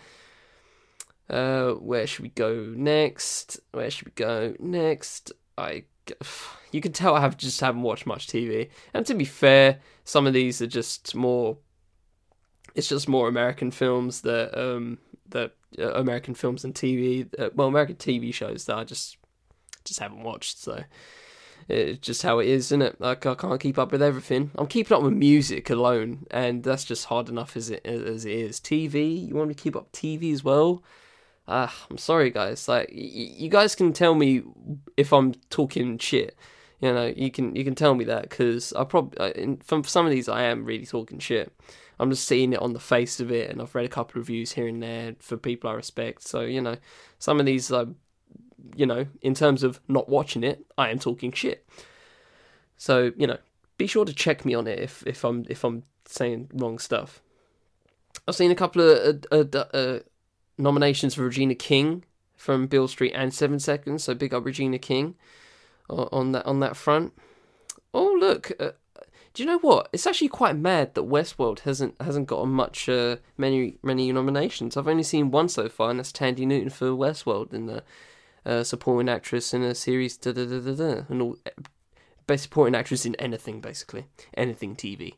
Uh, 1.29 1.71
where 1.75 2.05
should 2.05 2.23
we 2.23 2.29
go 2.29 2.73
next? 2.75 3.61
Where 3.71 3.89
should 3.89 4.07
we 4.07 4.11
go 4.11 4.55
next? 4.59 5.31
I, 5.57 5.85
you 6.73 6.81
can 6.81 6.91
tell 6.91 7.15
I 7.15 7.21
have 7.21 7.37
just 7.37 7.61
haven't 7.61 7.83
watched 7.83 8.05
much 8.05 8.27
TV, 8.27 8.69
and 8.93 9.05
to 9.05 9.13
be 9.13 9.23
fair, 9.23 9.79
some 10.03 10.27
of 10.27 10.33
these 10.33 10.61
are 10.61 10.67
just 10.67 11.15
more. 11.15 11.57
It's 12.75 12.89
just 12.89 13.07
more 13.07 13.29
American 13.29 13.71
films 13.71 14.19
that 14.21 14.53
um 14.59 14.97
that 15.29 15.53
uh, 15.79 15.93
American 15.93 16.35
films 16.35 16.65
and 16.65 16.75
TV, 16.75 17.27
uh, 17.39 17.51
well 17.55 17.69
American 17.69 17.95
TV 17.95 18.33
shows 18.33 18.65
that 18.65 18.75
I 18.75 18.83
just 18.83 19.15
just 19.85 19.99
haven't 19.99 20.23
watched. 20.23 20.59
So 20.59 20.83
it's 21.67 21.99
just 21.99 22.21
how 22.21 22.39
it 22.39 22.47
is, 22.47 22.65
isn't 22.67 22.81
it? 22.81 23.01
Like 23.01 23.25
I 23.25 23.35
can't 23.35 23.59
keep 23.59 23.77
up 23.77 23.91
with 23.91 24.01
everything. 24.01 24.51
I'm 24.55 24.67
keeping 24.67 24.95
up 24.95 25.03
with 25.03 25.13
music 25.13 25.69
alone, 25.69 26.27
and 26.31 26.63
that's 26.63 26.83
just 26.85 27.05
hard 27.05 27.29
enough 27.29 27.55
as 27.57 27.69
it 27.69 27.85
as 27.85 28.25
it 28.25 28.33
is. 28.33 28.59
TV, 28.59 29.27
you 29.27 29.35
want 29.35 29.49
me 29.49 29.55
to 29.55 29.63
keep 29.63 29.75
up 29.75 29.91
TV 29.91 30.31
as 30.33 30.43
well? 30.43 30.83
Ah, 31.47 31.67
uh, 31.67 31.85
I'm 31.89 31.97
sorry, 31.97 32.29
guys. 32.29 32.67
Like 32.67 32.89
y- 32.89 32.95
you 33.37 33.49
guys 33.49 33.75
can 33.75 33.93
tell 33.93 34.15
me 34.15 34.43
if 34.97 35.13
I'm 35.13 35.33
talking 35.49 35.97
shit. 35.97 36.35
You 36.81 36.93
know, 36.93 37.05
you 37.15 37.31
can 37.31 37.55
you 37.55 37.63
can 37.63 37.75
tell 37.75 37.95
me 37.95 38.05
that 38.05 38.23
because 38.23 38.73
I 38.73 38.83
probably 38.83 39.57
from 39.63 39.83
some 39.85 40.05
of 40.05 40.11
these 40.11 40.29
I 40.29 40.43
am 40.43 40.65
really 40.65 40.85
talking 40.85 41.19
shit. 41.19 41.51
I'm 41.97 42.09
just 42.09 42.27
seeing 42.27 42.51
it 42.53 42.59
on 42.59 42.73
the 42.73 42.79
face 42.79 43.19
of 43.19 43.31
it, 43.31 43.49
and 43.49 43.61
I've 43.61 43.73
read 43.73 43.85
a 43.85 43.89
couple 43.89 44.19
of 44.19 44.27
reviews 44.27 44.51
here 44.51 44.67
and 44.67 44.83
there 44.83 45.15
for 45.19 45.37
people 45.37 45.69
I 45.69 45.73
respect. 45.73 46.23
So 46.23 46.41
you 46.41 46.61
know, 46.61 46.77
some 47.19 47.39
of 47.39 47.45
these 47.45 47.71
are 47.71 47.87
you 48.75 48.85
know, 48.85 49.07
in 49.21 49.33
terms 49.33 49.63
of 49.63 49.79
not 49.87 50.09
watching 50.09 50.43
it, 50.43 50.65
I 50.77 50.89
am 50.89 50.99
talking 50.99 51.31
shit. 51.31 51.67
So, 52.77 53.11
you 53.15 53.27
know, 53.27 53.37
be 53.77 53.87
sure 53.87 54.05
to 54.05 54.13
check 54.13 54.45
me 54.45 54.53
on 54.53 54.67
it 54.67 54.79
if, 54.79 55.03
if 55.05 55.23
I'm 55.23 55.45
if 55.49 55.63
I'm 55.63 55.83
saying 56.05 56.49
wrong 56.53 56.79
stuff. 56.79 57.21
I've 58.27 58.35
seen 58.35 58.51
a 58.51 58.55
couple 58.55 58.81
of 58.81 59.25
uh, 59.31 59.43
uh, 59.53 59.57
uh, 59.73 59.99
nominations 60.57 61.15
for 61.15 61.23
Regina 61.23 61.55
King 61.55 62.03
from 62.35 62.67
Beale 62.67 62.87
Street 62.87 63.13
and 63.13 63.33
Seven 63.33 63.59
Seconds, 63.59 64.03
so 64.03 64.13
big 64.13 64.33
up 64.33 64.45
Regina 64.45 64.79
King 64.79 65.15
on 65.89 66.31
that 66.31 66.45
on 66.45 66.59
that 66.61 66.75
front. 66.75 67.13
Oh 67.93 68.15
look, 68.19 68.51
uh, 68.59 68.71
do 69.33 69.43
you 69.43 69.47
know 69.47 69.59
what? 69.59 69.89
It's 69.93 70.07
actually 70.07 70.29
quite 70.29 70.55
mad 70.55 70.95
that 70.95 71.03
Westworld 71.03 71.59
hasn't 71.59 71.95
hasn't 72.01 72.27
gotten 72.27 72.49
much 72.49 72.89
uh, 72.89 73.17
many 73.37 73.77
many 73.83 74.11
nominations. 74.11 74.75
I've 74.75 74.87
only 74.87 75.03
seen 75.03 75.31
one 75.31 75.49
so 75.49 75.69
far, 75.69 75.89
and 75.89 75.99
that's 75.99 76.11
Thandie 76.11 76.47
Newton 76.47 76.69
for 76.69 76.87
Westworld 76.87 77.53
in 77.53 77.67
the 77.67 77.83
uh, 78.45 78.63
supporting 78.63 79.09
actress 79.09 79.53
in 79.53 79.63
a 79.63 79.75
series, 79.75 80.17
da 80.17 80.31
da 80.31 80.45
da 80.45 80.59
da 80.59 80.73
da, 80.73 81.03
and 81.09 81.21
all, 81.21 81.37
best 82.27 82.43
supporting 82.43 82.75
actress 82.75 83.05
in 83.05 83.15
anything 83.15 83.61
basically, 83.61 84.05
anything 84.35 84.75
TV. 84.75 85.15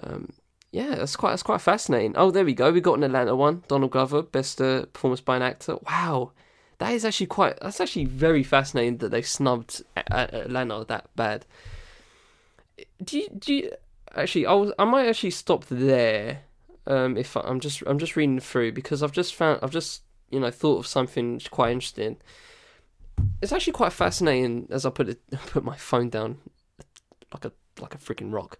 Um, 0.00 0.32
yeah, 0.70 0.96
that's 0.96 1.16
quite 1.16 1.30
that's 1.30 1.42
quite 1.42 1.60
fascinating. 1.60 2.14
Oh, 2.16 2.30
there 2.30 2.44
we 2.44 2.54
go. 2.54 2.70
We 2.70 2.80
got 2.80 2.98
an 2.98 3.04
Atlanta 3.04 3.34
one. 3.34 3.64
Donald 3.68 3.90
Glover, 3.90 4.22
best 4.22 4.60
uh, 4.60 4.86
performance 4.86 5.20
by 5.20 5.36
an 5.36 5.42
actor. 5.42 5.78
Wow, 5.86 6.32
that 6.78 6.92
is 6.92 7.04
actually 7.04 7.26
quite. 7.26 7.58
That's 7.60 7.80
actually 7.80 8.04
very 8.04 8.42
fascinating 8.42 8.98
that 8.98 9.10
they 9.10 9.22
snubbed 9.22 9.82
Atlanta 9.96 10.84
that 10.88 11.08
bad. 11.16 11.46
Do 13.02 13.18
you 13.18 13.28
do 13.30 13.54
you 13.54 13.72
actually? 14.14 14.46
I 14.46 14.52
was, 14.52 14.72
I 14.78 14.84
might 14.84 15.08
actually 15.08 15.30
stop 15.30 15.64
there. 15.66 16.42
Um, 16.86 17.16
if 17.16 17.36
I, 17.36 17.40
I'm 17.40 17.60
just 17.60 17.82
I'm 17.86 17.98
just 17.98 18.16
reading 18.16 18.40
through 18.40 18.72
because 18.72 19.02
I've 19.02 19.12
just 19.12 19.34
found 19.34 19.60
I've 19.62 19.70
just 19.70 20.02
you 20.30 20.40
know 20.40 20.50
thought 20.50 20.78
of 20.78 20.86
something 20.86 21.40
quite 21.50 21.72
interesting. 21.72 22.16
It's 23.42 23.52
actually 23.52 23.72
quite 23.72 23.92
fascinating 23.92 24.68
as 24.70 24.86
I 24.86 24.90
put 24.90 25.08
it 25.08 25.20
put 25.46 25.64
my 25.64 25.76
phone 25.76 26.10
down 26.10 26.38
like 27.32 27.44
a 27.44 27.52
like 27.80 27.94
a 27.94 27.98
freaking 27.98 28.32
rock 28.32 28.58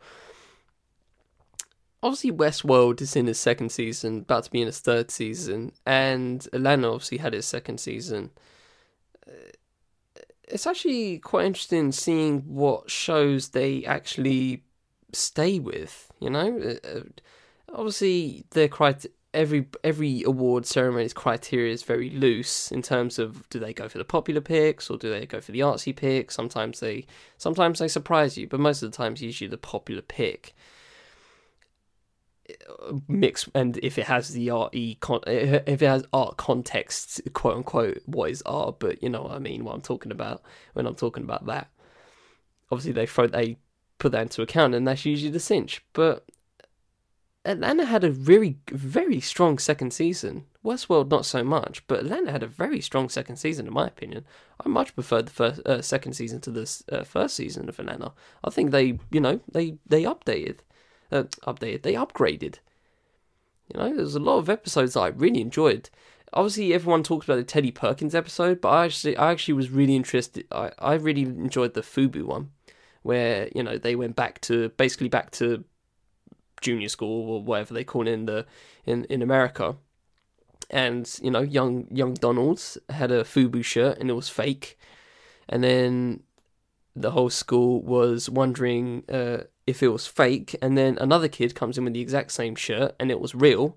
obviously 2.02 2.32
Westworld 2.32 3.00
is 3.00 3.16
in 3.16 3.28
its 3.28 3.38
second 3.38 3.70
season, 3.70 4.18
about 4.18 4.44
to 4.44 4.50
be 4.50 4.62
in 4.62 4.68
its 4.68 4.80
third 4.80 5.10
season, 5.10 5.72
and 5.84 6.46
Atlanta 6.52 6.88
obviously 6.88 7.18
had 7.18 7.34
its 7.34 7.46
second 7.46 7.78
season. 7.78 8.30
Uh, 9.26 9.52
it's 10.44 10.66
actually 10.66 11.18
quite 11.18 11.46
interesting 11.46 11.92
seeing 11.92 12.40
what 12.42 12.90
shows 12.90 13.50
they 13.50 13.84
actually 13.84 14.62
stay 15.12 15.58
with. 15.58 16.10
You 16.20 16.30
know, 16.30 16.58
uh, 16.58 16.88
uh, 16.88 17.00
obviously 17.72 18.44
their 18.50 18.68
criteria. 18.68 19.14
Every 19.34 19.66
every 19.84 20.22
award 20.22 20.64
ceremony's 20.64 21.12
criteria 21.12 21.72
is 21.72 21.82
very 21.82 22.08
loose 22.10 22.72
in 22.72 22.80
terms 22.80 23.18
of 23.18 23.48
do 23.50 23.58
they 23.58 23.74
go 23.74 23.88
for 23.88 23.98
the 23.98 24.04
popular 24.04 24.40
picks 24.40 24.88
or 24.88 24.96
do 24.96 25.10
they 25.10 25.26
go 25.26 25.40
for 25.40 25.52
the 25.52 25.60
artsy 25.60 25.94
pick. 25.94 26.30
Sometimes 26.30 26.80
they 26.80 27.06
sometimes 27.36 27.78
they 27.78 27.88
surprise 27.88 28.38
you, 28.38 28.46
but 28.46 28.58
most 28.58 28.82
of 28.82 28.90
the 28.90 28.96
times 28.96 29.20
usually 29.20 29.48
the 29.48 29.58
popular 29.58 30.02
pick 30.02 30.54
mix 33.08 33.48
and 33.54 33.78
if 33.82 33.98
it 33.98 34.06
has 34.06 34.30
the 34.30 34.48
art 34.48 34.70
if 34.74 35.82
it 35.82 35.86
has 35.86 36.04
art 36.12 36.36
context 36.36 37.20
quote 37.34 37.56
unquote 37.56 37.98
what 38.06 38.30
is 38.30 38.42
art 38.46 38.78
but 38.78 39.02
you 39.02 39.08
know 39.08 39.22
what 39.22 39.32
i 39.32 39.38
mean 39.38 39.64
what 39.64 39.74
i'm 39.74 39.82
talking 39.82 40.12
about 40.12 40.42
when 40.72 40.86
i'm 40.86 40.94
talking 40.94 41.22
about 41.22 41.44
that 41.46 41.68
obviously 42.70 42.92
they 42.92 43.04
throw 43.06 43.26
they 43.26 43.58
put 43.98 44.12
that 44.12 44.22
into 44.22 44.40
account 44.40 44.74
and 44.74 44.88
that's 44.88 45.04
usually 45.04 45.30
the 45.30 45.40
cinch 45.40 45.84
but 45.92 46.24
atlanta 47.48 47.84
had 47.84 48.04
a 48.04 48.10
very 48.10 48.58
very 48.70 49.20
strong 49.20 49.58
second 49.58 49.92
season 49.92 50.44
westworld 50.64 51.10
not 51.10 51.24
so 51.24 51.42
much 51.42 51.86
but 51.86 52.00
atlanta 52.00 52.30
had 52.30 52.42
a 52.42 52.46
very 52.46 52.80
strong 52.80 53.08
second 53.08 53.36
season 53.36 53.66
in 53.66 53.72
my 53.72 53.86
opinion 53.86 54.24
i 54.64 54.68
much 54.68 54.94
preferred 54.94 55.26
the 55.26 55.32
first 55.32 55.60
uh, 55.66 55.80
second 55.80 56.12
season 56.12 56.40
to 56.40 56.50
the 56.50 56.82
uh, 56.92 57.02
first 57.04 57.34
season 57.34 57.68
of 57.68 57.78
atlanta 57.78 58.12
i 58.44 58.50
think 58.50 58.70
they 58.70 58.98
you 59.10 59.20
know 59.20 59.40
they 59.50 59.76
they 59.86 60.04
updated 60.04 60.58
uh, 61.10 61.24
updated, 61.46 61.82
they 61.82 61.94
upgraded. 61.94 62.56
You 63.72 63.80
know, 63.80 63.96
there's 63.96 64.14
a 64.14 64.20
lot 64.20 64.38
of 64.38 64.48
episodes 64.48 64.94
that 64.94 65.00
I 65.00 65.08
really 65.08 65.40
enjoyed. 65.40 65.90
Obviously, 66.32 66.74
everyone 66.74 67.02
talks 67.02 67.26
about 67.26 67.36
the 67.36 67.44
Teddy 67.44 67.70
Perkins 67.70 68.14
episode, 68.14 68.60
but 68.60 68.68
I 68.68 68.84
actually, 68.84 69.16
I 69.16 69.30
actually 69.30 69.54
was 69.54 69.70
really 69.70 69.96
interested. 69.96 70.46
I, 70.52 70.72
I 70.78 70.94
really 70.94 71.22
enjoyed 71.22 71.74
the 71.74 71.80
Fubu 71.80 72.24
one, 72.24 72.50
where 73.02 73.48
you 73.54 73.62
know 73.62 73.78
they 73.78 73.96
went 73.96 74.16
back 74.16 74.40
to 74.42 74.70
basically 74.70 75.08
back 75.08 75.30
to 75.32 75.64
junior 76.60 76.88
school 76.88 77.30
or 77.30 77.42
whatever 77.42 77.74
they 77.74 77.84
call 77.84 78.06
it 78.06 78.12
in 78.12 78.26
the 78.26 78.46
in 78.86 79.04
in 79.04 79.22
America, 79.22 79.76
and 80.70 81.18
you 81.22 81.30
know 81.30 81.40
young 81.40 81.86
young 81.90 82.14
Donalds 82.14 82.78
had 82.88 83.10
a 83.10 83.24
Fubu 83.24 83.64
shirt 83.64 83.98
and 83.98 84.10
it 84.10 84.14
was 84.14 84.28
fake, 84.28 84.78
and 85.48 85.62
then 85.62 86.22
the 86.94 87.12
whole 87.12 87.30
school 87.30 87.80
was 87.82 88.28
wondering 88.28 89.04
uh, 89.08 89.44
if 89.66 89.82
it 89.82 89.88
was 89.88 90.06
fake, 90.06 90.56
and 90.60 90.76
then 90.76 90.98
another 90.98 91.28
kid 91.28 91.54
comes 91.54 91.78
in 91.78 91.84
with 91.84 91.94
the 91.94 92.00
exact 92.00 92.32
same 92.32 92.54
shirt 92.54 92.94
and 92.98 93.10
it 93.10 93.20
was 93.20 93.34
real, 93.34 93.76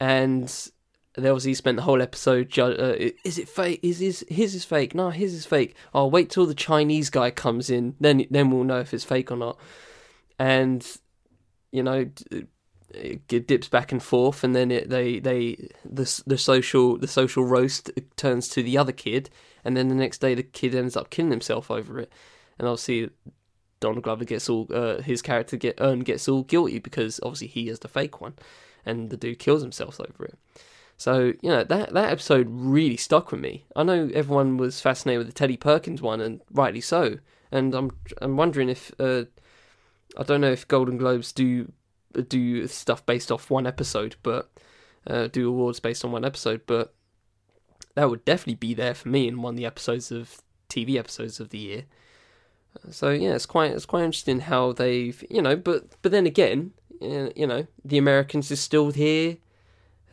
and 0.00 0.70
they 1.18 1.28
obviously 1.28 1.54
spent 1.54 1.76
the 1.76 1.82
whole 1.82 2.00
episode. 2.00 2.48
Ju- 2.48 2.62
uh, 2.62 3.10
is 3.24 3.38
it 3.38 3.48
fake? 3.48 3.80
Is 3.82 3.98
his 3.98 4.24
his 4.28 4.54
is 4.54 4.64
fake? 4.64 4.94
No, 4.94 5.10
his 5.10 5.34
is 5.34 5.46
fake. 5.46 5.74
I'll 5.92 6.04
oh, 6.04 6.06
wait 6.06 6.30
till 6.30 6.46
the 6.46 6.54
Chinese 6.54 7.10
guy 7.10 7.30
comes 7.30 7.70
in, 7.70 7.96
then 8.00 8.24
then 8.30 8.50
we'll 8.50 8.64
know 8.64 8.80
if 8.80 8.94
it's 8.94 9.04
fake 9.04 9.30
or 9.30 9.36
not. 9.36 9.58
And 10.38 10.86
you 11.72 11.82
know, 11.82 12.08
it 12.94 13.46
dips 13.46 13.68
back 13.68 13.92
and 13.92 14.02
forth, 14.02 14.42
and 14.42 14.54
then 14.54 14.70
it, 14.70 14.88
they 14.88 15.18
they 15.18 15.68
the 15.84 16.22
the 16.26 16.38
social 16.38 16.96
the 16.96 17.08
social 17.08 17.44
roast 17.44 17.90
turns 18.16 18.48
to 18.48 18.62
the 18.62 18.78
other 18.78 18.92
kid, 18.92 19.30
and 19.64 19.76
then 19.76 19.88
the 19.88 19.94
next 19.94 20.18
day 20.18 20.34
the 20.34 20.42
kid 20.42 20.74
ends 20.74 20.96
up 20.96 21.10
killing 21.10 21.30
himself 21.30 21.70
over 21.70 22.00
it. 22.00 22.12
And 22.58 22.66
obviously, 22.66 23.10
Donald 23.80 24.04
Glover 24.04 24.24
gets 24.24 24.48
all 24.48 24.66
uh, 24.72 25.02
his 25.02 25.22
character 25.22 25.56
get 25.56 25.78
Earn 25.80 26.00
gets 26.00 26.28
all 26.28 26.42
guilty 26.42 26.78
because 26.78 27.20
obviously 27.22 27.48
he 27.48 27.68
is 27.68 27.80
the 27.80 27.88
fake 27.88 28.20
one, 28.20 28.34
and 28.86 29.10
the 29.10 29.16
dude 29.16 29.38
kills 29.38 29.62
himself 29.62 30.00
over 30.00 30.24
it. 30.24 30.38
So 30.96 31.34
you 31.42 31.50
know 31.50 31.64
that 31.64 31.92
that 31.92 32.10
episode 32.10 32.48
really 32.50 32.96
stuck 32.96 33.30
with 33.30 33.40
me. 33.40 33.64
I 33.76 33.82
know 33.82 34.10
everyone 34.14 34.56
was 34.56 34.80
fascinated 34.80 35.18
with 35.18 35.28
the 35.28 35.34
Teddy 35.34 35.56
Perkins 35.56 36.00
one, 36.00 36.20
and 36.20 36.40
rightly 36.50 36.80
so. 36.80 37.18
And 37.52 37.74
I'm 37.74 37.90
I'm 38.20 38.36
wondering 38.36 38.68
if 38.68 38.92
uh, 38.98 39.24
I 40.16 40.22
don't 40.22 40.40
know 40.40 40.50
if 40.50 40.66
Golden 40.66 40.98
Globes 40.98 41.32
do 41.32 41.72
do 42.28 42.66
stuff 42.66 43.04
based 43.04 43.30
off 43.30 43.50
one 43.50 43.66
episode, 43.66 44.16
but 44.22 44.50
uh, 45.06 45.28
do 45.28 45.48
awards 45.48 45.80
based 45.80 46.04
on 46.04 46.12
one 46.12 46.24
episode, 46.24 46.62
but 46.66 46.94
that 47.94 48.10
would 48.10 48.24
definitely 48.24 48.54
be 48.54 48.74
there 48.74 48.94
for 48.94 49.08
me 49.08 49.28
in 49.28 49.42
one 49.42 49.54
of 49.54 49.56
the 49.56 49.66
episodes 49.66 50.10
of 50.10 50.40
TV 50.68 50.96
episodes 50.96 51.40
of 51.40 51.50
the 51.50 51.58
year. 51.58 51.84
So 52.90 53.10
yeah, 53.10 53.34
it's 53.34 53.46
quite 53.46 53.72
it's 53.72 53.86
quite 53.86 54.04
interesting 54.04 54.40
how 54.40 54.72
they've 54.72 55.22
you 55.28 55.42
know, 55.42 55.56
but 55.56 55.84
but 56.02 56.12
then 56.12 56.26
again, 56.26 56.72
you 57.00 57.46
know, 57.46 57.66
the 57.84 57.98
Americans 57.98 58.50
is 58.50 58.60
still 58.60 58.90
here, 58.90 59.38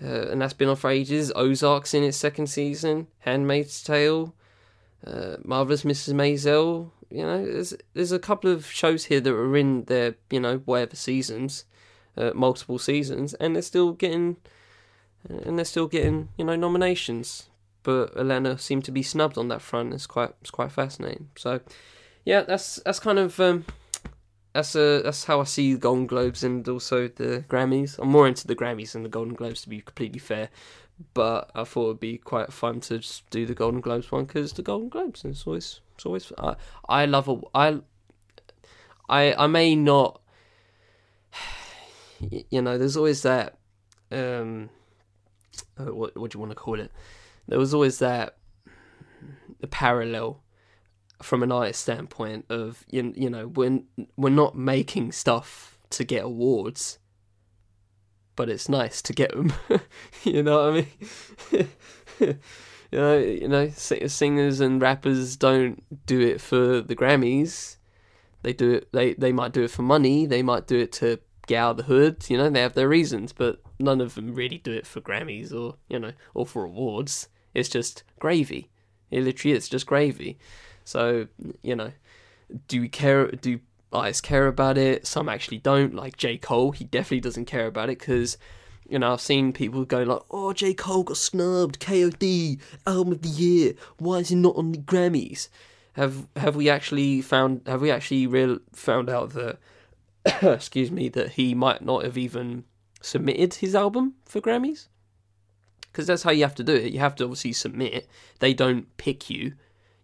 uh, 0.03 0.29
and 0.29 0.41
that's 0.41 0.53
been 0.53 0.69
on 0.69 0.75
for 0.75 0.89
ages. 0.89 1.31
Ozark's 1.35 1.93
in 1.93 2.03
its 2.03 2.17
second 2.17 2.47
season. 2.47 3.07
Handmaid's 3.19 3.83
Tale, 3.83 4.33
uh, 5.05 5.37
Marvelous 5.43 5.83
Mrs. 5.83 6.13
Maisel. 6.13 6.91
You 7.09 7.23
know, 7.23 7.45
there's 7.45 7.73
there's 7.93 8.11
a 8.11 8.19
couple 8.19 8.51
of 8.51 8.65
shows 8.65 9.05
here 9.05 9.19
that 9.19 9.31
are 9.31 9.57
in 9.57 9.85
their 9.85 10.15
you 10.29 10.39
know 10.39 10.57
whatever 10.65 10.95
seasons, 10.95 11.65
uh, 12.17 12.31
multiple 12.33 12.79
seasons, 12.79 13.33
and 13.35 13.55
they're 13.55 13.61
still 13.61 13.93
getting, 13.93 14.37
and 15.27 15.57
they're 15.57 15.65
still 15.65 15.87
getting 15.87 16.29
you 16.37 16.45
know 16.45 16.55
nominations. 16.55 17.49
But 17.83 18.17
Atlanta 18.17 18.57
seemed 18.57 18.83
to 18.85 18.91
be 18.91 19.03
snubbed 19.03 19.37
on 19.37 19.47
that 19.49 19.61
front. 19.61 19.93
It's 19.93 20.07
quite 20.07 20.33
it's 20.41 20.51
quite 20.51 20.71
fascinating. 20.71 21.29
So 21.35 21.61
yeah, 22.25 22.41
that's 22.41 22.77
that's 22.85 22.99
kind 22.99 23.19
of 23.19 23.39
um, 23.39 23.65
that's 24.53 24.75
uh, 24.75 25.01
that's 25.03 25.25
how 25.25 25.41
I 25.41 25.43
see 25.43 25.73
the 25.73 25.79
Golden 25.79 26.07
Globes 26.07 26.43
and 26.43 26.67
also 26.67 27.07
the 27.07 27.43
Grammys. 27.49 27.99
I'm 27.99 28.07
more 28.07 28.27
into 28.27 28.47
the 28.47 28.55
Grammys 28.55 28.93
than 28.93 29.03
the 29.03 29.09
Golden 29.09 29.33
Globes, 29.33 29.61
to 29.63 29.69
be 29.69 29.81
completely 29.81 30.19
fair. 30.19 30.49
But 31.13 31.51
I 31.53 31.65
thought 31.65 31.85
it'd 31.85 31.99
be 31.99 32.17
quite 32.17 32.53
fun 32.53 32.79
to 32.81 32.99
just 32.99 33.29
do 33.29 33.45
the 33.45 33.53
Golden 33.53 33.81
Globes 33.81 34.11
one 34.11 34.25
because 34.25 34.53
the 34.53 34.61
Golden 34.61 34.89
Globes 34.89 35.25
it's 35.25 35.45
always 35.45 35.81
it's 35.95 36.05
always 36.05 36.31
I 36.37 36.55
I 36.87 37.05
love 37.05 37.27
a 37.27 37.39
I 37.53 37.79
I 39.09 39.33
I 39.33 39.47
may 39.47 39.75
not 39.75 40.21
you 42.49 42.61
know 42.61 42.77
there's 42.77 42.95
always 42.95 43.23
that 43.23 43.57
um 44.11 44.69
uh, 45.77 45.93
what 45.93 46.17
what 46.17 46.31
do 46.31 46.37
you 46.37 46.39
want 46.39 46.51
to 46.51 46.55
call 46.55 46.79
it? 46.79 46.91
There 47.47 47.59
was 47.59 47.73
always 47.73 47.99
that 47.99 48.37
the 49.59 49.67
parallel 49.67 50.43
from 51.21 51.43
an 51.43 51.51
artist 51.51 51.81
standpoint 51.81 52.45
of 52.49 52.85
you, 52.89 53.13
you 53.15 53.29
know 53.29 53.47
we're 53.47 53.81
we're 54.17 54.29
not 54.29 54.57
making 54.57 55.11
stuff 55.11 55.77
to 55.91 56.03
get 56.03 56.23
awards 56.23 56.99
but 58.35 58.49
it's 58.49 58.69
nice 58.69 59.01
to 59.01 59.13
get 59.13 59.31
them 59.31 59.53
you 60.23 60.43
know 60.43 60.71
what 60.71 60.85
i 62.21 62.27
mean? 62.29 62.39
You 62.91 63.01
know 63.01 63.17
you 63.17 63.47
know 63.49 63.69
singers 63.69 64.61
and 64.61 64.81
rappers 64.81 65.35
don't 65.35 65.83
do 66.05 66.21
it 66.21 66.39
for 66.39 66.79
the 66.79 66.95
grammys. 66.95 67.75
They 68.41 68.53
do 68.53 68.71
it 68.71 68.91
they 68.93 69.13
they 69.15 69.33
might 69.33 69.51
do 69.51 69.63
it 69.63 69.71
for 69.71 69.81
money. 69.81 70.25
They 70.25 70.41
might 70.41 70.65
do 70.65 70.77
it 70.77 70.93
to 70.93 71.19
get 71.45 71.57
out 71.57 71.71
of 71.71 71.77
the 71.77 71.83
hood. 71.83 72.25
You 72.29 72.37
know 72.37 72.49
they 72.49 72.61
have 72.61 72.73
their 72.73 72.87
reasons 72.87 73.33
but 73.33 73.59
none 73.79 73.99
of 73.99 74.15
them 74.15 74.33
really 74.33 74.59
do 74.59 74.71
it 74.71 74.87
for 74.87 75.01
grammys 75.01 75.53
or 75.53 75.75
you 75.89 75.99
know 75.99 76.13
or 76.33 76.45
for 76.45 76.63
awards. 76.63 77.27
It's 77.53 77.67
just 77.69 78.03
gravy. 78.19 78.69
It 79.11 79.23
literally 79.23 79.57
is 79.57 79.67
just 79.67 79.87
gravy. 79.87 80.37
So 80.85 81.27
you 81.63 81.75
know, 81.75 81.91
do 82.69 82.79
we 82.79 82.87
care? 82.87 83.27
Do 83.27 83.59
artists 83.95 84.21
care 84.21 84.47
about 84.47 84.77
it? 84.77 85.07
Some 85.07 85.29
actually 85.29 85.57
don't. 85.59 85.93
Like 85.93 86.17
J 86.17 86.37
Cole, 86.37 86.71
he 86.71 86.85
definitely 86.85 87.21
doesn't 87.21 87.45
care 87.45 87.67
about 87.67 87.89
it 87.89 87.99
because 87.99 88.37
you 88.87 88.99
know 88.99 89.13
I've 89.13 89.21
seen 89.21 89.53
people 89.53 89.85
go 89.85 90.03
like, 90.03 90.21
"Oh, 90.29 90.53
J 90.53 90.73
Cole 90.73 91.03
got 91.03 91.17
snubbed, 91.17 91.79
KOD 91.79 92.59
album 92.85 93.13
of 93.13 93.21
the 93.21 93.29
year. 93.29 93.73
Why 93.97 94.17
is 94.17 94.29
he 94.29 94.35
not 94.35 94.55
on 94.55 94.71
the 94.71 94.77
Grammys?" 94.77 95.49
Have 95.93 96.27
have 96.35 96.55
we 96.55 96.69
actually 96.69 97.21
found? 97.21 97.61
Have 97.65 97.81
we 97.81 97.91
actually 97.91 98.27
real 98.27 98.59
found 98.73 99.09
out 99.09 99.31
that? 99.31 99.57
excuse 100.41 100.91
me, 100.91 101.07
that 101.09 101.31
he 101.31 101.53
might 101.53 101.83
not 101.83 102.03
have 102.03 102.17
even 102.17 102.63
submitted 103.01 103.55
his 103.55 103.75
album 103.75 104.15
for 104.25 104.41
Grammys 104.41 104.87
because 105.91 106.07
that's 106.07 106.23
how 106.23 106.31
you 106.31 106.43
have 106.43 106.55
to 106.55 106.63
do 106.63 106.73
it. 106.73 106.91
You 106.91 106.99
have 106.99 107.15
to 107.15 107.23
obviously 107.23 107.53
submit. 107.53 108.07
They 108.39 108.53
don't 108.53 108.97
pick 108.97 109.29
you 109.29 109.53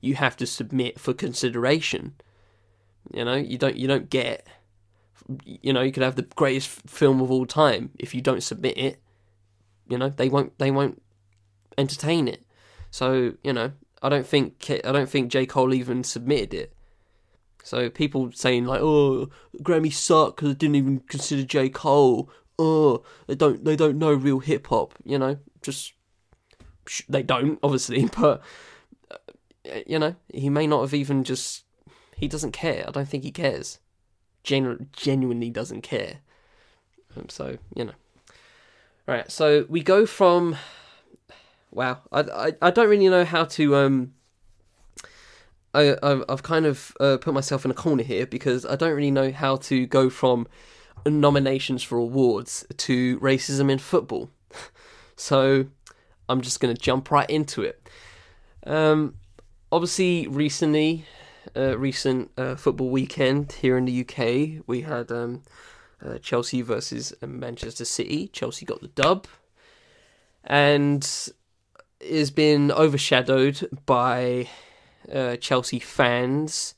you 0.01 0.15
have 0.15 0.35
to 0.37 0.47
submit 0.47 0.99
for 0.99 1.13
consideration. 1.13 2.15
You 3.13 3.25
know, 3.25 3.35
you 3.35 3.57
don't 3.57 3.75
you 3.75 3.87
don't 3.87 4.09
get 4.09 4.47
You 5.45 5.73
know, 5.73 5.81
you 5.81 5.91
could 5.91 6.03
have 6.03 6.15
the 6.15 6.23
greatest 6.23 6.69
film 6.87 7.21
of 7.21 7.31
all 7.31 7.45
time. 7.45 7.91
If 7.99 8.13
you 8.15 8.21
don't 8.21 8.43
submit 8.43 8.77
it, 8.77 9.01
you 9.87 9.97
know 9.97 10.09
they 10.09 10.29
won't 10.29 10.57
they 10.57 10.71
won't 10.71 11.01
entertain 11.77 12.27
it. 12.27 12.45
So 12.89 13.33
you 13.43 13.53
know, 13.53 13.71
I 14.01 14.09
don't 14.09 14.25
think 14.25 14.69
I 14.69 14.91
don't 14.91 15.09
think 15.09 15.31
J 15.31 15.45
Cole 15.45 15.73
even 15.73 16.03
submitted 16.03 16.53
it. 16.53 16.73
So 17.63 17.89
people 17.89 18.31
saying 18.31 18.65
like, 18.65 18.81
"Oh, 18.81 19.29
Grammy 19.61 19.93
suck 19.93 20.35
because 20.35 20.49
they 20.49 20.55
didn't 20.55 20.75
even 20.75 20.99
consider 21.01 21.43
J 21.43 21.69
Cole." 21.69 22.29
Oh, 22.57 23.03
they 23.27 23.35
don't 23.35 23.63
they 23.63 23.75
don't 23.75 23.97
know 23.97 24.13
real 24.13 24.39
hip 24.39 24.67
hop. 24.67 24.93
You 25.03 25.19
know, 25.19 25.37
just 25.61 25.93
they 27.07 27.23
don't 27.23 27.59
obviously, 27.63 28.05
but 28.17 28.41
uh, 29.11 29.17
you 29.85 29.99
know 29.99 30.15
he 30.33 30.49
may 30.49 30.67
not 30.67 30.81
have 30.81 30.93
even 30.93 31.23
just 31.23 31.63
he 32.21 32.27
doesn't 32.27 32.51
care. 32.51 32.85
I 32.87 32.91
don't 32.91 33.07
think 33.07 33.23
he 33.23 33.31
cares. 33.31 33.79
Genu- 34.43 34.85
genuinely 34.93 35.49
doesn't 35.49 35.81
care. 35.81 36.19
Um, 37.17 37.27
so 37.27 37.57
you 37.75 37.85
know. 37.85 37.93
Right, 39.07 39.29
so 39.29 39.65
we 39.67 39.81
go 39.81 40.05
from 40.05 40.55
wow, 41.71 41.99
I, 42.11 42.19
I, 42.21 42.53
I 42.61 42.71
don't 42.71 42.87
really 42.87 43.09
know 43.09 43.25
how 43.25 43.43
to 43.45 43.75
um 43.75 44.13
I 45.73 45.95
I've 46.03 46.43
kind 46.43 46.65
of 46.65 46.95
uh, 46.99 47.17
put 47.17 47.33
myself 47.33 47.65
in 47.65 47.71
a 47.71 47.73
corner 47.73 48.03
here 48.03 48.27
because 48.27 48.65
I 48.65 48.75
don't 48.75 48.95
really 48.95 49.11
know 49.11 49.31
how 49.31 49.55
to 49.57 49.87
go 49.87 50.09
from 50.09 50.47
nominations 51.05 51.81
for 51.81 51.97
awards 51.97 52.65
to 52.77 53.19
racism 53.19 53.71
in 53.71 53.79
football. 53.79 54.29
so 55.15 55.65
I'm 56.29 56.41
just 56.41 56.59
going 56.59 56.75
to 56.75 56.79
jump 56.79 57.09
right 57.09 57.29
into 57.29 57.63
it. 57.63 57.89
Um, 58.65 59.15
obviously, 59.71 60.27
recently, 60.27 61.05
uh, 61.55 61.77
recent 61.77 62.31
uh, 62.37 62.55
football 62.55 62.89
weekend 62.89 63.51
here 63.53 63.77
in 63.77 63.85
the 63.85 64.01
UK, 64.01 64.63
we 64.67 64.81
had 64.81 65.11
um, 65.11 65.43
uh, 66.05 66.17
Chelsea 66.19 66.61
versus 66.61 67.13
Manchester 67.21 67.85
City. 67.85 68.27
Chelsea 68.27 68.65
got 68.65 68.81
the 68.81 68.87
dub, 68.89 69.27
and 70.43 71.29
has 72.09 72.31
been 72.31 72.71
overshadowed 72.71 73.67
by 73.85 74.47
uh, 75.11 75.35
Chelsea 75.37 75.79
fans 75.79 76.73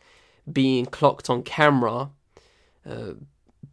being 0.51 0.85
clocked 0.85 1.29
on 1.29 1.43
camera, 1.43 2.09
uh, 2.89 3.13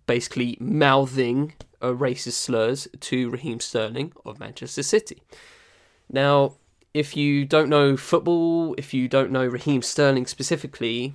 basically 0.06 0.56
mouthing 0.60 1.54
uh, 1.82 1.88
racist 1.88 2.32
slurs 2.32 2.88
to 3.00 3.30
Raheem 3.30 3.60
Sterling 3.60 4.12
of 4.24 4.38
Manchester 4.38 4.82
City. 4.82 5.22
Now, 6.08 6.54
if 6.92 7.16
you 7.16 7.44
don't 7.44 7.68
know 7.68 7.96
football, 7.96 8.74
if 8.76 8.92
you 8.92 9.08
don't 9.08 9.30
know 9.30 9.46
Raheem 9.46 9.82
Sterling 9.82 10.26
specifically, 10.26 11.14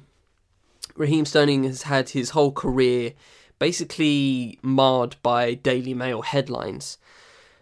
Raheem 0.95 1.25
Sterling 1.25 1.63
has 1.65 1.83
had 1.83 2.09
his 2.09 2.31
whole 2.31 2.51
career 2.51 3.13
basically 3.59 4.59
marred 4.61 5.15
by 5.21 5.53
Daily 5.53 5.93
Mail 5.93 6.21
headlines. 6.21 6.97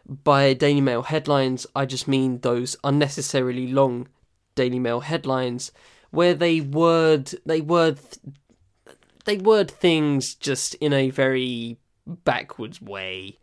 By 0.07 0.53
Daily 0.53 0.81
Mail 0.81 1.03
headlines, 1.03 1.65
I 1.75 1.85
just 1.85 2.07
mean 2.07 2.39
those 2.39 2.75
unnecessarily 2.83 3.67
long 3.67 4.07
Daily 4.55 4.79
Mail 4.79 4.99
headlines 4.99 5.71
where 6.11 6.35
they 6.35 6.61
word 6.61 7.33
they 7.45 7.61
word 7.61 7.99
they 9.25 9.37
word 9.37 9.71
things 9.71 10.35
just 10.35 10.75
in 10.75 10.93
a 10.93 11.09
very 11.09 11.77
backwards 12.05 12.81
way. 12.81 13.39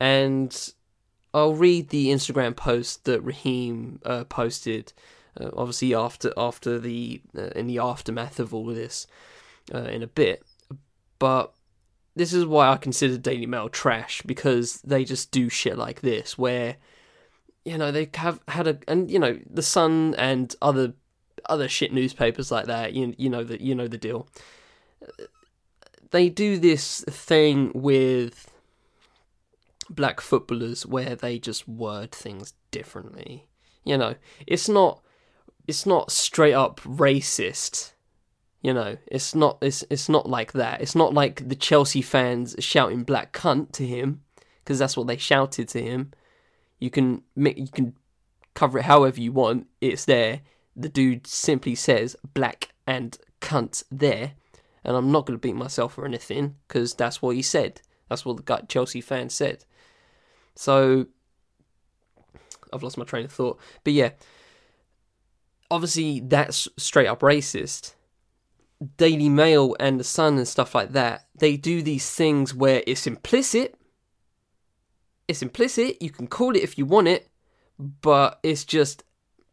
And 0.00 0.72
I'll 1.34 1.54
read 1.54 1.88
the 1.88 2.08
Instagram 2.08 2.54
post 2.56 3.04
that 3.04 3.20
Raheem 3.22 4.00
uh, 4.04 4.24
posted, 4.24 4.92
uh, 5.40 5.50
obviously 5.56 5.94
after 5.94 6.32
after 6.36 6.78
the 6.78 7.22
uh, 7.36 7.50
in 7.56 7.66
the 7.66 7.78
aftermath 7.78 8.38
of 8.38 8.52
all 8.52 8.68
of 8.68 8.76
this, 8.76 9.06
uh, 9.74 9.84
in 9.84 10.02
a 10.02 10.06
bit. 10.06 10.42
But 11.18 11.52
this 12.14 12.32
is 12.32 12.44
why 12.44 12.68
I 12.68 12.76
consider 12.76 13.16
Daily 13.16 13.46
Mail 13.46 13.68
trash 13.68 14.22
because 14.22 14.80
they 14.82 15.04
just 15.04 15.30
do 15.30 15.48
shit 15.48 15.78
like 15.78 16.02
this 16.02 16.36
where 16.36 16.76
you 17.64 17.78
know 17.78 17.90
they 17.90 18.10
have 18.14 18.40
had 18.48 18.66
a 18.66 18.78
and 18.86 19.10
you 19.10 19.18
know 19.18 19.38
the 19.48 19.62
Sun 19.62 20.14
and 20.18 20.54
other 20.60 20.94
other 21.46 21.68
shit 21.68 21.92
newspapers 21.92 22.50
like 22.50 22.66
that 22.66 22.92
you 22.92 23.14
you 23.16 23.30
know 23.30 23.42
the 23.42 23.62
you 23.62 23.74
know 23.74 23.88
the 23.88 23.98
deal 23.98 24.28
they 26.10 26.28
do 26.28 26.58
this 26.58 27.02
thing 27.08 27.72
with 27.74 28.51
black 29.94 30.20
footballers 30.20 30.86
where 30.86 31.14
they 31.14 31.38
just 31.38 31.68
word 31.68 32.12
things 32.12 32.54
differently 32.70 33.46
you 33.84 33.96
know 33.96 34.14
it's 34.46 34.68
not 34.68 35.02
it's 35.66 35.86
not 35.86 36.10
straight 36.10 36.54
up 36.54 36.80
racist 36.82 37.92
you 38.62 38.72
know, 38.72 38.96
it's 39.08 39.34
not 39.34 39.58
it's 39.60 39.84
it's 39.90 40.08
not 40.08 40.28
like 40.28 40.52
that. 40.52 40.80
It's 40.80 40.94
not 40.94 41.12
like 41.12 41.48
the 41.48 41.56
Chelsea 41.56 42.00
fans 42.00 42.54
shouting 42.60 43.02
"black 43.02 43.32
cunt" 43.32 43.72
to 43.72 43.86
him 43.86 44.22
because 44.62 44.78
that's 44.78 44.96
what 44.96 45.08
they 45.08 45.16
shouted 45.16 45.68
to 45.70 45.82
him. 45.82 46.12
You 46.78 46.88
can 46.88 47.22
you 47.34 47.66
can 47.66 47.94
cover 48.54 48.78
it 48.78 48.84
however 48.84 49.20
you 49.20 49.32
want. 49.32 49.66
It's 49.80 50.04
there. 50.04 50.42
The 50.76 50.88
dude 50.88 51.26
simply 51.26 51.74
says 51.74 52.14
"black" 52.34 52.68
and 52.86 53.18
"cunt" 53.40 53.82
there, 53.90 54.34
and 54.84 54.96
I'm 54.96 55.10
not 55.10 55.26
going 55.26 55.36
to 55.36 55.42
beat 55.42 55.56
myself 55.56 55.98
or 55.98 56.06
anything 56.06 56.54
because 56.68 56.94
that's 56.94 57.20
what 57.20 57.34
he 57.34 57.42
said. 57.42 57.80
That's 58.08 58.24
what 58.24 58.46
the 58.46 58.64
Chelsea 58.68 59.00
fans 59.00 59.34
said. 59.34 59.64
So 60.54 61.06
I've 62.72 62.82
lost 62.82 62.98
my 62.98 63.04
train 63.04 63.24
of 63.24 63.32
thought, 63.32 63.58
but 63.84 63.92
yeah, 63.92 64.10
obviously 65.70 66.20
that's 66.20 66.68
straight 66.76 67.06
up 67.06 67.20
racist 67.20 67.94
Daily 68.96 69.28
Mail 69.28 69.76
and 69.78 69.98
The 69.98 70.04
Sun 70.04 70.38
and 70.38 70.48
stuff 70.48 70.74
like 70.74 70.92
that, 70.92 71.26
they 71.34 71.56
do 71.56 71.82
these 71.82 72.10
things 72.10 72.54
where 72.54 72.82
it's 72.86 73.06
implicit. 73.06 73.76
It's 75.28 75.42
implicit, 75.42 76.02
you 76.02 76.10
can 76.10 76.26
call 76.26 76.56
it 76.56 76.62
if 76.62 76.76
you 76.76 76.84
want 76.84 77.08
it, 77.08 77.28
but 77.78 78.40
it's 78.42 78.64
just 78.64 79.04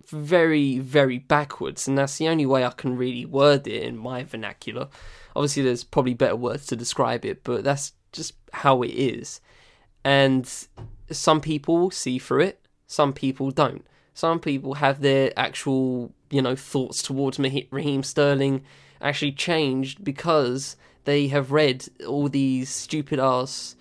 very, 0.07 0.79
very 0.79 1.19
backwards, 1.19 1.87
and 1.87 1.97
that's 1.97 2.17
the 2.17 2.27
only 2.27 2.45
way 2.45 2.65
I 2.65 2.71
can 2.71 2.97
really 2.97 3.25
word 3.25 3.67
it 3.67 3.83
in 3.83 3.95
my 3.95 4.23
vernacular. 4.23 4.89
Obviously, 5.35 5.63
there's 5.63 5.83
probably 5.83 6.15
better 6.15 6.35
words 6.35 6.65
to 6.67 6.75
describe 6.75 7.23
it, 7.23 7.43
but 7.43 7.63
that's 7.63 7.93
just 8.11 8.33
how 8.51 8.81
it 8.81 8.91
is. 8.91 9.39
And 10.03 10.49
some 11.11 11.41
people 11.41 11.91
see 11.91 12.19
through 12.19 12.41
it, 12.41 12.65
some 12.87 13.13
people 13.13 13.51
don't. 13.51 13.85
Some 14.13 14.39
people 14.39 14.75
have 14.75 15.01
their 15.01 15.31
actual, 15.37 16.13
you 16.29 16.41
know, 16.41 16.55
thoughts 16.55 17.01
towards 17.01 17.39
Raheem 17.39 18.03
Sterling 18.03 18.63
actually 19.01 19.31
changed 19.31 20.03
because 20.03 20.75
they 21.05 21.27
have 21.27 21.51
read 21.51 21.87
all 22.05 22.27
these 22.27 22.69
stupid 22.69 23.19
ass 23.19 23.75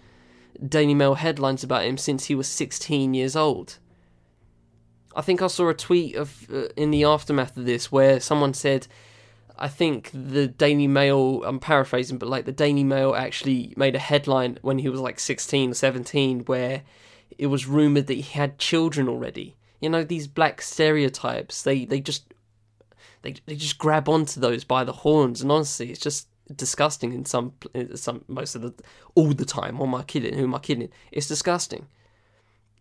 Daily 0.64 0.94
Mail 0.94 1.14
headlines 1.14 1.62
about 1.64 1.84
him 1.84 1.96
since 1.98 2.26
he 2.26 2.34
was 2.34 2.48
16 2.48 3.14
years 3.14 3.36
old. 3.36 3.78
I 5.14 5.22
think 5.22 5.42
I 5.42 5.48
saw 5.48 5.68
a 5.68 5.74
tweet 5.74 6.14
of 6.14 6.46
uh, 6.52 6.68
in 6.76 6.90
the 6.90 7.04
aftermath 7.04 7.56
of 7.56 7.64
this 7.64 7.90
where 7.90 8.20
someone 8.20 8.54
said, 8.54 8.86
I 9.58 9.68
think 9.68 10.10
the 10.12 10.46
Daily 10.46 10.86
Mail, 10.86 11.42
I'm 11.44 11.58
paraphrasing, 11.58 12.18
but 12.18 12.28
like 12.28 12.44
the 12.44 12.52
Daily 12.52 12.84
Mail 12.84 13.14
actually 13.14 13.74
made 13.76 13.96
a 13.96 14.00
headline 14.00 14.58
when 14.62 14.78
he 14.78 14.88
was 14.88 15.00
like 15.00 15.18
16 15.18 15.70
or 15.70 15.74
17 15.74 16.40
where 16.40 16.82
it 17.36 17.46
was 17.48 17.66
rumored 17.66 18.06
that 18.06 18.14
he 18.14 18.22
had 18.22 18.58
children 18.58 19.08
already. 19.08 19.56
You 19.80 19.90
know, 19.90 20.04
these 20.04 20.26
black 20.26 20.62
stereotypes, 20.62 21.62
they, 21.62 21.84
they 21.84 22.00
just 22.00 22.32
they 23.22 23.34
they 23.46 23.56
just 23.56 23.78
grab 23.78 24.08
onto 24.08 24.40
those 24.40 24.64
by 24.64 24.84
the 24.84 24.92
horns, 24.92 25.42
and 25.42 25.50
honestly, 25.50 25.90
it's 25.90 26.00
just 26.00 26.28
disgusting 26.54 27.12
in 27.12 27.24
some 27.24 27.52
some 27.94 28.24
most 28.28 28.54
of 28.54 28.62
the 28.62 28.74
all 29.14 29.32
the 29.32 29.44
time. 29.44 29.76
Who 29.76 29.84
am 29.84 29.94
I 29.94 30.02
kidding? 30.02 30.34
Who 30.34 30.44
am 30.44 30.54
I 30.54 30.58
kidding? 30.58 30.88
It's 31.12 31.28
disgusting. 31.28 31.86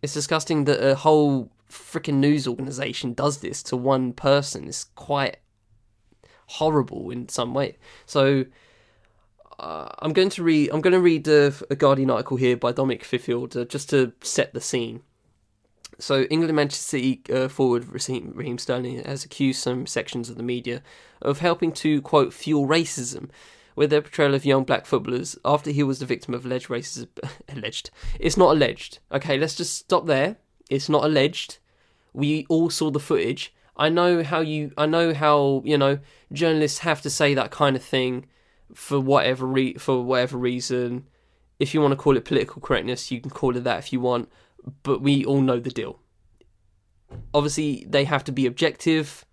It's 0.02 0.14
disgusting 0.14 0.64
that 0.64 0.84
a 0.84 0.94
whole 0.94 1.50
freaking 1.68 2.14
news 2.14 2.46
organization 2.46 3.14
does 3.14 3.38
this 3.38 3.62
to 3.64 3.76
one 3.76 4.12
person. 4.12 4.68
It's 4.68 4.84
quite 4.94 5.38
horrible 6.48 7.10
in 7.10 7.28
some 7.28 7.54
way. 7.54 7.76
So 8.06 8.46
uh, 9.58 9.88
I'm 10.00 10.12
going 10.12 10.30
to 10.30 10.42
read. 10.42 10.70
I'm 10.72 10.80
going 10.80 10.92
to 10.92 11.00
read 11.00 11.28
a, 11.28 11.52
Guardian 11.76 12.10
article 12.10 12.36
here 12.36 12.56
by 12.56 12.72
Dominic 12.72 13.04
Fifield 13.04 13.56
uh, 13.56 13.64
just 13.64 13.90
to 13.90 14.12
set 14.22 14.54
the 14.54 14.60
scene. 14.60 15.02
So 15.98 16.22
England 16.24 16.54
Manchester 16.54 16.84
City 16.84 17.22
uh, 17.32 17.48
forward 17.48 17.88
Raheem 17.88 18.58
Sterling 18.58 19.02
has 19.04 19.24
accused 19.24 19.60
some 19.60 19.86
sections 19.86 20.30
of 20.30 20.36
the 20.36 20.44
media 20.44 20.82
of 21.20 21.40
helping 21.40 21.72
to 21.72 22.00
quote 22.02 22.32
fuel 22.32 22.68
racism 22.68 23.30
with 23.74 23.90
their 23.90 24.02
portrayal 24.02 24.34
of 24.34 24.44
young 24.44 24.62
black 24.62 24.86
footballers 24.86 25.36
after 25.44 25.70
he 25.70 25.82
was 25.82 25.98
the 25.98 26.06
victim 26.06 26.34
of 26.34 26.44
alleged 26.44 26.68
racism. 26.68 27.08
alleged. 27.48 27.90
It's 28.20 28.36
not 28.36 28.52
alleged. 28.52 29.00
Okay, 29.10 29.38
let's 29.38 29.56
just 29.56 29.74
stop 29.74 30.06
there. 30.06 30.36
It's 30.70 30.88
not 30.88 31.04
alleged. 31.04 31.58
We 32.12 32.46
all 32.48 32.70
saw 32.70 32.90
the 32.90 33.00
footage. 33.00 33.52
I 33.78 33.88
know 33.88 34.22
how 34.22 34.40
you. 34.40 34.72
I 34.76 34.86
know 34.86 35.14
how 35.14 35.62
you 35.64 35.78
know 35.78 35.98
journalists 36.32 36.80
have 36.80 37.02
to 37.02 37.10
say 37.10 37.34
that 37.34 37.50
kind 37.50 37.76
of 37.76 37.82
thing 37.82 38.26
for 38.74 39.00
whatever 39.00 39.46
re- 39.46 39.74
for 39.74 40.02
whatever 40.02 40.36
reason. 40.36 41.06
If 41.58 41.74
you 41.74 41.80
want 41.80 41.92
to 41.92 41.96
call 41.96 42.16
it 42.16 42.24
political 42.24 42.62
correctness, 42.62 43.10
you 43.10 43.20
can 43.20 43.30
call 43.30 43.56
it 43.56 43.64
that 43.64 43.78
if 43.78 43.92
you 43.92 44.00
want 44.00 44.28
but 44.82 45.00
we 45.00 45.24
all 45.24 45.40
know 45.40 45.60
the 45.60 45.70
deal. 45.70 46.00
Obviously, 47.32 47.86
they 47.88 48.04
have 48.04 48.24
to 48.24 48.32
be 48.32 48.46
objective, 48.46 49.24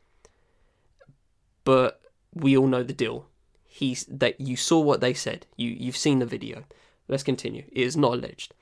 but 1.64 2.02
we 2.34 2.56
all 2.58 2.68
know 2.68 2.84
the 2.84 2.94
deal. 2.94 3.28
he's 3.64 4.06
that 4.06 4.40
you 4.40 4.56
saw 4.56 4.80
what 4.80 5.02
they 5.02 5.14
said. 5.14 5.46
You 5.58 5.70
you've 5.70 5.98
seen 5.98 6.20
the 6.20 6.26
video. 6.26 6.64
Let's 7.08 7.24
continue. 7.24 7.66
It 7.72 7.84
is 7.84 7.98
not 7.98 8.14
alleged. 8.14 8.54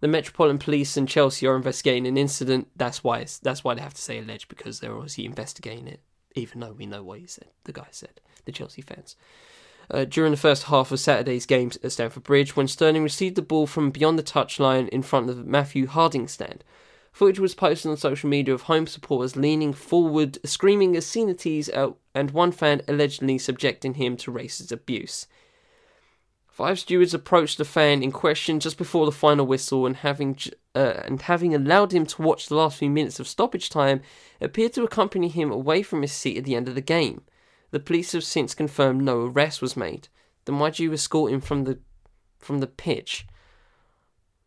The 0.00 0.08
Metropolitan 0.08 0.58
Police 0.58 0.96
and 0.96 1.08
Chelsea 1.08 1.46
are 1.46 1.56
investigating 1.56 2.06
an 2.06 2.16
incident. 2.16 2.68
That's 2.76 3.02
why 3.02 3.24
that's 3.42 3.64
why 3.64 3.74
they 3.74 3.80
have 3.80 3.94
to 3.94 4.02
say 4.02 4.18
alleged 4.18 4.48
because 4.48 4.80
they're 4.80 4.94
obviously 4.94 5.24
investigating 5.24 5.88
it, 5.88 6.00
even 6.34 6.60
though 6.60 6.72
we 6.72 6.86
know 6.86 7.02
what 7.02 7.20
he 7.20 7.26
said. 7.26 7.48
The 7.64 7.72
guy 7.72 7.86
said 7.90 8.20
the 8.44 8.52
Chelsea 8.52 8.82
fans. 8.82 9.16
Uh, 9.90 10.04
during 10.04 10.30
the 10.30 10.36
first 10.36 10.64
half 10.64 10.90
of 10.92 11.00
Saturday's 11.00 11.46
game 11.46 11.70
at 11.82 11.92
Stamford 11.92 12.22
Bridge, 12.22 12.56
when 12.56 12.68
Sterling 12.68 13.02
received 13.02 13.36
the 13.36 13.42
ball 13.42 13.66
from 13.66 13.90
beyond 13.90 14.18
the 14.18 14.22
touchline 14.22 14.88
in 14.88 15.02
front 15.02 15.28
of 15.28 15.36
the 15.36 15.44
Matthew 15.44 15.86
Harding 15.86 16.26
stand. 16.26 16.64
Footage 17.12 17.38
was 17.38 17.54
posted 17.54 17.90
on 17.90 17.96
social 17.96 18.28
media 18.28 18.52
of 18.52 18.62
home 18.62 18.88
supporters 18.88 19.36
leaning 19.36 19.72
forward, 19.72 20.38
screaming 20.44 20.96
obscenities, 20.96 21.70
out, 21.70 21.96
and 22.12 22.32
one 22.32 22.50
fan 22.50 22.82
allegedly 22.88 23.38
subjecting 23.38 23.94
him 23.94 24.16
to 24.16 24.32
racist 24.32 24.72
abuse. 24.72 25.28
Five 26.54 26.78
stewards 26.78 27.12
approached 27.12 27.58
the 27.58 27.64
fan 27.64 28.00
in 28.00 28.12
question 28.12 28.60
just 28.60 28.78
before 28.78 29.06
the 29.06 29.10
final 29.10 29.44
whistle, 29.44 29.86
and 29.86 29.96
having 29.96 30.38
uh, 30.72 31.02
and 31.04 31.20
having 31.20 31.52
allowed 31.52 31.90
him 31.90 32.06
to 32.06 32.22
watch 32.22 32.46
the 32.46 32.54
last 32.54 32.78
few 32.78 32.88
minutes 32.88 33.18
of 33.18 33.26
stoppage 33.26 33.68
time, 33.68 34.02
appeared 34.40 34.72
to 34.74 34.84
accompany 34.84 35.26
him 35.26 35.50
away 35.50 35.82
from 35.82 36.02
his 36.02 36.12
seat 36.12 36.38
at 36.38 36.44
the 36.44 36.54
end 36.54 36.68
of 36.68 36.76
the 36.76 36.80
game. 36.80 37.22
The 37.72 37.80
police 37.80 38.12
have 38.12 38.22
since 38.22 38.54
confirmed 38.54 39.02
no 39.02 39.22
arrest 39.26 39.60
was 39.60 39.76
made. 39.76 40.06
Then 40.44 40.60
why'd 40.60 40.78
you 40.78 40.92
escort 40.92 41.32
him 41.32 41.40
from 41.40 41.64
the 41.64 41.80
from 42.38 42.60
the 42.60 42.68
pitch? 42.68 43.26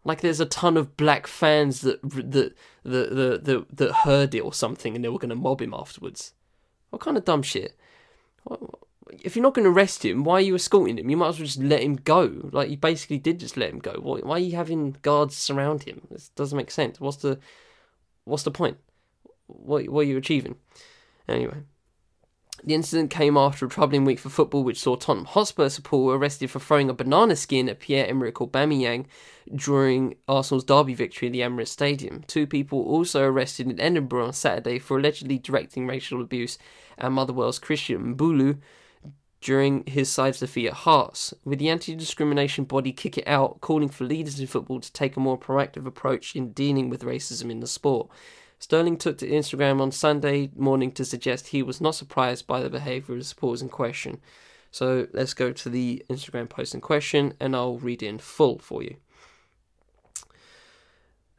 Like 0.06 0.22
there's 0.22 0.40
a 0.40 0.46
ton 0.46 0.78
of 0.78 0.96
black 0.96 1.28
fans 1.28 1.82
that 1.82 2.02
that 2.04 2.56
that 2.86 3.16
that 3.16 3.44
that, 3.44 3.66
that 3.76 3.92
heard 4.06 4.34
it 4.34 4.40
or 4.40 4.54
something, 4.54 4.96
and 4.96 5.04
they 5.04 5.10
were 5.10 5.20
going 5.20 5.28
to 5.28 5.36
mob 5.36 5.62
him 5.62 5.74
afterwards. 5.74 6.32
What 6.90 7.02
kind 7.02 7.18
of 7.18 7.26
dumb 7.26 7.44
shit? 7.44 7.78
If 9.24 9.36
you're 9.36 9.44
not 9.44 9.54
going 9.54 9.66
to 9.66 9.72
arrest 9.72 10.04
him, 10.06 10.24
why 10.24 10.36
are 10.36 10.42
you 10.42 10.56
escorting 10.56 10.98
him? 10.98 11.10
You 11.10 11.18
might 11.18 11.30
as 11.30 11.40
well 11.40 11.46
just 11.46 11.62
let 11.62 11.82
him 11.82 11.96
go. 11.96 12.50
Like 12.52 12.70
you 12.70 12.78
basically 12.78 13.18
did 13.18 13.40
just 13.40 13.58
let 13.58 13.70
him 13.70 13.80
go. 13.80 14.00
Why, 14.02 14.20
why 14.20 14.36
are 14.36 14.40
you 14.40 14.56
having 14.56 14.98
guards 15.02 15.36
surround 15.36 15.84
him? 15.84 16.02
This 16.10 16.30
doesn't 16.30 16.58
make 16.58 16.72
sense. 16.72 17.00
What's 17.00 17.18
the 17.18 17.40
what's 18.26 18.44
the 18.44 18.52
point? 18.52 18.78
What 19.48 19.88
what 19.90 20.02
are 20.02 20.10
you 20.10 20.18
achieving? 20.18 20.56
Anyway. 21.28 21.64
The 22.64 22.74
incident 22.74 23.12
came 23.12 23.38
after 23.38 23.68
a 23.68 23.70
troubling 23.70 24.04
week 24.04 24.18
for 24.18 24.30
football, 24.30 24.64
which 24.64 24.80
saw 24.80 24.96
Tottenham 24.96 25.26
Hotspur 25.26 25.70
supporter 25.70 26.18
arrested 26.18 26.50
for 26.50 26.60
throwing 26.60 26.90
a 26.90 26.94
banana 26.94 27.36
skin 27.36 27.70
at 27.70 27.80
Pierre-Emerick 27.80 28.34
Aubameyang 28.34 29.06
during 29.54 30.16
Arsenal's 30.28 30.64
derby 30.64 30.96
victory 30.96 31.28
at 31.28 31.34
the 31.34 31.42
Emirates 31.42 31.68
Stadium. 31.68 32.24
Two 32.26 32.48
people 32.48 32.82
also 32.82 33.24
arrested 33.24 33.70
in 33.70 33.80
Edinburgh 33.80 34.26
on 34.26 34.34
Saturday 34.34 34.80
for 34.80 34.98
allegedly 34.98 35.38
directing 35.38 35.86
racial 35.86 36.20
abuse 36.20 36.58
at 36.98 37.12
Motherwell's 37.12 37.60
Christian 37.60 38.16
Mbulu 38.16 38.58
during 39.42 39.86
his 39.86 40.10
side's 40.10 40.40
defeat 40.40 40.68
at 40.68 40.74
Hearts, 40.74 41.34
with 41.46 41.60
the 41.60 41.70
anti-discrimination 41.70 42.66
body 42.66 42.92
Kick 42.92 43.18
It 43.18 43.28
Out 43.28 43.62
calling 43.62 43.90
for 43.90 44.04
leaders 44.04 44.40
in 44.40 44.48
football 44.48 44.80
to 44.80 44.92
take 44.92 45.16
a 45.16 45.20
more 45.20 45.38
proactive 45.38 45.86
approach 45.86 46.36
in 46.36 46.54
dealing 46.54 46.90
with 46.90 47.04
racism 47.04 47.52
in 47.52 47.60
the 47.60 47.68
sport. 47.68 48.10
Sterling 48.60 48.98
took 48.98 49.20
to 49.20 49.30
Instagram 49.30 49.80
on 49.80 49.92
Sunday 49.92 50.50
morning 50.56 50.92
to 50.94 51.06
suggest 51.06 51.48
he 51.48 51.62
was 51.62 51.80
not 51.80 51.94
surprised 51.96 52.48
by 52.48 52.62
the 52.62 52.70
behaviour 52.70 53.14
of 53.14 53.20
the 53.20 53.26
supporters 53.26 53.62
in 53.62 53.70
question. 53.70 54.20
So 54.72 55.08
let's 55.14 55.34
go 55.34 55.52
to 55.52 55.70
the 55.70 56.04
Instagram 56.10 56.50
post 56.50 56.74
in 56.74 56.82
question 56.82 57.34
and 57.40 57.56
I'll 57.56 57.78
read 57.78 58.02
it 58.02 58.08
in 58.08 58.18
full 58.18 58.58
for 58.58 58.82
you. 58.82 58.98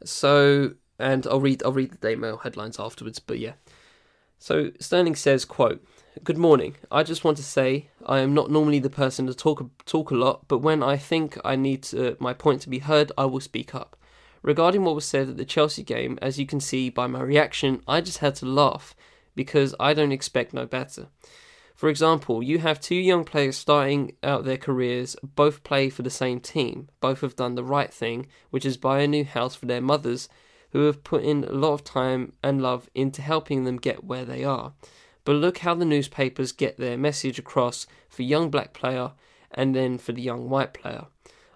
So 0.04 0.74
and 0.98 1.26
I'll 1.26 1.40
read 1.40 1.62
I'll 1.64 1.72
read 1.72 1.92
the 1.92 1.96
Daily 1.96 2.16
Mail 2.16 2.38
headlines 2.38 2.78
afterwards, 2.78 3.18
but 3.18 3.38
yeah. 3.38 3.54
So 4.38 4.70
Sterling 4.78 5.16
says, 5.16 5.44
quote, 5.44 5.84
Good 6.24 6.38
morning. 6.38 6.76
I 6.90 7.02
just 7.02 7.22
want 7.22 7.36
to 7.36 7.42
say 7.42 7.90
I 8.04 8.20
am 8.20 8.32
not 8.32 8.50
normally 8.50 8.78
the 8.78 8.88
person 8.90 9.26
to 9.26 9.34
talk 9.34 9.84
talk 9.84 10.10
a 10.10 10.14
lot, 10.14 10.48
but 10.48 10.58
when 10.58 10.82
I 10.82 10.96
think 10.96 11.38
I 11.44 11.54
need 11.54 11.82
to, 11.84 12.16
my 12.18 12.32
point 12.32 12.62
to 12.62 12.70
be 12.70 12.78
heard, 12.78 13.12
I 13.18 13.26
will 13.26 13.40
speak 13.40 13.74
up. 13.74 13.94
Regarding 14.42 14.84
what 14.84 14.94
was 14.94 15.04
said 15.04 15.28
at 15.28 15.36
the 15.36 15.44
Chelsea 15.44 15.82
game, 15.82 16.18
as 16.22 16.38
you 16.38 16.46
can 16.46 16.60
see 16.60 16.88
by 16.88 17.06
my 17.06 17.20
reaction, 17.20 17.82
I 17.86 18.00
just 18.00 18.18
had 18.18 18.34
to 18.36 18.46
laugh 18.46 18.96
because 19.34 19.74
I 19.78 19.92
don't 19.92 20.10
expect 20.10 20.54
no 20.54 20.64
better. 20.64 21.08
For 21.74 21.90
example, 21.90 22.42
you 22.42 22.58
have 22.58 22.80
two 22.80 22.96
young 22.96 23.24
players 23.24 23.58
starting 23.58 24.16
out 24.22 24.44
their 24.44 24.56
careers, 24.56 25.14
both 25.22 25.62
play 25.62 25.90
for 25.90 26.02
the 26.02 26.10
same 26.10 26.40
team, 26.40 26.88
both 27.00 27.20
have 27.20 27.36
done 27.36 27.54
the 27.54 27.62
right 27.62 27.92
thing, 27.92 28.26
which 28.50 28.64
is 28.64 28.78
buy 28.78 29.00
a 29.00 29.06
new 29.06 29.24
house 29.24 29.54
for 29.54 29.66
their 29.66 29.82
mothers, 29.82 30.28
who 30.70 30.86
have 30.86 31.04
put 31.04 31.22
in 31.22 31.44
a 31.44 31.52
lot 31.52 31.74
of 31.74 31.84
time 31.84 32.32
and 32.42 32.62
love 32.62 32.88
into 32.94 33.20
helping 33.22 33.64
them 33.64 33.76
get 33.76 34.04
where 34.04 34.24
they 34.24 34.42
are. 34.42 34.72
But 35.28 35.36
look 35.36 35.58
how 35.58 35.74
the 35.74 35.84
newspapers 35.84 36.52
get 36.52 36.78
their 36.78 36.96
message 36.96 37.38
across 37.38 37.86
for 38.08 38.22
young 38.22 38.48
black 38.48 38.72
player 38.72 39.12
and 39.50 39.76
then 39.76 39.98
for 39.98 40.12
the 40.12 40.22
young 40.22 40.48
white 40.48 40.72
player. 40.72 41.04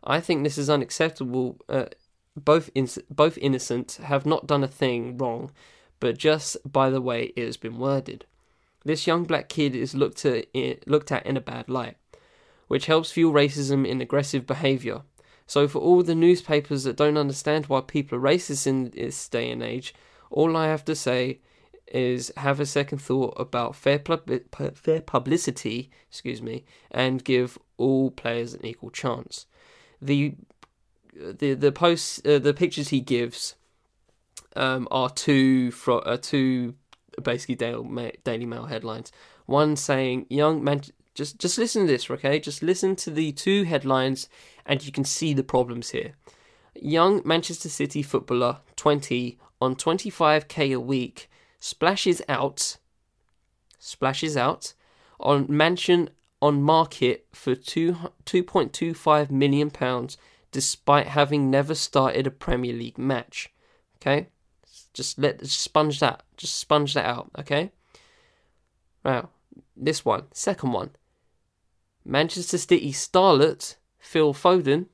I 0.05 0.21
think 0.21 0.45
this 0.45 0.59
is 0.59 0.69
unacceptable 0.69 1.57
uh, 1.71 1.87
both 2.37 2.69
in, 2.75 2.87
both 3.09 3.39
innocent, 3.39 3.93
have 4.05 4.27
not 4.27 4.47
done 4.47 4.63
a 4.63 4.69
thing 4.69 5.17
wrong, 5.17 5.53
but 6.01 6.19
just 6.19 6.59
by 6.71 6.91
the 6.91 7.01
way 7.01 7.33
it 7.35 7.47
has 7.47 7.57
been 7.57 7.79
worded. 7.79 8.27
This 8.85 9.07
young 9.07 9.25
black 9.25 9.49
kid 9.49 9.75
is 9.75 9.95
looked 9.95 10.27
at, 10.27 10.49
looked 10.87 11.11
at 11.11 11.25
in 11.25 11.39
a 11.39 11.41
bad 11.41 11.71
light, 11.71 11.97
which 12.69 12.85
helps 12.85 13.13
fuel 13.13 13.33
racism 13.33 13.89
in 13.89 14.03
aggressive 14.03 14.47
behaviour. 14.47 15.01
So, 15.47 15.67
for 15.67 15.79
all 15.79 16.03
the 16.03 16.15
newspapers 16.15 16.85
that 16.85 16.97
don't 16.97 17.17
understand 17.17 17.69
why 17.69 17.81
people 17.81 18.19
are 18.19 18.21
racist 18.21 18.67
in 18.67 18.91
this 18.91 19.31
day 19.31 19.51
and 19.51 19.63
age, 19.63 19.95
all 20.31 20.59
I 20.59 20.67
have 20.67 20.85
to 20.85 20.95
say 20.95 21.41
is 21.93 22.33
have 22.39 22.59
a 22.59 22.67
second 22.67 22.99
thought 22.99 23.35
about 23.39 23.77
fair, 23.77 23.99
pub- 23.99 24.31
fair 24.75 25.01
publicity, 25.03 25.91
excuse 26.09 26.43
me, 26.43 26.65
and 26.91 27.23
give 27.23 27.59
all 27.77 28.11
players 28.11 28.55
an 28.55 28.65
equal 28.65 28.91
chance. 28.91 29.47
The 30.01 30.35
the 31.15 31.55
the 31.55 31.71
posts 31.71 32.21
uh, 32.25 32.39
the 32.39 32.55
pictures 32.55 32.89
he 32.89 33.01
gives 33.01 33.55
um, 34.57 34.89
are 34.91 35.11
two 35.11 35.71
from 35.71 36.01
uh, 36.07 36.17
two 36.21 36.75
basically 37.23 37.55
Daily 37.55 37.85
Mail, 37.85 38.13
Daily 38.25 38.47
Mail 38.47 38.65
headlines. 38.65 39.13
One 39.47 39.77
saying 39.77 40.27
young 40.31 40.65
man 40.65 40.83
just 41.15 41.39
just 41.39 41.59
listen 41.59 41.83
to 41.83 41.93
this, 41.93 42.11
okay? 42.11 42.41
Just 42.41 42.63
listen 42.63 42.97
to 42.97 43.11
the 43.11 43.33
two 43.33 43.65
headlines 43.65 44.29
and 44.65 44.85
you 44.85 44.91
can 44.91 45.05
see 45.05 45.35
the 45.35 45.45
problems 45.45 45.91
here. 45.91 46.15
Young 46.75 47.21
Manchester 47.25 47.69
City 47.69 48.03
footballer 48.03 48.61
20 48.77 49.39
on 49.61 49.77
25k 49.77 50.75
a 50.75 50.81
week 50.81 51.29
splashes 51.63 52.21
out 52.29 52.77
splashes 53.79 54.37
out 54.37 54.75
on 55.21 55.47
mansion 55.49 56.11
on 56.41 56.61
market 56.61 57.25
for 57.33 57.55
2 57.55 57.93
2.25 58.25 59.31
million 59.31 59.71
pounds 59.71 60.19
despite 60.51 61.07
having 61.07 61.51
never 61.51 61.75
started 61.75 62.27
a 62.27 62.31
Premier 62.33 62.73
League 62.73 62.99
match. 62.99 63.49
Okay? 63.97 64.27
Just 64.93 65.21
let 65.21 65.39
just 65.39 65.61
sponge 65.61 66.01
that. 66.01 66.25
Just 66.37 66.57
sponge 66.59 66.95
that 66.95 67.07
out, 67.07 67.31
okay? 67.39 67.71
Now, 69.05 69.31
this 69.77 70.05
one, 70.05 70.25
second 70.33 70.73
one. 70.73 70.91
Manchester 72.05 72.59
City 72.59 72.93
starlet 72.93 73.77
Phil 74.01 74.35
Foden, 74.35 74.87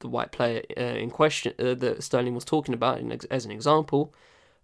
the 0.00 0.08
white 0.08 0.32
player 0.32 0.62
uh, 0.76 0.80
in 0.82 1.10
question 1.10 1.54
uh, 1.58 1.74
that 1.74 2.04
Sterling 2.04 2.34
was 2.34 2.44
talking 2.44 2.74
about 2.74 3.00
in, 3.00 3.18
as 3.30 3.44
an 3.46 3.50
example, 3.50 4.14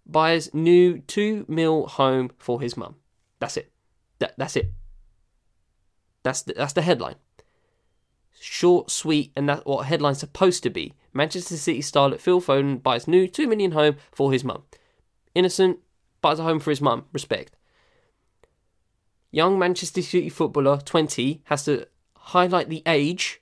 buys 0.05 0.53
new 0.53 0.99
2 0.99 1.45
mil 1.47 1.87
home 1.87 2.31
for 2.37 2.61
his 2.61 2.75
mum. 2.75 2.95
That's 3.39 3.57
it. 3.57 3.71
That, 4.19 4.35
that's 4.37 4.55
it. 4.55 4.71
That's 6.23 6.43
the, 6.43 6.53
that's 6.53 6.73
the 6.73 6.81
headline 6.81 7.15
short, 8.41 8.89
sweet, 8.89 9.31
and 9.35 9.47
that's 9.47 9.63
what 9.65 9.85
headline's 9.85 10.19
supposed 10.19 10.63
to 10.63 10.69
be. 10.69 10.93
Manchester 11.13 11.55
City 11.57 11.81
starlet 11.81 12.19
Phil 12.19 12.41
Foden 12.41 12.81
buys 12.81 13.07
new 13.07 13.27
2 13.27 13.47
million 13.47 13.71
home 13.71 13.97
for 14.11 14.31
his 14.31 14.43
mum. 14.43 14.63
Innocent, 15.35 15.79
buys 16.21 16.39
a 16.39 16.43
home 16.43 16.59
for 16.59 16.71
his 16.71 16.81
mum. 16.81 17.05
Respect. 17.13 17.55
Young 19.31 19.59
Manchester 19.59 20.01
City 20.01 20.29
footballer, 20.29 20.77
20, 20.77 21.41
has 21.45 21.63
to 21.65 21.87
highlight 22.15 22.69
the 22.69 22.83
age. 22.85 23.41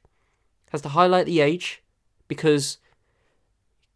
Has 0.72 0.82
to 0.82 0.90
highlight 0.90 1.26
the 1.26 1.40
age 1.40 1.82
because 2.28 2.78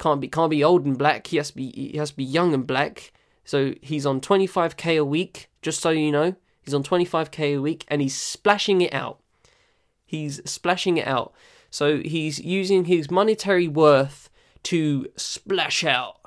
can't 0.04 0.20
be 0.20 0.28
can't 0.28 0.52
be 0.52 0.64
old 0.64 0.86
and 0.86 0.98
black. 0.98 1.28
He 1.28 1.38
has 1.38 1.50
to 1.52 1.56
be 1.56 1.72
he 1.92 1.98
has 1.98 2.12
to 2.12 2.18
be 2.18 2.24
young 2.24 2.54
and 2.54 2.68
black. 2.68 3.14
So 3.46 3.74
he's 3.82 4.06
on 4.06 4.22
25k 4.22 5.00
a 5.00 5.06
week. 5.06 5.50
Just 5.62 5.80
so 5.80 5.92
you 5.92 6.12
know, 6.12 6.36
he's 6.62 6.74
on 6.74 6.84
25k 6.84 7.56
a 7.56 7.62
week, 7.62 7.86
and 7.88 8.02
he's 8.02 8.16
splashing 8.16 8.82
it 8.82 8.94
out. 8.94 9.20
He's 10.06 10.42
splashing 10.50 10.98
it 10.98 11.08
out. 11.08 11.34
So 11.70 12.02
he's 12.02 12.40
using 12.40 12.86
his 12.86 13.10
monetary 13.10 13.68
worth 13.68 14.30
to 14.64 15.08
splash 15.16 15.84
out 15.84 16.20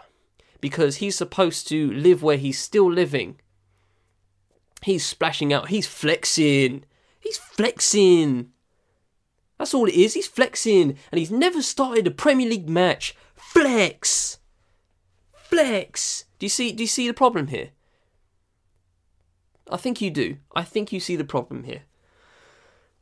because 0.60 0.96
he's 0.96 1.16
supposed 1.16 1.68
to 1.68 1.92
live 1.92 2.22
where 2.22 2.38
he's 2.38 2.58
still 2.58 2.90
living. 2.90 3.38
He's 4.82 5.04
splashing 5.04 5.52
out. 5.52 5.68
He's 5.68 5.86
flexing. 5.86 6.84
He's 7.20 7.38
flexing. 7.38 8.50
That's 9.58 9.74
all 9.74 9.86
it 9.86 9.94
is. 9.94 10.14
He's 10.14 10.26
flexing. 10.26 10.96
And 11.10 11.18
he's 11.18 11.30
never 11.30 11.62
started 11.62 12.06
a 12.06 12.10
Premier 12.10 12.48
League 12.48 12.68
match. 12.68 13.14
Flex. 13.52 14.38
Flex. 15.34 16.24
Do 16.38 16.46
you 16.46 16.50
see 16.50 16.72
do 16.72 16.82
you 16.82 16.88
see 16.88 17.06
the 17.06 17.14
problem 17.14 17.48
here? 17.48 17.70
I 19.70 19.76
think 19.76 20.00
you 20.00 20.10
do. 20.10 20.36
I 20.54 20.62
think 20.62 20.92
you 20.92 21.00
see 21.00 21.16
the 21.16 21.24
problem 21.24 21.64
here. 21.64 21.82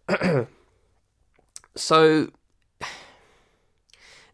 so 1.77 2.31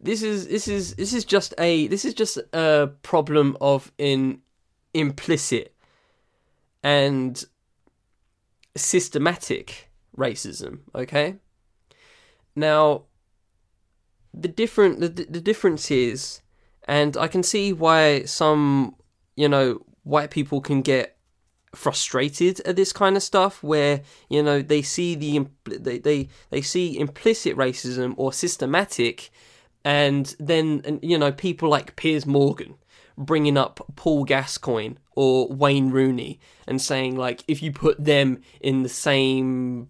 this 0.00 0.22
is 0.22 0.48
this 0.48 0.68
is 0.68 0.94
this 0.94 1.12
is 1.12 1.24
just 1.24 1.54
a 1.58 1.86
this 1.88 2.04
is 2.04 2.14
just 2.14 2.38
a 2.52 2.90
problem 3.02 3.56
of 3.60 3.92
in 3.98 4.40
implicit 4.94 5.74
and 6.82 7.44
systematic 8.76 9.90
racism 10.16 10.80
okay 10.94 11.36
now 12.56 13.02
the 14.32 14.48
different 14.48 15.00
the, 15.00 15.08
the 15.08 15.40
difference 15.40 15.90
is 15.90 16.40
and 16.84 17.16
i 17.16 17.26
can 17.26 17.42
see 17.42 17.72
why 17.72 18.22
some 18.24 18.94
you 19.36 19.48
know 19.48 19.80
white 20.04 20.30
people 20.30 20.60
can 20.60 20.82
get 20.82 21.16
frustrated 21.74 22.60
at 22.60 22.76
this 22.76 22.92
kind 22.92 23.16
of 23.16 23.22
stuff 23.22 23.62
where 23.62 24.02
you 24.28 24.42
know 24.42 24.60
they 24.60 24.82
see 24.82 25.14
the 25.14 25.46
they 25.66 25.98
they, 25.98 26.28
they 26.50 26.60
see 26.60 26.98
implicit 26.98 27.56
racism 27.56 28.14
or 28.16 28.32
systematic 28.32 29.30
and 29.84 30.34
then 30.38 30.98
you 31.02 31.16
know 31.16 31.30
people 31.30 31.68
like 31.68 31.96
Piers 31.96 32.26
Morgan 32.26 32.74
bringing 33.16 33.56
up 33.56 33.80
Paul 33.96 34.24
Gascoigne 34.24 34.96
or 35.14 35.48
Wayne 35.48 35.90
Rooney 35.90 36.40
and 36.66 36.80
saying 36.80 37.16
like 37.16 37.44
if 37.46 37.62
you 37.62 37.70
put 37.70 38.02
them 38.04 38.40
in 38.60 38.82
the 38.82 38.88
same 38.88 39.88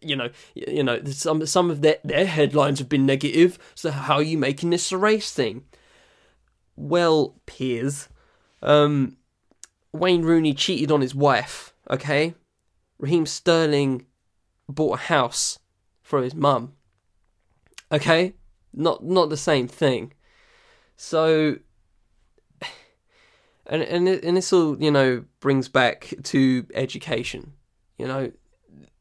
you 0.00 0.16
know 0.16 0.30
you 0.54 0.82
know 0.82 1.02
some 1.04 1.44
some 1.46 1.70
of 1.70 1.82
their 1.82 1.96
their 2.04 2.26
headlines 2.26 2.78
have 2.78 2.88
been 2.88 3.06
negative 3.06 3.58
so 3.74 3.90
how 3.90 4.14
are 4.14 4.22
you 4.22 4.38
making 4.38 4.70
this 4.70 4.92
a 4.92 4.98
race 4.98 5.32
thing 5.32 5.64
well 6.76 7.36
Piers 7.46 8.08
um 8.62 9.16
Wayne 9.92 10.22
Rooney 10.22 10.54
cheated 10.54 10.90
on 10.90 11.00
his 11.00 11.14
wife 11.14 11.74
okay 11.90 12.34
Raheem 12.98 13.26
Sterling 13.26 14.06
bought 14.68 14.98
a 14.98 15.02
house 15.02 15.58
for 16.02 16.22
his 16.22 16.34
mum 16.34 16.72
okay 17.90 18.34
not 18.72 19.04
not 19.04 19.28
the 19.28 19.36
same 19.36 19.68
thing. 19.68 20.12
So, 20.96 21.56
and 23.66 23.82
and 23.82 24.08
and 24.08 24.36
this 24.36 24.52
all 24.52 24.80
you 24.80 24.90
know 24.90 25.24
brings 25.40 25.68
back 25.68 26.14
to 26.24 26.66
education. 26.74 27.52
You 27.98 28.08
know, 28.08 28.32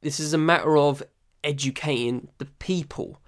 this 0.01 0.19
is 0.19 0.33
a 0.33 0.37
matter 0.37 0.77
of 0.77 1.03
educating 1.43 2.29
the 2.37 2.45
people. 2.45 3.19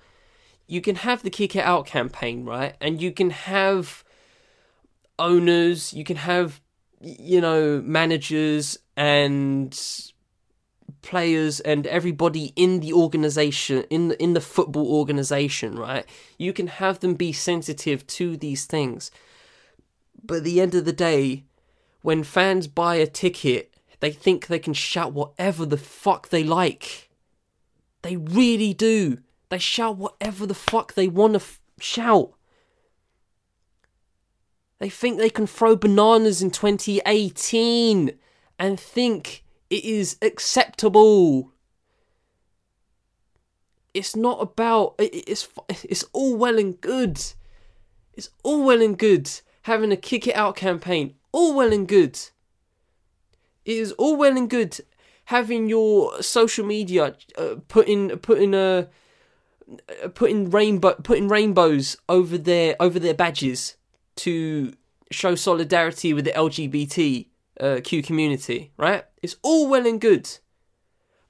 You 0.67 0.81
can 0.81 0.95
have 0.95 1.23
the 1.23 1.29
kick 1.29 1.55
it 1.55 1.63
out 1.63 1.85
campaign, 1.85 2.45
right? 2.45 2.75
And 2.81 3.01
you 3.01 3.11
can 3.11 3.31
have 3.31 4.03
owners, 5.19 5.93
you 5.93 6.03
can 6.03 6.17
have 6.17 6.61
you 7.03 7.41
know 7.41 7.81
managers 7.81 8.77
and 8.95 9.77
players 11.01 11.59
and 11.59 11.85
everybody 11.87 12.53
in 12.55 12.79
the 12.79 12.93
organization 12.93 13.83
in 13.89 14.07
the, 14.07 14.23
in 14.23 14.33
the 14.33 14.41
football 14.41 14.87
organization 14.87 15.75
right 15.75 16.05
you 16.37 16.53
can 16.53 16.67
have 16.67 16.99
them 17.01 17.13
be 17.13 17.33
sensitive 17.33 18.07
to 18.07 18.37
these 18.37 18.65
things 18.65 19.11
but 20.23 20.37
at 20.37 20.43
the 20.45 20.61
end 20.61 20.73
of 20.73 20.85
the 20.85 20.93
day 20.93 21.43
when 22.01 22.23
fans 22.23 22.67
buy 22.67 22.95
a 22.95 23.05
ticket 23.05 23.72
they 24.03 24.11
think 24.11 24.47
they 24.47 24.59
can 24.59 24.73
shout 24.73 25.13
whatever 25.13 25.65
the 25.65 25.77
fuck 25.77 26.27
they 26.27 26.43
like 26.43 27.09
they 28.01 28.17
really 28.17 28.73
do 28.73 29.19
they 29.47 29.57
shout 29.57 29.95
whatever 29.95 30.45
the 30.45 30.53
fuck 30.53 30.93
they 30.93 31.07
want 31.07 31.33
to 31.33 31.39
f- 31.39 31.61
shout 31.79 32.33
they 34.83 34.89
think 34.89 35.17
they 35.17 35.29
can 35.29 35.47
throw 35.47 35.77
bananas 35.77 36.41
in 36.41 36.51
2018 36.51 38.11
and 38.59 38.77
think 38.77 39.45
it 39.69 39.85
is 39.85 40.17
acceptable. 40.21 41.53
It's 43.93 44.13
not 44.13 44.41
about 44.41 44.95
it's 44.99 45.47
it's 45.69 46.03
all 46.11 46.35
well 46.35 46.59
and 46.59 46.81
good. 46.81 47.17
It's 48.13 48.29
all 48.43 48.65
well 48.65 48.81
and 48.81 48.97
good 48.97 49.31
having 49.61 49.93
a 49.93 49.95
kick 49.95 50.27
it 50.27 50.35
out 50.35 50.57
campaign. 50.57 51.15
All 51.31 51.55
well 51.55 51.71
and 51.71 51.87
good. 51.87 52.19
It 53.65 53.77
is 53.77 53.91
all 53.93 54.15
well 54.15 54.37
and 54.37 54.49
good 54.49 54.79
having 55.25 55.69
your 55.69 56.21
social 56.21 56.65
media 56.65 57.15
uh, 57.37 57.55
putting 57.67 58.09
putting 58.19 58.53
a 58.53 58.89
uh, 60.03 60.07
putting 60.09 60.49
rainbow 60.49 60.93
putting 60.95 61.27
rainbows 61.27 61.95
over 62.09 62.37
their 62.37 62.75
over 62.79 62.99
their 62.99 63.13
badges 63.13 63.75
to 64.17 64.73
show 65.11 65.35
solidarity 65.35 66.13
with 66.13 66.25
the 66.25 66.31
LGBT 66.31 67.27
uh, 67.59 67.79
Q 67.83 68.03
community, 68.03 68.71
right? 68.77 69.05
It's 69.21 69.37
all 69.41 69.69
well 69.69 69.87
and 69.87 70.01
good. 70.01 70.29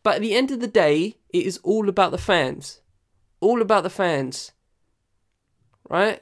But 0.02 0.16
at 0.16 0.22
the 0.22 0.36
end 0.36 0.52
of 0.52 0.60
the 0.60 0.68
day, 0.68 1.18
it 1.30 1.46
is 1.46 1.60
all 1.64 1.88
about 1.88 2.12
the 2.12 2.18
fans. 2.18 2.82
All 3.40 3.62
about 3.62 3.84
the 3.84 3.90
fans. 3.90 4.52
Right? 5.90 6.22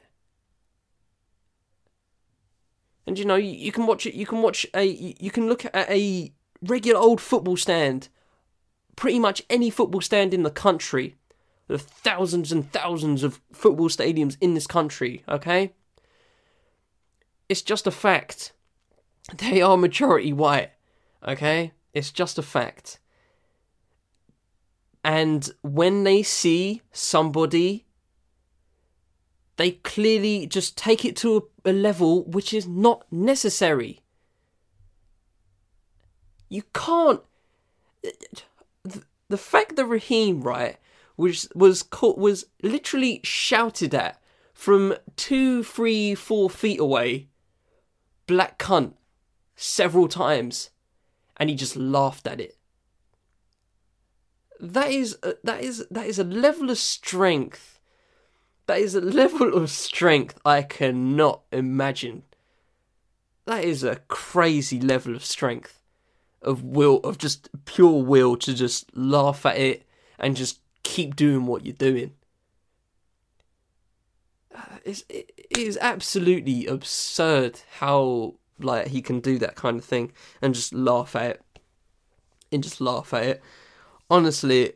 And 3.06 3.18
you 3.18 3.24
know, 3.24 3.36
you, 3.36 3.50
you 3.50 3.72
can 3.72 3.86
watch 3.86 4.06
it 4.06 4.14
you 4.14 4.26
can 4.26 4.42
watch 4.42 4.66
a 4.74 4.84
you 4.84 5.30
can 5.30 5.48
look 5.48 5.64
at 5.64 5.90
a 5.90 6.32
regular 6.62 7.00
old 7.00 7.20
football 7.20 7.56
stand. 7.56 8.08
Pretty 8.96 9.18
much 9.18 9.42
any 9.48 9.70
football 9.70 10.00
stand 10.00 10.34
in 10.34 10.42
the 10.42 10.50
country. 10.50 11.16
There 11.66 11.76
are 11.76 11.78
thousands 11.78 12.52
and 12.52 12.70
thousands 12.72 13.22
of 13.22 13.40
football 13.52 13.88
stadiums 13.88 14.36
in 14.40 14.54
this 14.54 14.66
country, 14.66 15.22
okay? 15.28 15.72
It's 17.48 17.62
just 17.62 17.86
a 17.86 17.90
fact. 17.90 18.52
They 19.36 19.62
are 19.62 19.76
majority 19.76 20.32
white, 20.32 20.72
okay? 21.26 21.72
It's 21.94 22.10
just 22.10 22.38
a 22.38 22.42
fact. 22.42 22.98
And 25.04 25.50
when 25.62 26.04
they 26.04 26.22
see 26.22 26.82
somebody, 26.92 27.86
they 29.62 29.70
clearly 29.70 30.44
just 30.46 30.76
take 30.76 31.04
it 31.04 31.14
to 31.14 31.48
a, 31.64 31.70
a 31.70 31.72
level 31.72 32.24
which 32.24 32.52
is 32.52 32.66
not 32.66 33.04
necessary. 33.12 34.00
You 36.48 36.64
can't. 36.74 37.20
The 39.28 39.38
fact 39.38 39.76
that 39.76 39.86
Raheem, 39.86 40.42
right, 40.42 40.78
was 41.16 41.48
was 41.54 41.84
caught, 41.84 42.18
was 42.18 42.46
literally 42.62 43.20
shouted 43.22 43.94
at 43.94 44.20
from 44.52 44.96
two, 45.16 45.62
three, 45.62 46.16
four 46.16 46.50
feet 46.50 46.80
away, 46.80 47.28
black 48.26 48.58
cunt, 48.58 48.94
several 49.54 50.08
times, 50.08 50.70
and 51.36 51.48
he 51.48 51.54
just 51.54 51.76
laughed 51.76 52.26
at 52.26 52.40
it. 52.40 52.56
That 54.58 54.90
is 54.90 55.16
that 55.44 55.62
is 55.62 55.86
that 55.88 56.06
is 56.06 56.18
a 56.18 56.24
level 56.24 56.68
of 56.68 56.78
strength. 56.78 57.71
That 58.66 58.78
is 58.78 58.94
a 58.94 59.00
level 59.00 59.54
of 59.54 59.70
strength 59.70 60.38
I 60.44 60.62
cannot 60.62 61.42
imagine. 61.50 62.22
That 63.46 63.64
is 63.64 63.82
a 63.82 63.96
crazy 64.08 64.80
level 64.80 65.16
of 65.16 65.24
strength, 65.24 65.82
of 66.40 66.62
will, 66.62 66.98
of 66.98 67.18
just 67.18 67.48
pure 67.64 68.02
will 68.02 68.36
to 68.36 68.54
just 68.54 68.96
laugh 68.96 69.44
at 69.44 69.56
it 69.56 69.86
and 70.18 70.36
just 70.36 70.60
keep 70.84 71.16
doing 71.16 71.46
what 71.46 71.66
you're 71.66 71.74
doing. 71.74 72.12
Uh, 74.54 74.78
it's, 74.84 75.04
it 75.08 75.32
is 75.50 75.78
absolutely 75.80 76.66
absurd 76.66 77.60
how 77.78 78.34
like 78.60 78.88
he 78.88 79.02
can 79.02 79.18
do 79.18 79.38
that 79.38 79.56
kind 79.56 79.78
of 79.78 79.84
thing 79.84 80.12
and 80.40 80.54
just 80.54 80.72
laugh 80.72 81.16
at 81.16 81.30
it 81.30 81.42
and 82.52 82.62
just 82.62 82.80
laugh 82.80 83.12
at 83.12 83.24
it. 83.24 83.42
Honestly, 84.10 84.74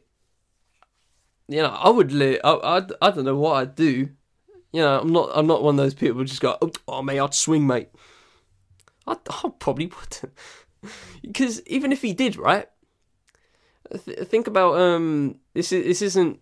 you 1.48 1.62
know, 1.62 1.68
I 1.68 1.90
would 1.90 2.12
li- 2.12 2.40
I, 2.42 2.52
I, 2.52 2.76
I 3.00 3.10
don't 3.10 3.24
know 3.24 3.36
what 3.36 3.54
I'd 3.54 3.74
do. 3.74 4.10
You 4.72 4.82
know, 4.82 5.00
I'm 5.00 5.12
not 5.12 5.30
I'm 5.34 5.46
not 5.46 5.62
one 5.62 5.74
of 5.74 5.84
those 5.84 5.94
people 5.94 6.18
who 6.18 6.24
just 6.24 6.40
go, 6.40 6.56
oh, 6.60 6.70
oh 6.88 7.02
mate, 7.02 7.20
I'd 7.20 7.34
swing, 7.34 7.66
mate. 7.66 7.88
I, 9.06 9.16
I 9.30 9.50
probably 9.58 9.86
wouldn't, 10.00 10.32
because 11.22 11.62
even 11.66 11.92
if 11.92 12.02
he 12.02 12.12
did, 12.12 12.36
right? 12.36 12.68
Th- 14.04 14.26
think 14.26 14.46
about 14.46 14.78
um 14.78 15.36
this 15.54 15.70
is 15.72 15.84
this 15.84 16.02
isn't 16.02 16.40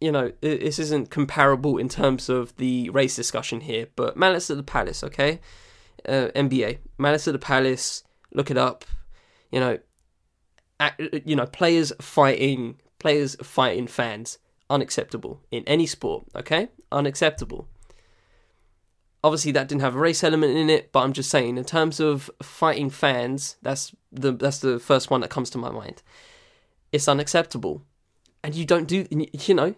you 0.00 0.10
know 0.10 0.32
this 0.40 0.78
isn't 0.78 1.10
comparable 1.10 1.76
in 1.76 1.88
terms 1.88 2.28
of 2.28 2.56
the 2.56 2.88
race 2.90 3.14
discussion 3.14 3.60
here, 3.60 3.88
but 3.94 4.16
Malice 4.16 4.50
at 4.50 4.56
the 4.56 4.62
Palace, 4.62 5.04
okay? 5.04 5.40
uh, 6.06 6.28
NBA. 6.34 6.78
Malice 6.98 7.28
at 7.28 7.32
the 7.32 7.38
Palace. 7.38 8.04
Look 8.32 8.50
it 8.50 8.58
up. 8.58 8.84
You 9.50 9.60
know, 9.60 9.78
you 11.24 11.34
know, 11.34 11.46
players 11.46 11.92
fighting, 12.00 12.80
players 12.98 13.36
fighting 13.42 13.86
fans. 13.86 14.38
Unacceptable 14.70 15.40
in 15.50 15.64
any 15.66 15.86
sport. 15.86 16.24
Okay, 16.36 16.68
unacceptable. 16.92 17.66
Obviously, 19.24 19.50
that 19.52 19.66
didn't 19.66 19.80
have 19.80 19.96
a 19.96 19.98
race 19.98 20.22
element 20.22 20.56
in 20.56 20.68
it, 20.68 20.92
but 20.92 21.00
I'm 21.00 21.14
just 21.14 21.30
saying, 21.30 21.56
in 21.56 21.64
terms 21.64 22.00
of 22.00 22.30
fighting 22.42 22.90
fans, 22.90 23.56
that's 23.62 23.94
the 24.12 24.32
that's 24.32 24.58
the 24.58 24.78
first 24.78 25.10
one 25.10 25.22
that 25.22 25.30
comes 25.30 25.48
to 25.50 25.58
my 25.58 25.70
mind. 25.70 26.02
It's 26.92 27.08
unacceptable, 27.08 27.82
and 28.44 28.54
you 28.54 28.66
don't 28.66 28.86
do. 28.86 29.06
You 29.10 29.54
know, 29.54 29.74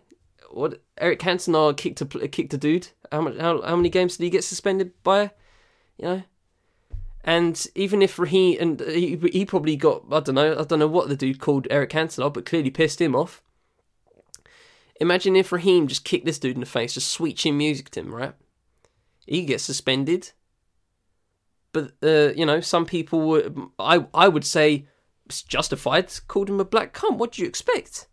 what 0.50 0.82
Eric 0.98 1.20
Cantona 1.20 1.76
kicked 1.76 2.00
a 2.00 2.28
kicked 2.28 2.54
a 2.54 2.58
dude. 2.58 2.88
How 3.12 3.20
much? 3.20 3.38
How, 3.38 3.62
how 3.62 3.76
many 3.76 3.88
games 3.88 4.16
did 4.16 4.24
he 4.24 4.30
get 4.30 4.44
suspended 4.44 4.92
by? 5.02 5.30
You 5.98 6.04
know, 6.04 6.22
And 7.22 7.66
even 7.74 8.00
if 8.00 8.18
Raheem 8.18 8.56
and 8.60 8.80
he, 8.80 9.16
he 9.32 9.44
probably 9.44 9.76
got 9.76 10.04
I 10.10 10.20
don't 10.20 10.34
know 10.34 10.58
I 10.58 10.64
don't 10.64 10.78
know 10.78 10.86
what 10.86 11.08
the 11.08 11.16
dude 11.16 11.40
called 11.40 11.66
Eric 11.70 11.90
Cantona, 11.90 12.32
but 12.32 12.46
clearly 12.46 12.70
pissed 12.70 13.00
him 13.00 13.14
off. 13.14 13.42
Imagine 15.00 15.36
if 15.36 15.52
Raheem 15.52 15.86
just 15.86 16.04
kicked 16.04 16.26
this 16.26 16.38
dude 16.38 16.56
in 16.56 16.60
the 16.60 16.66
face, 16.66 16.94
just 16.94 17.10
switching 17.10 17.56
music 17.56 17.90
to 17.90 18.00
him, 18.00 18.14
right? 18.14 18.34
He 19.26 19.44
gets 19.44 19.64
suspended. 19.64 20.32
But 21.72 21.92
uh, 22.02 22.32
you 22.34 22.46
know, 22.46 22.60
some 22.60 22.86
people 22.86 23.20
would 23.28 23.58
I 23.78 24.06
I 24.14 24.28
would 24.28 24.44
say 24.44 24.86
it's 25.26 25.42
justified. 25.42 26.10
Called 26.26 26.48
him 26.48 26.60
a 26.60 26.64
black 26.64 26.94
cunt. 26.94 27.18
What 27.18 27.32
do 27.32 27.42
you 27.42 27.48
expect? 27.48 28.08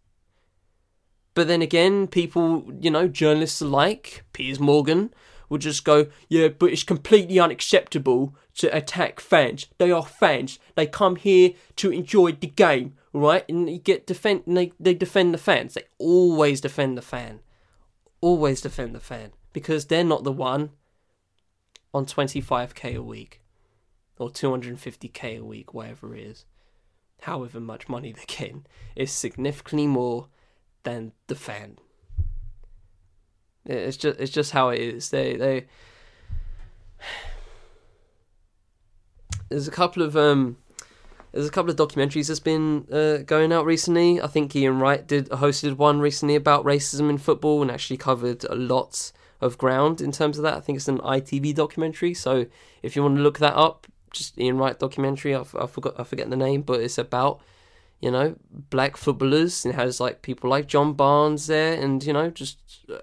But 1.33 1.47
then 1.47 1.61
again, 1.61 2.07
people, 2.07 2.65
you 2.81 2.89
know, 2.89 3.07
journalists 3.07 3.61
alike, 3.61 4.23
Piers 4.33 4.59
Morgan, 4.59 5.13
would 5.49 5.61
just 5.61 5.85
go, 5.85 6.07
yeah, 6.29 6.47
but 6.47 6.71
it's 6.71 6.83
completely 6.83 7.39
unacceptable 7.39 8.35
to 8.57 8.75
attack 8.75 9.19
fans. 9.19 9.67
They 9.77 9.91
are 9.91 10.05
fans. 10.05 10.59
They 10.75 10.87
come 10.87 11.15
here 11.15 11.51
to 11.77 11.91
enjoy 11.91 12.33
the 12.33 12.47
game, 12.47 12.95
right? 13.13 13.45
And 13.47 13.69
you 13.69 13.79
get 13.79 14.05
defend. 14.05 14.43
They 14.45 14.73
they 14.79 14.93
defend 14.93 15.33
the 15.33 15.39
fans. 15.39 15.75
They 15.75 15.83
always 15.97 16.61
defend 16.61 16.97
the 16.97 17.01
fan. 17.01 17.39
Always 18.19 18.61
defend 18.61 18.95
the 18.95 18.99
fan 18.99 19.31
because 19.53 19.85
they're 19.85 20.03
not 20.03 20.23
the 20.23 20.31
one 20.31 20.71
on 21.93 22.05
25k 22.05 22.95
a 22.95 23.01
week 23.01 23.41
or 24.17 24.29
250k 24.29 25.39
a 25.39 25.43
week, 25.43 25.73
whatever 25.73 26.15
it 26.15 26.23
is. 26.23 26.45
However 27.21 27.59
much 27.59 27.87
money 27.87 28.11
they're 28.11 28.25
getting 28.27 28.65
is 28.95 29.11
significantly 29.11 29.87
more 29.87 30.27
than 30.83 31.13
the 31.27 31.35
fan. 31.35 31.77
It's 33.65 33.97
just 33.97 34.19
it's 34.19 34.31
just 34.31 34.51
how 34.51 34.69
it 34.69 34.79
is. 34.79 35.09
They 35.11 35.35
they 35.35 35.67
there's 39.49 39.67
a 39.67 39.71
couple 39.71 40.03
of 40.03 40.15
um 40.15 40.57
there's 41.31 41.47
a 41.47 41.51
couple 41.51 41.69
of 41.69 41.77
documentaries 41.77 42.27
that's 42.27 42.39
been 42.39 42.87
uh, 42.91 43.17
going 43.17 43.51
out 43.51 43.65
recently. 43.65 44.19
I 44.21 44.27
think 44.27 44.55
Ian 44.55 44.79
Wright 44.79 45.05
did 45.05 45.29
hosted 45.29 45.77
one 45.77 45.99
recently 45.99 46.35
about 46.35 46.65
racism 46.65 47.09
in 47.09 47.17
football 47.17 47.61
and 47.61 47.69
actually 47.69 47.97
covered 47.97 48.43
a 48.45 48.55
lot 48.55 49.11
of 49.39 49.57
ground 49.57 50.01
in 50.01 50.11
terms 50.11 50.37
of 50.37 50.43
that. 50.43 50.55
I 50.55 50.59
think 50.61 50.77
it's 50.77 50.87
an 50.87 50.99
ITV 50.99 51.53
documentary. 51.53 52.13
So 52.13 52.47
if 52.81 52.95
you 52.95 53.03
want 53.03 53.17
to 53.17 53.21
look 53.21 53.39
that 53.39 53.55
up, 53.55 53.87
just 54.11 54.39
Ian 54.39 54.57
Wright 54.57 54.79
documentary. 54.79 55.35
I, 55.35 55.41
I 55.59 55.67
forgot 55.67 55.99
I 55.99 56.03
forget 56.03 56.29
the 56.29 56.37
name, 56.37 56.61
but 56.61 56.79
it's 56.79 56.97
about 56.97 57.41
you 57.99 58.11
know, 58.11 58.35
black 58.51 58.95
footballers. 58.95 59.65
and 59.65 59.73
has 59.73 59.99
like 59.99 60.21
people 60.21 60.49
like 60.49 60.67
John 60.67 60.93
Barnes 60.93 61.47
there, 61.47 61.73
and 61.81 62.03
you 62.03 62.13
know, 62.13 62.29
just 62.29 62.59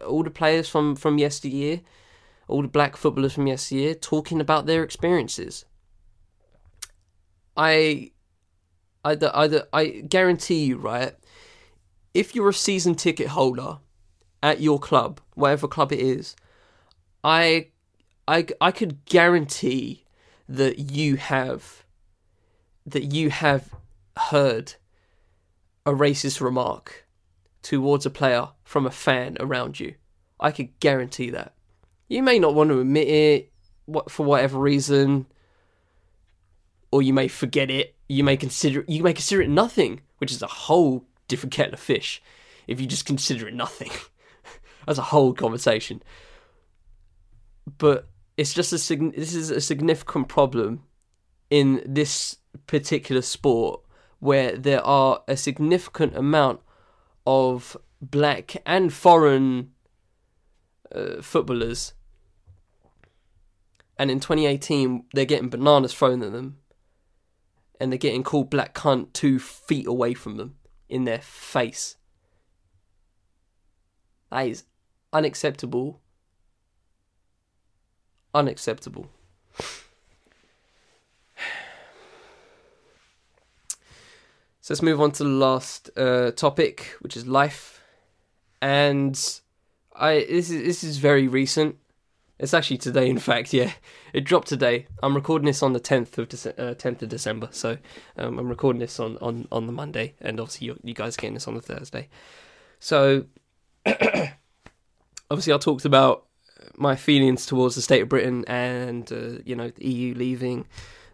all 0.07 0.23
the 0.23 0.31
players 0.31 0.69
from 0.69 0.97
from 0.97 1.19
yesteryear, 1.19 1.81
all 2.49 2.63
the 2.63 2.69
black 2.69 2.97
footballers 2.97 3.35
from 3.35 3.47
yesteryear, 3.47 3.95
talking 3.95 4.41
about 4.41 4.67
their 4.67 4.83
experiences. 4.83 5.65
I, 7.57 8.11
I, 9.05 9.17
I, 9.21 9.63
I 9.73 9.87
guarantee 9.87 10.65
you, 10.65 10.79
right? 10.79 11.15
If 12.13 12.35
you're 12.35 12.49
a 12.49 12.55
season 12.55 12.95
ticket 12.95 13.29
holder 13.29 13.79
at 14.43 14.61
your 14.61 14.79
club, 14.79 15.21
whatever 15.35 15.69
club 15.69 15.93
it 15.93 16.01
is, 16.01 16.37
I, 17.23 17.69
I, 18.29 18.47
I 18.61 18.71
could 18.71 19.05
guarantee 19.05 20.05
that 20.49 20.79
you 20.79 21.17
have, 21.17 21.85
that 22.87 23.05
you 23.05 23.31
have 23.31 23.71
heard 24.17 24.75
a 25.87 25.93
racist 25.93 26.41
remark 26.41 27.07
towards 27.63 28.07
a 28.07 28.11
player 28.11 28.49
from 28.63 28.87
a 28.87 28.91
fan 28.91 29.37
around 29.41 29.81
you. 29.81 29.95
I 30.39 30.51
could 30.51 30.79
guarantee 30.81 31.31
that. 31.31 31.55
You 32.09 32.23
may 32.23 32.39
not 32.39 32.55
want 32.55 32.71
to 32.71 32.81
admit 32.81 33.09
it 33.09 33.53
for 34.09 34.25
whatever 34.25 34.59
reason, 34.59 35.27
or 36.95 37.03
you 37.03 37.13
may 37.13 37.27
forget 37.27 37.73
it. 37.73 37.97
You 38.09 38.23
may 38.23 38.37
consider 38.37 38.85
you 38.87 39.03
may 39.03 39.13
consider 39.13 39.43
it 39.43 39.51
nothing, 39.51 40.03
which 40.19 40.31
is 40.31 40.41
a 40.43 40.47
whole 40.47 41.05
different 41.27 41.53
kettle 41.53 41.75
of 41.75 41.81
fish. 41.81 42.23
If 42.69 42.81
you 42.81 42.87
just 42.87 43.05
consider 43.05 43.49
it 43.49 43.55
nothing, 43.55 43.91
that's 44.87 45.01
a 45.01 45.11
whole 45.11 45.35
conversation. 45.35 46.05
But 47.79 48.07
it's 48.37 48.55
just 48.55 48.73
a 48.73 48.97
this 49.11 49.35
is 49.35 49.51
a 49.51 49.61
significant 49.61 50.29
problem 50.29 50.85
in 51.51 51.83
this 51.85 52.37
particular 52.69 53.23
sport 53.23 53.81
where 54.21 54.57
there 54.57 54.87
are 54.87 55.21
a 55.27 55.37
significant 55.37 56.17
amount 56.17 56.61
of 57.27 57.77
black 58.01 58.63
and 58.65 58.93
foreign 58.93 59.73
uh, 60.95 61.21
footballers. 61.21 61.93
And 63.99 64.13
in 64.13 64.21
2018, 64.21 65.07
they're 65.13 65.25
getting 65.25 65.49
bananas 65.49 65.93
thrown 65.93 66.23
at 66.23 66.31
them. 66.31 66.59
And 67.81 67.91
they're 67.91 67.99
getting 67.99 68.23
called 68.23 68.51
black 68.51 68.75
cunt 68.75 69.13
two 69.13 69.39
feet 69.39 69.87
away 69.87 70.15
from 70.15 70.37
them 70.37 70.57
in 70.89 71.05
their 71.05 71.21
face. 71.21 71.97
That 74.31 74.47
is 74.49 74.65
unacceptable. 75.13 76.01
Unacceptable. 78.33 79.11
So 84.61 84.73
let's 84.73 84.81
move 84.83 84.99
on 84.99 85.13
to 85.13 85.25
the 85.25 85.29
last 85.29 85.91
uh, 85.95 86.31
topic, 86.31 86.97
which 87.01 87.19
is 87.19 87.27
life. 87.27 87.83
And 88.63 89.15
I 89.95 90.27
this 90.29 90.49
is 90.49 90.65
this 90.65 90.83
is 90.83 90.97
very 90.97 91.29
recent. 91.29 91.77
It's 92.45 92.53
actually 92.53 92.77
today, 92.77 93.09
in 93.09 93.19
fact. 93.19 93.55
Yeah, 93.55 93.73
it 94.13 94.25
dropped 94.25 94.49
today. 94.49 94.87
I'm 95.03 95.15
recording 95.15 95.47
this 95.47 95.63
on 95.63 95.73
the 95.73 95.81
10th 95.81 96.19
of 96.19 96.29
Dece- 96.29 96.59
uh, 96.59 96.75
10th 96.75 97.01
of 97.01 97.09
December, 97.09 97.49
so 97.53 97.79
um, 98.19 98.39
I'm 98.39 98.49
recording 98.49 98.81
this 98.81 99.01
on, 99.01 99.17
on, 99.23 99.49
on 99.51 99.67
the 99.67 99.73
Monday, 99.73 100.13
and 100.21 100.39
obviously 100.39 100.67
you, 100.67 100.79
you 100.83 100.93
guys 100.93 101.17
are 101.17 101.23
getting 101.23 101.33
this 101.33 101.49
on 101.49 101.55
the 101.55 101.63
Thursday. 101.63 102.11
So 102.81 103.25
obviously 103.87 105.55
I 105.55 105.57
talked 105.57 105.87
about 105.87 106.27
my 106.77 106.97
feelings 106.97 107.47
towards 107.47 107.77
the 107.77 107.83
state 107.83 108.03
of 108.03 108.11
Britain 108.11 108.45
and 108.47 109.11
uh, 109.11 109.41
you 109.47 109.57
know 109.57 109.71
the 109.71 109.89
EU 109.89 110.15
leaving 110.15 110.67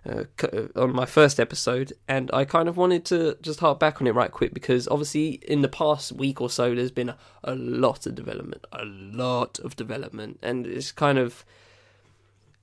uh, 0.09 0.25
uh, 0.43 0.63
on 0.77 0.95
my 0.95 1.05
first 1.05 1.39
episode, 1.39 1.93
and 2.09 2.31
I 2.33 2.47
kind 2.47 2.69
of 2.69 2.77
wanted 2.79 3.05
to 3.07 3.37
just 3.43 3.61
harp 3.61 3.79
back 3.79 4.01
on 4.01 4.07
it 4.07 4.15
right 4.15 4.31
quick 4.31 4.55
because 4.55 4.89
obviously 4.89 5.41
in 5.47 5.61
the 5.61 5.69
past 5.69 6.13
week 6.13 6.41
or 6.41 6.49
so 6.49 6.75
there's 6.75 6.91
been 6.91 7.13
a, 7.45 7.55
lot 7.55 8.07
of 8.07 8.15
development, 8.15 8.67
a 8.73 8.85
lot 8.87 9.59
of 9.59 9.77
development, 9.77 10.39
and 10.43 10.67
it's 10.67 10.91
kind 10.91 11.19
of 11.19 11.45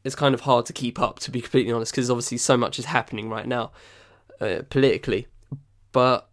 it's 0.04 0.16
kind 0.16 0.34
of 0.34 0.42
hard 0.42 0.66
to 0.66 0.74
keep 0.74 1.00
up 1.00 1.20
to 1.20 1.32
be 1.32 1.42
completely 1.42 1.72
honest 1.72 1.92
because 1.92 2.10
obviously 2.10 2.38
so 2.40 2.58
much 2.58 2.80
is 2.80 2.86
happening 2.86 3.30
right 3.30 3.48
now 3.48 3.72
uh, 4.42 4.62
politically, 4.72 5.28
but 5.92 6.30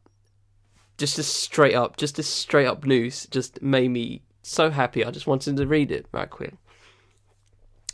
just 0.97 1.19
a 1.19 1.23
straight 1.23 1.75
up, 1.75 1.99
just 1.99 2.19
a 2.19 2.23
straight 2.23 2.67
up 2.67 2.85
news 2.87 3.27
just 3.31 3.61
made 3.61 3.91
me 3.91 4.23
so 4.43 4.71
happy. 4.71 5.05
I 5.05 5.11
just 5.11 5.27
wanted 5.27 5.59
to 5.59 5.67
read 5.67 5.91
it 5.91 6.07
right 6.13 6.31
quick. 6.31 6.55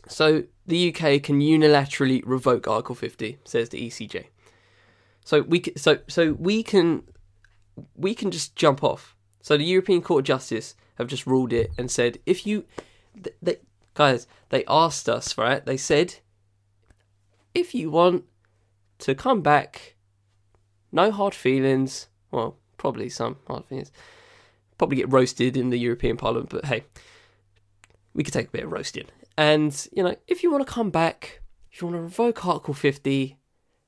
So 0.06 0.44
the 0.70 0.88
UK 0.88 1.22
can 1.22 1.40
unilaterally 1.40 2.22
revoke 2.24 2.66
Article 2.66 2.94
50, 2.94 3.38
says 3.44 3.68
the 3.68 3.88
ECJ. 3.88 4.26
So 5.24 5.42
we 5.42 5.62
so 5.76 5.98
so 6.08 6.32
we 6.32 6.62
can 6.62 7.02
we 7.94 8.14
can 8.14 8.30
just 8.30 8.56
jump 8.56 8.82
off. 8.82 9.14
So 9.42 9.56
the 9.56 9.64
European 9.64 10.00
Court 10.00 10.22
of 10.22 10.26
Justice 10.26 10.74
have 10.96 11.08
just 11.08 11.26
ruled 11.26 11.52
it 11.52 11.70
and 11.78 11.90
said 11.90 12.18
if 12.26 12.46
you 12.46 12.64
they, 13.42 13.56
guys 13.94 14.26
they 14.50 14.64
asked 14.68 15.08
us 15.08 15.38
right 15.38 15.64
they 15.64 15.76
said 15.76 16.16
if 17.54 17.74
you 17.74 17.90
want 17.90 18.24
to 18.98 19.14
come 19.14 19.40
back 19.40 19.96
no 20.92 21.10
hard 21.10 21.34
feelings 21.34 22.08
well 22.30 22.58
probably 22.76 23.08
some 23.08 23.36
hard 23.46 23.64
feelings 23.64 23.90
probably 24.76 24.96
get 24.96 25.10
roasted 25.10 25.56
in 25.56 25.70
the 25.70 25.78
European 25.78 26.18
Parliament 26.18 26.50
but 26.50 26.66
hey 26.66 26.84
we 28.12 28.22
could 28.22 28.34
take 28.34 28.48
a 28.48 28.50
bit 28.50 28.64
of 28.64 28.70
roasting 28.70 29.06
and, 29.40 29.88
you 29.90 30.02
know, 30.02 30.14
if 30.26 30.42
you 30.42 30.50
want 30.50 30.66
to 30.66 30.70
come 30.70 30.90
back, 30.90 31.40
if 31.72 31.80
you 31.80 31.86
want 31.86 31.96
to 31.96 32.02
revoke 32.02 32.44
Article 32.44 32.74
50 32.74 33.38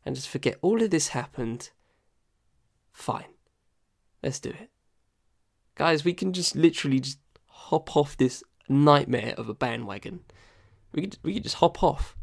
and 0.03 0.17
just 0.17 0.31
forget 0.31 0.57
all 0.63 0.83
of 0.83 0.89
this 0.89 1.09
happened, 1.09 1.69
fine. 2.91 3.27
Let's 4.23 4.41
do 4.41 4.49
it. 4.49 4.71
Guys, 5.75 6.07
we 6.07 6.15
can 6.15 6.33
just 6.33 6.57
literally 6.57 7.01
just 7.01 7.19
hop 7.49 7.95
off 7.99 8.17
this 8.17 8.43
nightmare 8.67 9.35
of 9.37 9.51
a 9.51 9.53
bandwagon. 9.55 10.21
We 10.95 11.03
could, 11.03 11.19
we 11.23 11.35
could 11.35 11.43
just 11.43 11.57
hop 11.57 11.83
off. 11.83 12.17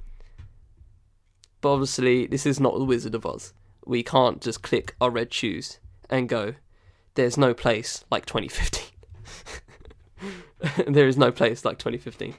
But 1.62 1.74
obviously, 1.74 2.26
this 2.26 2.48
is 2.48 2.60
not 2.60 2.80
the 2.80 2.84
Wizard 2.84 3.14
of 3.14 3.28
Oz. 3.28 3.54
We 3.86 4.02
can't 4.02 4.42
just 4.42 4.64
click 4.64 4.96
our 5.00 5.12
red 5.12 5.32
shoes 5.32 5.80
and 6.10 6.28
go, 6.28 6.56
there's 7.14 7.38
no 7.38 7.54
place 7.54 8.04
like 8.10 8.26
2015. 8.26 8.89
there 10.88 11.08
is 11.08 11.18
no 11.18 11.32
place 11.32 11.66
like 11.66 11.78
2015. 11.78 12.34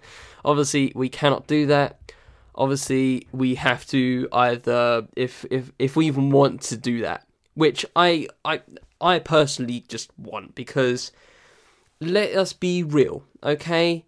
Obviously, 0.44 0.92
we 0.94 1.08
cannot 1.08 1.46
do 1.46 1.66
that. 1.66 2.12
Obviously, 2.54 3.26
we 3.32 3.54
have 3.54 3.86
to 3.86 4.28
either 4.32 5.06
if 5.16 5.44
if 5.50 5.72
if 5.78 5.96
we 5.96 6.06
even 6.06 6.30
want 6.30 6.60
to 6.62 6.76
do 6.76 7.00
that, 7.02 7.26
which 7.54 7.86
I 7.96 8.28
I 8.44 8.60
I 9.00 9.18
personally 9.18 9.84
just 9.88 10.10
want 10.18 10.54
because 10.54 11.12
let 12.00 12.34
us 12.34 12.52
be 12.52 12.82
real, 12.82 13.24
okay? 13.42 14.04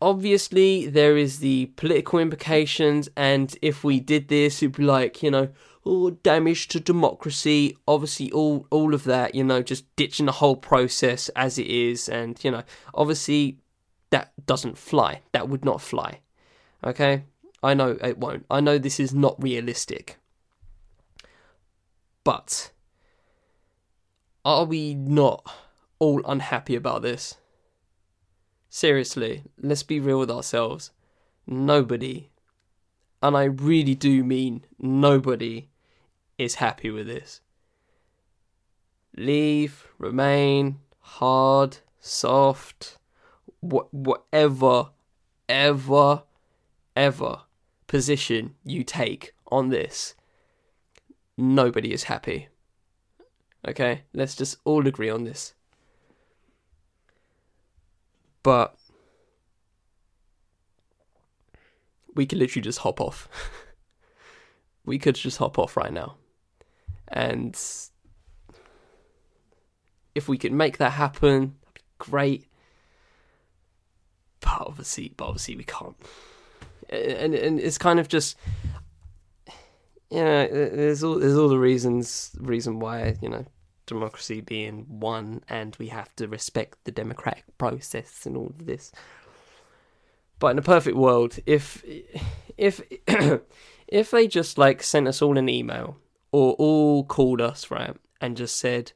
obviously 0.00 0.86
there 0.86 1.16
is 1.16 1.38
the 1.38 1.66
political 1.76 2.18
implications, 2.18 3.08
and 3.16 3.56
if 3.62 3.84
we 3.84 4.00
did 4.00 4.28
this, 4.28 4.62
it'd 4.62 4.76
be 4.76 4.82
like 4.82 5.22
you 5.22 5.30
know, 5.30 5.48
oh, 5.86 6.10
damage 6.10 6.68
to 6.68 6.80
democracy. 6.80 7.76
Obviously, 7.86 8.30
all 8.32 8.66
all 8.70 8.92
of 8.92 9.04
that, 9.04 9.34
you 9.34 9.44
know, 9.44 9.62
just 9.62 9.84
ditching 9.96 10.26
the 10.26 10.32
whole 10.32 10.56
process 10.56 11.28
as 11.30 11.58
it 11.58 11.66
is, 11.66 12.08
and 12.08 12.42
you 12.44 12.50
know, 12.50 12.64
obviously 12.92 13.58
that 14.10 14.32
doesn't 14.44 14.76
fly. 14.76 15.22
That 15.32 15.48
would 15.48 15.64
not 15.64 15.80
fly. 15.80 16.20
Okay, 16.84 17.24
I 17.62 17.74
know 17.74 17.96
it 18.02 18.18
won't. 18.18 18.44
I 18.50 18.60
know 18.60 18.78
this 18.78 19.00
is 19.00 19.14
not 19.14 19.42
realistic. 19.42 20.18
But 22.24 22.72
are 24.44 24.64
we 24.64 24.94
not 24.94 25.48
all 26.00 26.22
unhappy 26.26 26.74
about 26.74 27.02
this? 27.02 27.36
Seriously, 28.68 29.44
let's 29.60 29.84
be 29.84 30.00
real 30.00 30.18
with 30.18 30.30
ourselves. 30.30 30.90
Nobody, 31.46 32.30
and 33.22 33.36
I 33.36 33.44
really 33.44 33.94
do 33.94 34.24
mean 34.24 34.64
nobody, 34.78 35.68
is 36.38 36.56
happy 36.56 36.90
with 36.90 37.06
this. 37.06 37.40
Leave, 39.16 39.88
remain, 39.98 40.80
hard, 41.00 41.78
soft, 42.00 42.98
wh- 43.60 43.92
whatever, 43.92 44.90
ever, 45.48 46.22
ever 46.94 47.40
position 47.86 48.54
you 48.64 48.84
take 48.84 49.32
on 49.50 49.68
this, 49.68 50.14
nobody 51.36 51.92
is 51.92 52.04
happy. 52.04 52.48
Okay, 53.66 54.02
let's 54.12 54.36
just 54.36 54.56
all 54.64 54.86
agree 54.86 55.10
on 55.10 55.24
this. 55.24 55.54
But 58.42 58.76
we 62.14 62.26
could 62.26 62.38
literally 62.38 62.62
just 62.62 62.80
hop 62.80 63.00
off. 63.00 63.28
we 64.84 64.98
could 64.98 65.16
just 65.16 65.38
hop 65.38 65.58
off 65.58 65.76
right 65.76 65.92
now. 65.92 66.16
And 67.08 67.58
if 70.14 70.28
we 70.28 70.38
could 70.38 70.52
make 70.52 70.78
that 70.78 70.92
happen, 70.92 71.56
that'd 71.60 71.74
be 71.74 71.80
great. 71.98 72.46
But 74.40 74.60
obviously, 74.60 75.12
but 75.16 75.26
obviously 75.26 75.56
we 75.56 75.64
can't. 75.64 75.96
And 76.88 77.34
and 77.34 77.60
it's 77.60 77.78
kind 77.78 77.98
of 77.98 78.08
just 78.08 78.36
you 80.10 80.22
know, 80.22 80.46
there's 80.46 81.02
all 81.02 81.18
there's 81.18 81.36
all 81.36 81.48
the 81.48 81.58
reasons 81.58 82.30
reason 82.38 82.78
why 82.78 83.16
you 83.20 83.28
know 83.28 83.44
democracy 83.86 84.40
being 84.40 84.86
one, 84.88 85.42
and 85.48 85.76
we 85.76 85.88
have 85.88 86.14
to 86.16 86.28
respect 86.28 86.78
the 86.84 86.92
democratic 86.92 87.44
process 87.58 88.26
and 88.26 88.36
all 88.36 88.46
of 88.46 88.66
this. 88.66 88.92
But 90.38 90.48
in 90.48 90.58
a 90.58 90.62
perfect 90.62 90.96
world, 90.96 91.38
if 91.46 91.82
if 92.56 92.80
if 93.88 94.10
they 94.10 94.28
just 94.28 94.58
like 94.58 94.82
sent 94.82 95.08
us 95.08 95.22
all 95.22 95.38
an 95.38 95.48
email 95.48 95.96
or 96.36 96.52
all 96.58 97.02
called 97.02 97.40
us 97.40 97.70
right 97.70 97.96
and 98.20 98.36
just 98.36 98.56
said, 98.56 98.92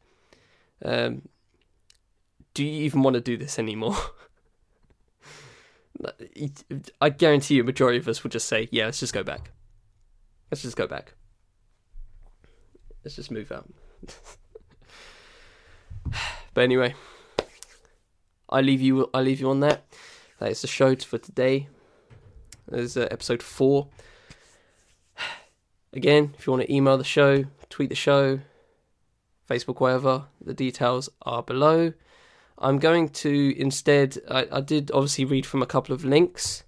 um, 0.84 1.22
"Do 2.52 2.62
you 2.62 2.84
even 2.84 3.02
want 3.02 3.14
to 3.14 3.20
do 3.22 3.38
this 3.38 3.58
anymore?" 3.58 3.96
I 7.00 7.08
guarantee 7.08 7.54
you, 7.54 7.64
majority 7.64 7.98
of 7.98 8.06
us 8.08 8.22
would 8.22 8.32
just 8.32 8.46
say, 8.46 8.68
"Yeah, 8.70 8.84
let's 8.84 9.00
just 9.00 9.14
go 9.14 9.22
back. 9.22 9.52
Let's 10.50 10.60
just 10.60 10.76
go 10.76 10.86
back. 10.86 11.14
Let's 13.02 13.16
just 13.16 13.30
move 13.30 13.50
out." 13.50 13.72
But 16.52 16.64
anyway, 16.64 16.96
I 18.48 18.60
leave 18.60 18.80
you. 18.80 19.08
I 19.14 19.20
leave 19.20 19.40
you 19.40 19.50
on 19.50 19.60
that. 19.60 19.84
That 20.40 20.50
is 20.50 20.62
the 20.62 20.66
show 20.66 20.96
for 20.96 21.16
today. 21.16 21.68
There's 22.66 22.96
uh, 22.96 23.06
episode 23.08 23.40
four. 23.40 23.88
Again, 25.92 26.34
if 26.38 26.46
you 26.46 26.52
want 26.52 26.62
to 26.62 26.72
email 26.72 26.96
the 26.96 27.04
show, 27.04 27.44
tweet 27.68 27.88
the 27.88 27.94
show, 27.94 28.40
Facebook, 29.48 29.80
wherever, 29.80 30.26
the 30.40 30.54
details 30.54 31.08
are 31.22 31.42
below. 31.42 31.92
I'm 32.58 32.78
going 32.78 33.08
to 33.08 33.54
instead, 33.60 34.18
I, 34.30 34.46
I, 34.52 34.60
did 34.60 34.90
obviously 34.92 35.24
read 35.24 35.46
from 35.46 35.62
a 35.62 35.66
couple 35.66 35.94
of 35.94 36.04
links. 36.04 36.62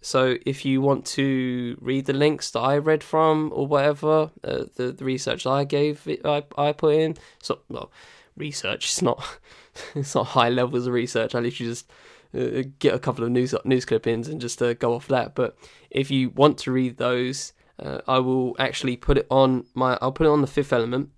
So 0.00 0.36
if 0.44 0.64
you 0.64 0.80
want 0.80 1.06
to 1.06 1.76
read 1.80 2.06
the 2.06 2.12
links 2.12 2.50
that 2.50 2.60
I 2.60 2.76
read 2.78 3.02
from 3.02 3.50
or 3.54 3.66
whatever, 3.66 4.30
uh, 4.44 4.64
the, 4.76 4.92
the 4.92 5.04
research 5.04 5.46
I 5.46 5.64
gave, 5.64 6.06
I, 6.24 6.44
I 6.56 6.72
put 6.72 6.94
in, 6.94 7.16
so, 7.40 7.60
well, 7.68 7.90
research. 8.36 8.86
It's 8.86 9.02
not 9.02 9.38
it's 9.94 10.14
not 10.14 10.28
high 10.28 10.50
levels 10.50 10.86
of 10.86 10.92
research. 10.92 11.34
I 11.34 11.40
literally 11.40 11.70
just 11.70 11.90
uh, 12.34 12.68
get 12.78 12.94
a 12.94 12.98
couple 12.98 13.24
of 13.24 13.30
news 13.30 13.54
news 13.64 13.84
clippings 13.84 14.28
and 14.28 14.40
just 14.40 14.62
uh, 14.62 14.74
go 14.74 14.94
off 14.94 15.08
that. 15.08 15.34
But 15.34 15.56
if 15.90 16.10
you 16.10 16.30
want 16.30 16.58
to 16.58 16.72
read 16.72 16.96
those, 16.96 17.52
uh, 17.82 18.00
I 18.06 18.18
will 18.18 18.54
actually 18.58 18.96
put 18.96 19.18
it 19.18 19.26
on 19.30 19.66
my. 19.74 19.98
I'll 20.00 20.12
put 20.12 20.26
it 20.26 20.30
on 20.30 20.40
the 20.40 20.46
Fifth 20.46 20.72
Element. 20.72 21.10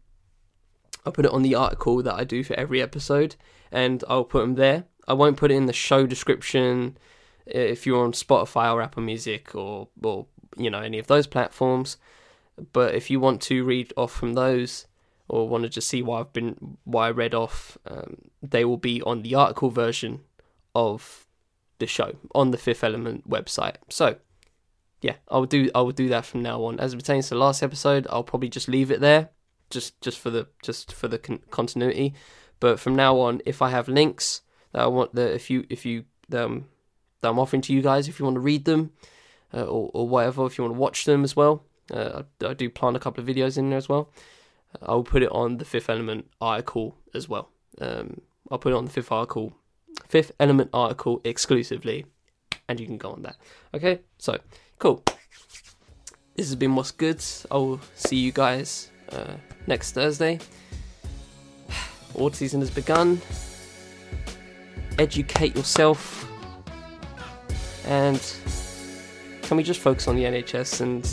I'll 1.04 1.12
put 1.12 1.26
it 1.26 1.32
on 1.32 1.42
the 1.42 1.54
article 1.54 2.02
that 2.02 2.14
I 2.14 2.24
do 2.24 2.42
for 2.42 2.54
every 2.54 2.80
episode, 2.80 3.36
and 3.70 4.02
I'll 4.08 4.24
put 4.24 4.40
them 4.40 4.54
there. 4.54 4.84
I 5.06 5.12
won't 5.12 5.36
put 5.36 5.50
it 5.50 5.54
in 5.54 5.66
the 5.66 5.72
show 5.72 6.06
description 6.06 6.96
if 7.46 7.86
you're 7.86 8.02
on 8.02 8.12
Spotify 8.12 8.72
or 8.72 8.80
Apple 8.80 9.02
Music 9.02 9.54
or 9.54 9.88
or 10.02 10.26
you 10.56 10.70
know 10.70 10.80
any 10.80 10.98
of 10.98 11.06
those 11.06 11.26
platforms. 11.26 11.98
But 12.72 12.94
if 12.94 13.10
you 13.10 13.20
want 13.20 13.42
to 13.42 13.64
read 13.64 13.92
off 13.96 14.12
from 14.12 14.34
those, 14.34 14.86
or 15.28 15.48
want 15.48 15.64
to 15.64 15.68
just 15.68 15.88
see 15.88 16.02
why 16.02 16.20
I've 16.20 16.32
been 16.32 16.78
why 16.84 17.08
I 17.08 17.10
read 17.10 17.34
off, 17.34 17.76
um, 17.86 18.16
they 18.42 18.64
will 18.64 18.78
be 18.78 19.02
on 19.02 19.22
the 19.22 19.34
article 19.34 19.70
version 19.70 20.20
of 20.74 21.26
the 21.78 21.86
show 21.86 22.16
on 22.34 22.52
the 22.52 22.58
Fifth 22.58 22.84
Element 22.84 23.28
website. 23.28 23.76
So 23.90 24.16
yeah, 25.04 25.16
I 25.30 25.36
will 25.36 25.44
do 25.44 25.70
I 25.74 25.82
will 25.82 25.92
do 25.92 26.08
that 26.08 26.24
from 26.24 26.42
now 26.42 26.64
on. 26.64 26.80
As 26.80 26.94
it 26.94 26.96
pertains 26.96 27.28
to 27.28 27.34
the 27.34 27.40
last 27.40 27.62
episode, 27.62 28.06
I'll 28.08 28.24
probably 28.24 28.48
just 28.48 28.68
leave 28.68 28.90
it 28.90 29.00
there, 29.00 29.28
just 29.68 30.00
just 30.00 30.18
for 30.18 30.30
the 30.30 30.46
just 30.62 30.94
for 30.94 31.08
the 31.08 31.18
con- 31.18 31.42
continuity. 31.50 32.14
But 32.58 32.80
from 32.80 32.96
now 32.96 33.18
on, 33.18 33.42
if 33.44 33.60
I 33.60 33.68
have 33.68 33.86
links 33.86 34.40
that 34.72 34.80
I 34.80 34.86
want 34.86 35.14
that 35.14 35.34
if 35.34 35.50
you 35.50 35.66
if 35.68 35.84
you 35.84 36.04
um 36.32 36.68
that 37.20 37.28
I'm 37.28 37.38
offering 37.38 37.60
to 37.62 37.74
you 37.74 37.82
guys, 37.82 38.08
if 38.08 38.18
you 38.18 38.24
want 38.24 38.36
to 38.36 38.40
read 38.40 38.64
them 38.64 38.92
uh, 39.52 39.64
or 39.64 39.90
or 39.92 40.08
whatever, 40.08 40.46
if 40.46 40.56
you 40.56 40.64
want 40.64 40.74
to 40.74 40.80
watch 40.80 41.04
them 41.04 41.22
as 41.22 41.36
well, 41.36 41.64
uh, 41.92 42.22
I, 42.42 42.46
I 42.46 42.54
do 42.54 42.70
plan 42.70 42.96
a 42.96 42.98
couple 42.98 43.22
of 43.22 43.28
videos 43.28 43.58
in 43.58 43.68
there 43.68 43.76
as 43.76 43.90
well. 43.90 44.10
I'll 44.80 45.04
put 45.04 45.22
it 45.22 45.30
on 45.32 45.58
the 45.58 45.66
Fifth 45.66 45.90
Element 45.90 46.30
article 46.40 46.96
as 47.12 47.28
well. 47.28 47.50
Um, 47.78 48.22
I'll 48.50 48.58
put 48.58 48.72
it 48.72 48.76
on 48.76 48.86
the 48.86 48.90
Fifth 48.90 49.12
article, 49.12 49.52
Fifth 50.08 50.32
Element 50.40 50.70
article 50.72 51.20
exclusively, 51.24 52.06
and 52.70 52.80
you 52.80 52.86
can 52.86 52.96
go 52.96 53.10
on 53.10 53.20
that. 53.20 53.36
Okay, 53.74 54.00
so 54.16 54.38
cool. 54.84 55.02
This 56.36 56.48
has 56.48 56.56
been 56.56 56.74
what's 56.74 56.90
good. 56.90 57.24
I'll 57.50 57.80
see 57.94 58.16
you 58.16 58.32
guys 58.32 58.90
uh, 59.12 59.34
next 59.66 59.92
Thursday. 59.92 60.38
Award 62.14 62.34
season 62.34 62.60
has 62.60 62.70
begun. 62.70 63.20
Educate 64.98 65.56
yourself, 65.56 66.28
and 67.86 68.20
can 69.42 69.56
we 69.56 69.62
just 69.62 69.80
focus 69.80 70.06
on 70.06 70.16
the 70.16 70.24
NHS 70.24 70.82
and 70.82 71.04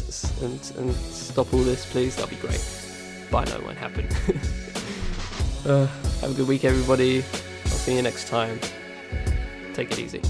and 0.44 0.78
and 0.78 0.96
stop 0.96 1.54
all 1.54 1.62
this, 1.62 1.90
please? 1.92 2.16
That'd 2.16 2.30
be 2.30 2.36
great 2.36 2.62
but 3.32 3.48
I 3.48 3.52
know 3.52 3.60
it 3.60 3.66
won't 3.66 3.78
happen. 3.78 4.06
uh, 5.66 5.88
have 6.20 6.32
a 6.32 6.34
good 6.34 6.48
week, 6.48 6.66
everybody. 6.66 7.20
I'll 7.20 7.72
see 7.72 7.96
you 7.96 8.02
next 8.02 8.28
time. 8.28 8.60
Take 9.74 9.92
it 9.94 10.00
easy. 10.00 10.22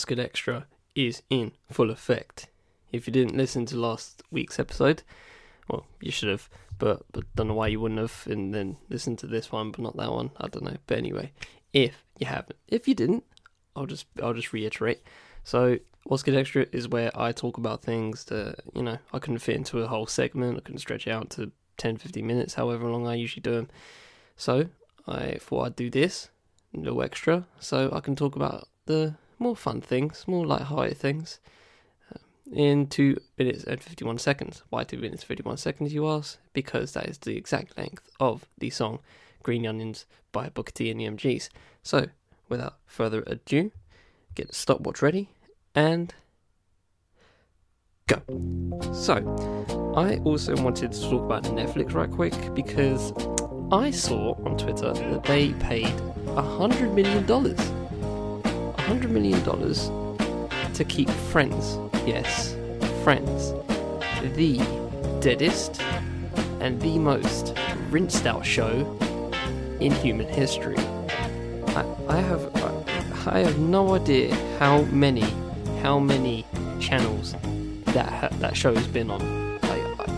Good 0.00 0.18
Extra 0.18 0.66
is 0.94 1.22
in 1.28 1.52
full 1.70 1.90
effect. 1.90 2.48
If 2.92 3.06
you 3.06 3.12
didn't 3.12 3.36
listen 3.36 3.66
to 3.66 3.76
last 3.76 4.22
week's 4.30 4.58
episode, 4.58 5.02
well, 5.68 5.86
you 6.00 6.10
should 6.10 6.30
have, 6.30 6.48
but 6.78 7.04
but 7.12 7.24
don't 7.34 7.48
know 7.48 7.54
why 7.54 7.68
you 7.68 7.78
wouldn't 7.78 8.00
have, 8.00 8.26
and 8.26 8.54
then 8.54 8.78
listen 8.88 9.16
to 9.16 9.26
this 9.26 9.52
one, 9.52 9.70
but 9.70 9.80
not 9.80 9.96
that 9.98 10.10
one. 10.10 10.30
I 10.38 10.48
don't 10.48 10.64
know. 10.64 10.76
But 10.86 10.98
anyway, 10.98 11.32
if 11.74 12.02
you 12.18 12.26
haven't, 12.26 12.56
if 12.68 12.88
you 12.88 12.94
didn't, 12.94 13.24
I'll 13.76 13.86
just 13.86 14.06
I'll 14.22 14.34
just 14.34 14.52
reiterate. 14.52 15.02
So, 15.44 15.78
what's 16.04 16.22
good 16.22 16.36
extra 16.36 16.66
is 16.72 16.88
where 16.88 17.10
I 17.14 17.32
talk 17.32 17.58
about 17.58 17.82
things 17.82 18.24
that 18.24 18.60
you 18.74 18.82
know 18.82 18.96
I 19.12 19.18
couldn't 19.18 19.40
fit 19.40 19.56
into 19.56 19.80
a 19.80 19.88
whole 19.88 20.06
segment. 20.06 20.56
I 20.56 20.60
couldn't 20.60 20.78
stretch 20.78 21.06
out 21.06 21.28
to 21.30 21.52
10, 21.76 21.98
15 21.98 22.26
minutes, 22.26 22.54
however 22.54 22.88
long 22.88 23.06
I 23.06 23.14
usually 23.14 23.42
do 23.42 23.52
them. 23.52 23.68
So 24.36 24.68
I 25.06 25.36
thought 25.38 25.66
I'd 25.66 25.76
do 25.76 25.90
this, 25.90 26.30
little 26.72 27.02
extra, 27.02 27.46
so 27.60 27.90
I 27.92 28.00
can 28.00 28.16
talk 28.16 28.36
about 28.36 28.68
the 28.86 29.16
more 29.42 29.56
fun 29.56 29.80
things, 29.80 30.24
more 30.26 30.46
light-hearted 30.46 30.96
things 30.96 31.40
um, 32.10 32.20
in 32.52 32.86
2 32.86 33.16
minutes 33.38 33.64
and 33.64 33.82
51 33.82 34.18
seconds. 34.18 34.62
Why 34.70 34.84
2 34.84 34.98
minutes 34.98 35.22
51 35.22 35.56
seconds, 35.56 35.92
you 35.92 36.08
ask? 36.08 36.38
Because 36.52 36.92
that 36.92 37.06
is 37.06 37.18
the 37.18 37.36
exact 37.36 37.76
length 37.76 38.08
of 38.20 38.46
the 38.58 38.70
song 38.70 39.00
Green 39.42 39.66
Onions 39.66 40.06
by 40.30 40.48
Booker 40.48 40.72
T 40.72 40.90
and 40.90 41.00
the 41.00 41.04
MGs. 41.04 41.48
So, 41.82 42.06
without 42.48 42.76
further 42.86 43.22
ado, 43.26 43.72
get 44.34 44.48
the 44.48 44.54
stopwatch 44.54 45.02
ready 45.02 45.30
and 45.74 46.14
go. 48.06 48.22
So, 48.92 49.16
I 49.96 50.16
also 50.18 50.56
wanted 50.62 50.92
to 50.92 51.00
talk 51.00 51.24
about 51.24 51.44
Netflix 51.44 51.92
right 51.92 52.10
quick 52.10 52.34
because 52.54 53.12
I 53.72 53.90
saw 53.90 54.34
on 54.44 54.56
Twitter 54.56 54.92
that 54.92 55.24
they 55.24 55.52
paid 55.54 55.92
a 56.28 56.42
hundred 56.42 56.94
million 56.94 57.26
dollars. 58.82 58.88
A 58.88 58.88
hundred 58.88 59.10
million 59.10 59.42
dollars 59.44 59.90
to 60.74 60.84
keep 60.84 61.10
Friends. 61.10 61.78
Yes, 62.06 62.54
Friends. 63.04 63.52
The 64.36 64.58
deadest 65.20 65.80
and 66.60 66.80
the 66.80 66.98
most 66.98 67.56
rinsed 67.90 68.26
out 68.26 68.44
show 68.46 68.98
in 69.80 69.92
human 69.92 70.28
history. 70.28 70.76
I, 71.68 71.84
I 72.08 72.16
have 72.16 72.50
I 73.26 73.38
have 73.40 73.58
no 73.58 73.94
idea 73.94 74.34
how 74.58 74.82
many 74.82 75.26
how 75.82 75.98
many 75.98 76.46
channels 76.80 77.34
that 77.86 78.08
ha- 78.08 78.28
that 78.38 78.56
show 78.56 78.74
has 78.74 78.86
been 78.86 79.10
on. 79.10 79.58
Like, 79.62 80.08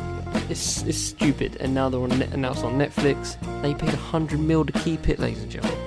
it's 0.50 0.82
it's 0.82 0.98
stupid, 0.98 1.56
and 1.60 1.74
now 1.74 1.88
they're 1.88 2.00
on 2.00 2.18
net, 2.18 2.36
now 2.36 2.50
on 2.50 2.78
Netflix. 2.78 3.36
They 3.62 3.74
paid 3.74 3.94
a 3.94 3.96
hundred 3.96 4.40
mil 4.40 4.64
to 4.64 4.72
keep 4.72 5.08
it, 5.08 5.18
ladies 5.18 5.42
and 5.42 5.50
gentlemen. 5.50 5.78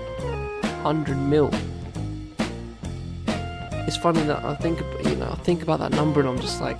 Hundred 0.81 1.17
mil. 1.17 1.51
It's 3.87 3.97
funny 3.97 4.21
that 4.23 4.43
I 4.43 4.53
think 4.55 4.79
you 5.05 5.15
know 5.15 5.29
I 5.31 5.35
think 5.43 5.63
about 5.63 5.79
that 5.79 5.91
number 5.91 6.19
and 6.19 6.29
I'm 6.29 6.39
just 6.39 6.61
like, 6.61 6.79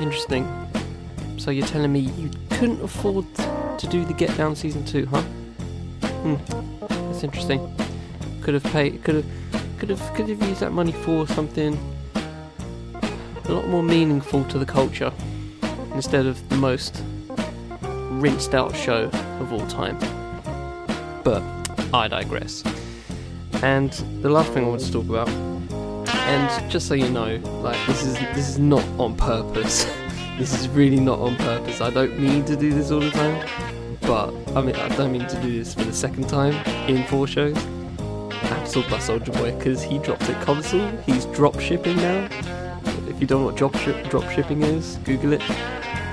interesting. 0.00 0.46
So 1.36 1.50
you're 1.50 1.66
telling 1.66 1.92
me 1.92 2.00
you 2.00 2.30
couldn't 2.50 2.80
afford 2.80 3.26
to 3.34 3.86
do 3.88 4.04
the 4.04 4.14
Get 4.14 4.34
Down 4.36 4.56
season 4.56 4.84
two, 4.84 5.06
huh? 5.06 5.22
Hmm, 6.22 6.36
that's 7.08 7.24
interesting. 7.24 7.60
Could 8.40 8.54
have 8.54 8.64
paid, 8.64 9.02
could 9.02 9.16
have, 9.16 9.26
could 9.78 9.90
have, 9.90 10.14
could 10.14 10.28
have 10.28 10.42
used 10.42 10.60
that 10.60 10.72
money 10.72 10.92
for 10.92 11.26
something 11.26 11.76
a 13.48 13.52
lot 13.52 13.68
more 13.68 13.82
meaningful 13.82 14.44
to 14.44 14.58
the 14.58 14.66
culture 14.66 15.12
instead 15.94 16.26
of 16.26 16.48
the 16.48 16.56
most 16.56 17.02
rinsed 18.20 18.54
out 18.54 18.74
show 18.74 19.10
of 19.40 19.52
all 19.52 19.66
time. 19.66 19.98
But 21.22 21.42
I 21.92 22.08
digress. 22.08 22.64
And 23.62 23.90
the 24.22 24.30
last 24.30 24.52
thing 24.52 24.64
I 24.64 24.68
want 24.68 24.80
to 24.82 24.92
talk 24.92 25.08
about, 25.08 25.28
and 26.26 26.70
just 26.70 26.88
so 26.88 26.94
you 26.94 27.08
know, 27.08 27.36
like 27.62 27.78
this 27.86 28.02
is 28.02 28.14
this 28.34 28.48
is 28.48 28.58
not 28.58 28.84
on 28.98 29.16
purpose. 29.16 29.84
this 30.38 30.58
is 30.58 30.68
really 30.68 31.00
not 31.00 31.18
on 31.18 31.36
purpose. 31.36 31.80
I 31.80 31.90
don't 31.90 32.18
mean 32.18 32.44
to 32.46 32.56
do 32.56 32.72
this 32.72 32.90
all 32.90 33.00
the 33.00 33.10
time, 33.10 33.46
but 34.02 34.34
I 34.56 34.62
mean 34.62 34.76
I 34.76 34.88
don't 34.96 35.12
mean 35.12 35.26
to 35.26 35.40
do 35.40 35.56
this 35.58 35.74
for 35.74 35.84
the 35.84 35.92
second 35.92 36.28
time 36.28 36.54
in 36.88 37.04
four 37.04 37.26
shows. 37.26 37.56
I 37.56 38.48
have 38.48 38.66
to 38.68 38.72
talk 38.74 38.86
about 38.88 39.00
Soulja 39.00 39.32
Boy 39.38 39.56
because 39.56 39.82
he 39.82 39.98
dropped 39.98 40.28
a 40.28 40.34
console. 40.44 40.88
He's 41.06 41.26
drop 41.26 41.58
shipping 41.60 41.96
now. 41.96 42.28
If 43.08 43.20
you 43.20 43.26
don't 43.26 43.40
know 43.40 43.46
what 43.46 43.56
drop, 43.56 43.74
ship, 43.76 44.10
drop 44.10 44.28
shipping 44.30 44.62
is, 44.62 44.98
Google 45.04 45.32
it. 45.32 45.42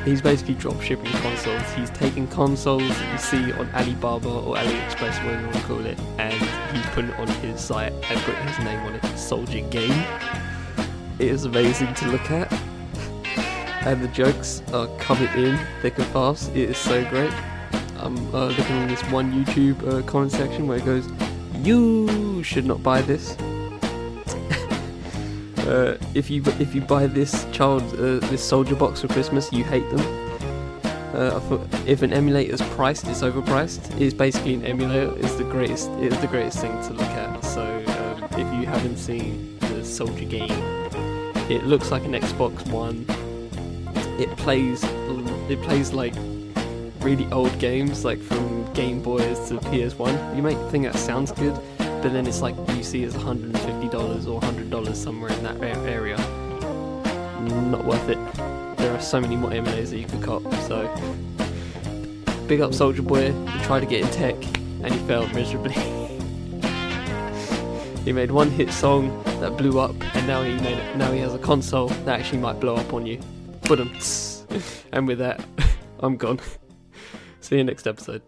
He's 0.06 0.22
basically 0.22 0.54
drop 0.56 0.82
shipping 0.82 1.12
consoles. 1.12 1.33
He's 1.52 1.90
taking 1.90 2.28
consoles 2.28 2.88
that 2.88 3.12
you 3.12 3.18
see 3.18 3.52
on 3.54 3.70
Alibaba 3.76 4.30
or 4.30 4.56
AliExpress, 4.56 5.24
whatever 5.26 5.42
you 5.42 5.48
want 5.48 5.58
to 5.58 5.64
call 5.64 5.86
it, 5.86 6.00
and 6.18 6.34
he's 6.76 6.86
putting 6.92 7.10
it 7.10 7.20
on 7.20 7.28
his 7.28 7.60
site 7.60 7.92
and 7.92 8.20
putting 8.22 8.48
his 8.48 8.60
name 8.60 8.80
on 8.80 8.94
it. 8.96 9.18
Soldier 9.18 9.60
Game. 9.70 10.06
It 11.20 11.28
is 11.28 11.46
amazing 11.46 11.94
to 11.96 12.08
look 12.08 12.32
at, 12.32 12.52
and 13.86 14.02
the 14.02 14.08
jokes 14.10 14.62
are 14.74 14.88
coming 14.98 15.28
in 15.36 15.60
thick 15.82 15.98
and 15.98 16.08
fast. 16.08 16.50
It 16.52 16.70
is 16.70 16.78
so 16.78 17.04
great. 17.10 17.34
I'm 17.98 18.18
uh, 18.34 18.48
looking 18.48 18.78
on 18.78 18.88
this 18.88 19.02
one 19.12 19.34
YouTube 19.34 19.86
uh, 19.88 20.02
comment 20.04 20.32
section 20.32 20.68
where 20.68 20.78
it 20.78 20.86
goes, 20.86 21.10
"You 21.62 22.42
should 22.44 22.66
not 22.66 22.82
buy 22.82 23.02
this." 23.02 23.36
Uh, 25.64 25.98
if 26.14 26.30
you 26.30 26.44
if 26.60 26.76
you 26.76 26.82
buy 26.82 27.08
this 27.08 27.46
child 27.54 27.82
uh, 27.94 28.20
this 28.28 28.44
soldier 28.44 28.76
box 28.76 29.00
for 29.00 29.08
Christmas, 29.08 29.50
you 29.54 29.64
hate 29.64 29.90
them. 29.92 30.23
Uh, 31.14 31.40
if 31.86 32.02
an 32.02 32.12
emulator 32.12 32.54
is 32.54 32.62
priced, 32.62 33.08
it's 33.08 33.22
overpriced. 33.22 34.02
It's 34.02 34.14
basically 34.14 34.56
an 34.56 34.66
emulator. 34.66 35.14
It's 35.18 35.36
the 35.36 35.44
greatest. 35.44 35.90
It's 36.00 36.18
the 36.18 36.28
greatest 36.28 36.60
thing 36.60 36.72
to 36.72 36.94
look 36.94 37.08
at. 37.08 37.44
So 37.44 37.62
um, 37.62 38.24
if 38.32 38.54
you 38.60 38.66
haven't 38.66 38.98
seen 38.98 39.60
the 39.60 39.82
SouljaGame, 39.82 41.52
it 41.52 41.66
looks 41.66 41.92
like 41.92 42.04
an 42.06 42.14
Xbox 42.14 42.68
One. 42.72 43.06
It 44.20 44.36
plays 44.38 44.84
it 45.50 45.62
plays 45.62 45.94
like 45.94 46.16
really 47.02 47.26
old 47.32 47.58
games, 47.60 48.04
like 48.06 48.20
from 48.20 48.72
Game 48.74 49.02
Boys 49.02 49.50
to 49.50 49.56
PS1. 49.56 50.36
You 50.36 50.42
might 50.42 50.58
think 50.72 50.86
that 50.86 50.96
sounds 50.96 51.32
good, 51.32 51.54
but 51.78 52.14
then 52.14 52.26
it's 52.26 52.42
like 52.42 52.56
you 52.70 52.84
see 52.84 53.04
it's 53.04 53.16
$150 53.16 54.28
or 54.28 54.42
$100 54.42 54.96
somewhere 54.96 55.32
in 55.32 55.44
that 55.44 55.62
area. 55.86 56.18
Not 57.70 57.86
worth 57.86 58.10
it. 58.10 58.63
There 58.84 58.94
are 58.94 59.00
so 59.00 59.22
many 59.22 59.38
more 59.38 59.52
emulators 59.52 59.92
that 59.92 59.98
you 59.98 60.06
could 60.06 60.22
cop, 60.22 60.44
so 60.68 60.94
big 62.50 62.60
up 62.60 62.72
Soulja 62.72 63.02
Boy. 63.02 63.32
He 63.32 63.64
tried 63.64 63.80
to 63.80 63.86
get 63.86 64.02
in 64.02 64.12
tech 64.12 64.36
and 64.84 64.94
he 64.94 65.00
failed 65.08 65.34
miserably. 65.34 65.72
he 68.04 68.12
made 68.12 68.32
one 68.32 68.52
hit 68.52 68.72
song 68.72 69.24
that 69.40 69.56
blew 69.56 69.80
up, 69.80 69.96
and 70.18 70.28
now 70.28 70.44
he 70.44 70.56
made 70.56 70.78
it, 70.78 70.98
now 70.98 71.14
he 71.14 71.20
has 71.20 71.34
a 71.34 71.40
console 71.40 71.88
that 71.88 72.20
actually 72.20 72.40
might 72.40 72.60
blow 72.60 72.76
up 72.76 72.94
on 72.94 73.06
you. 73.06 73.22
Him. 73.70 73.90
And 74.92 75.08
with 75.08 75.20
that, 75.20 75.42
I'm 76.02 76.18
gone. 76.18 76.42
See 77.40 77.56
you 77.56 77.64
next 77.64 77.88
episode. 77.88 78.22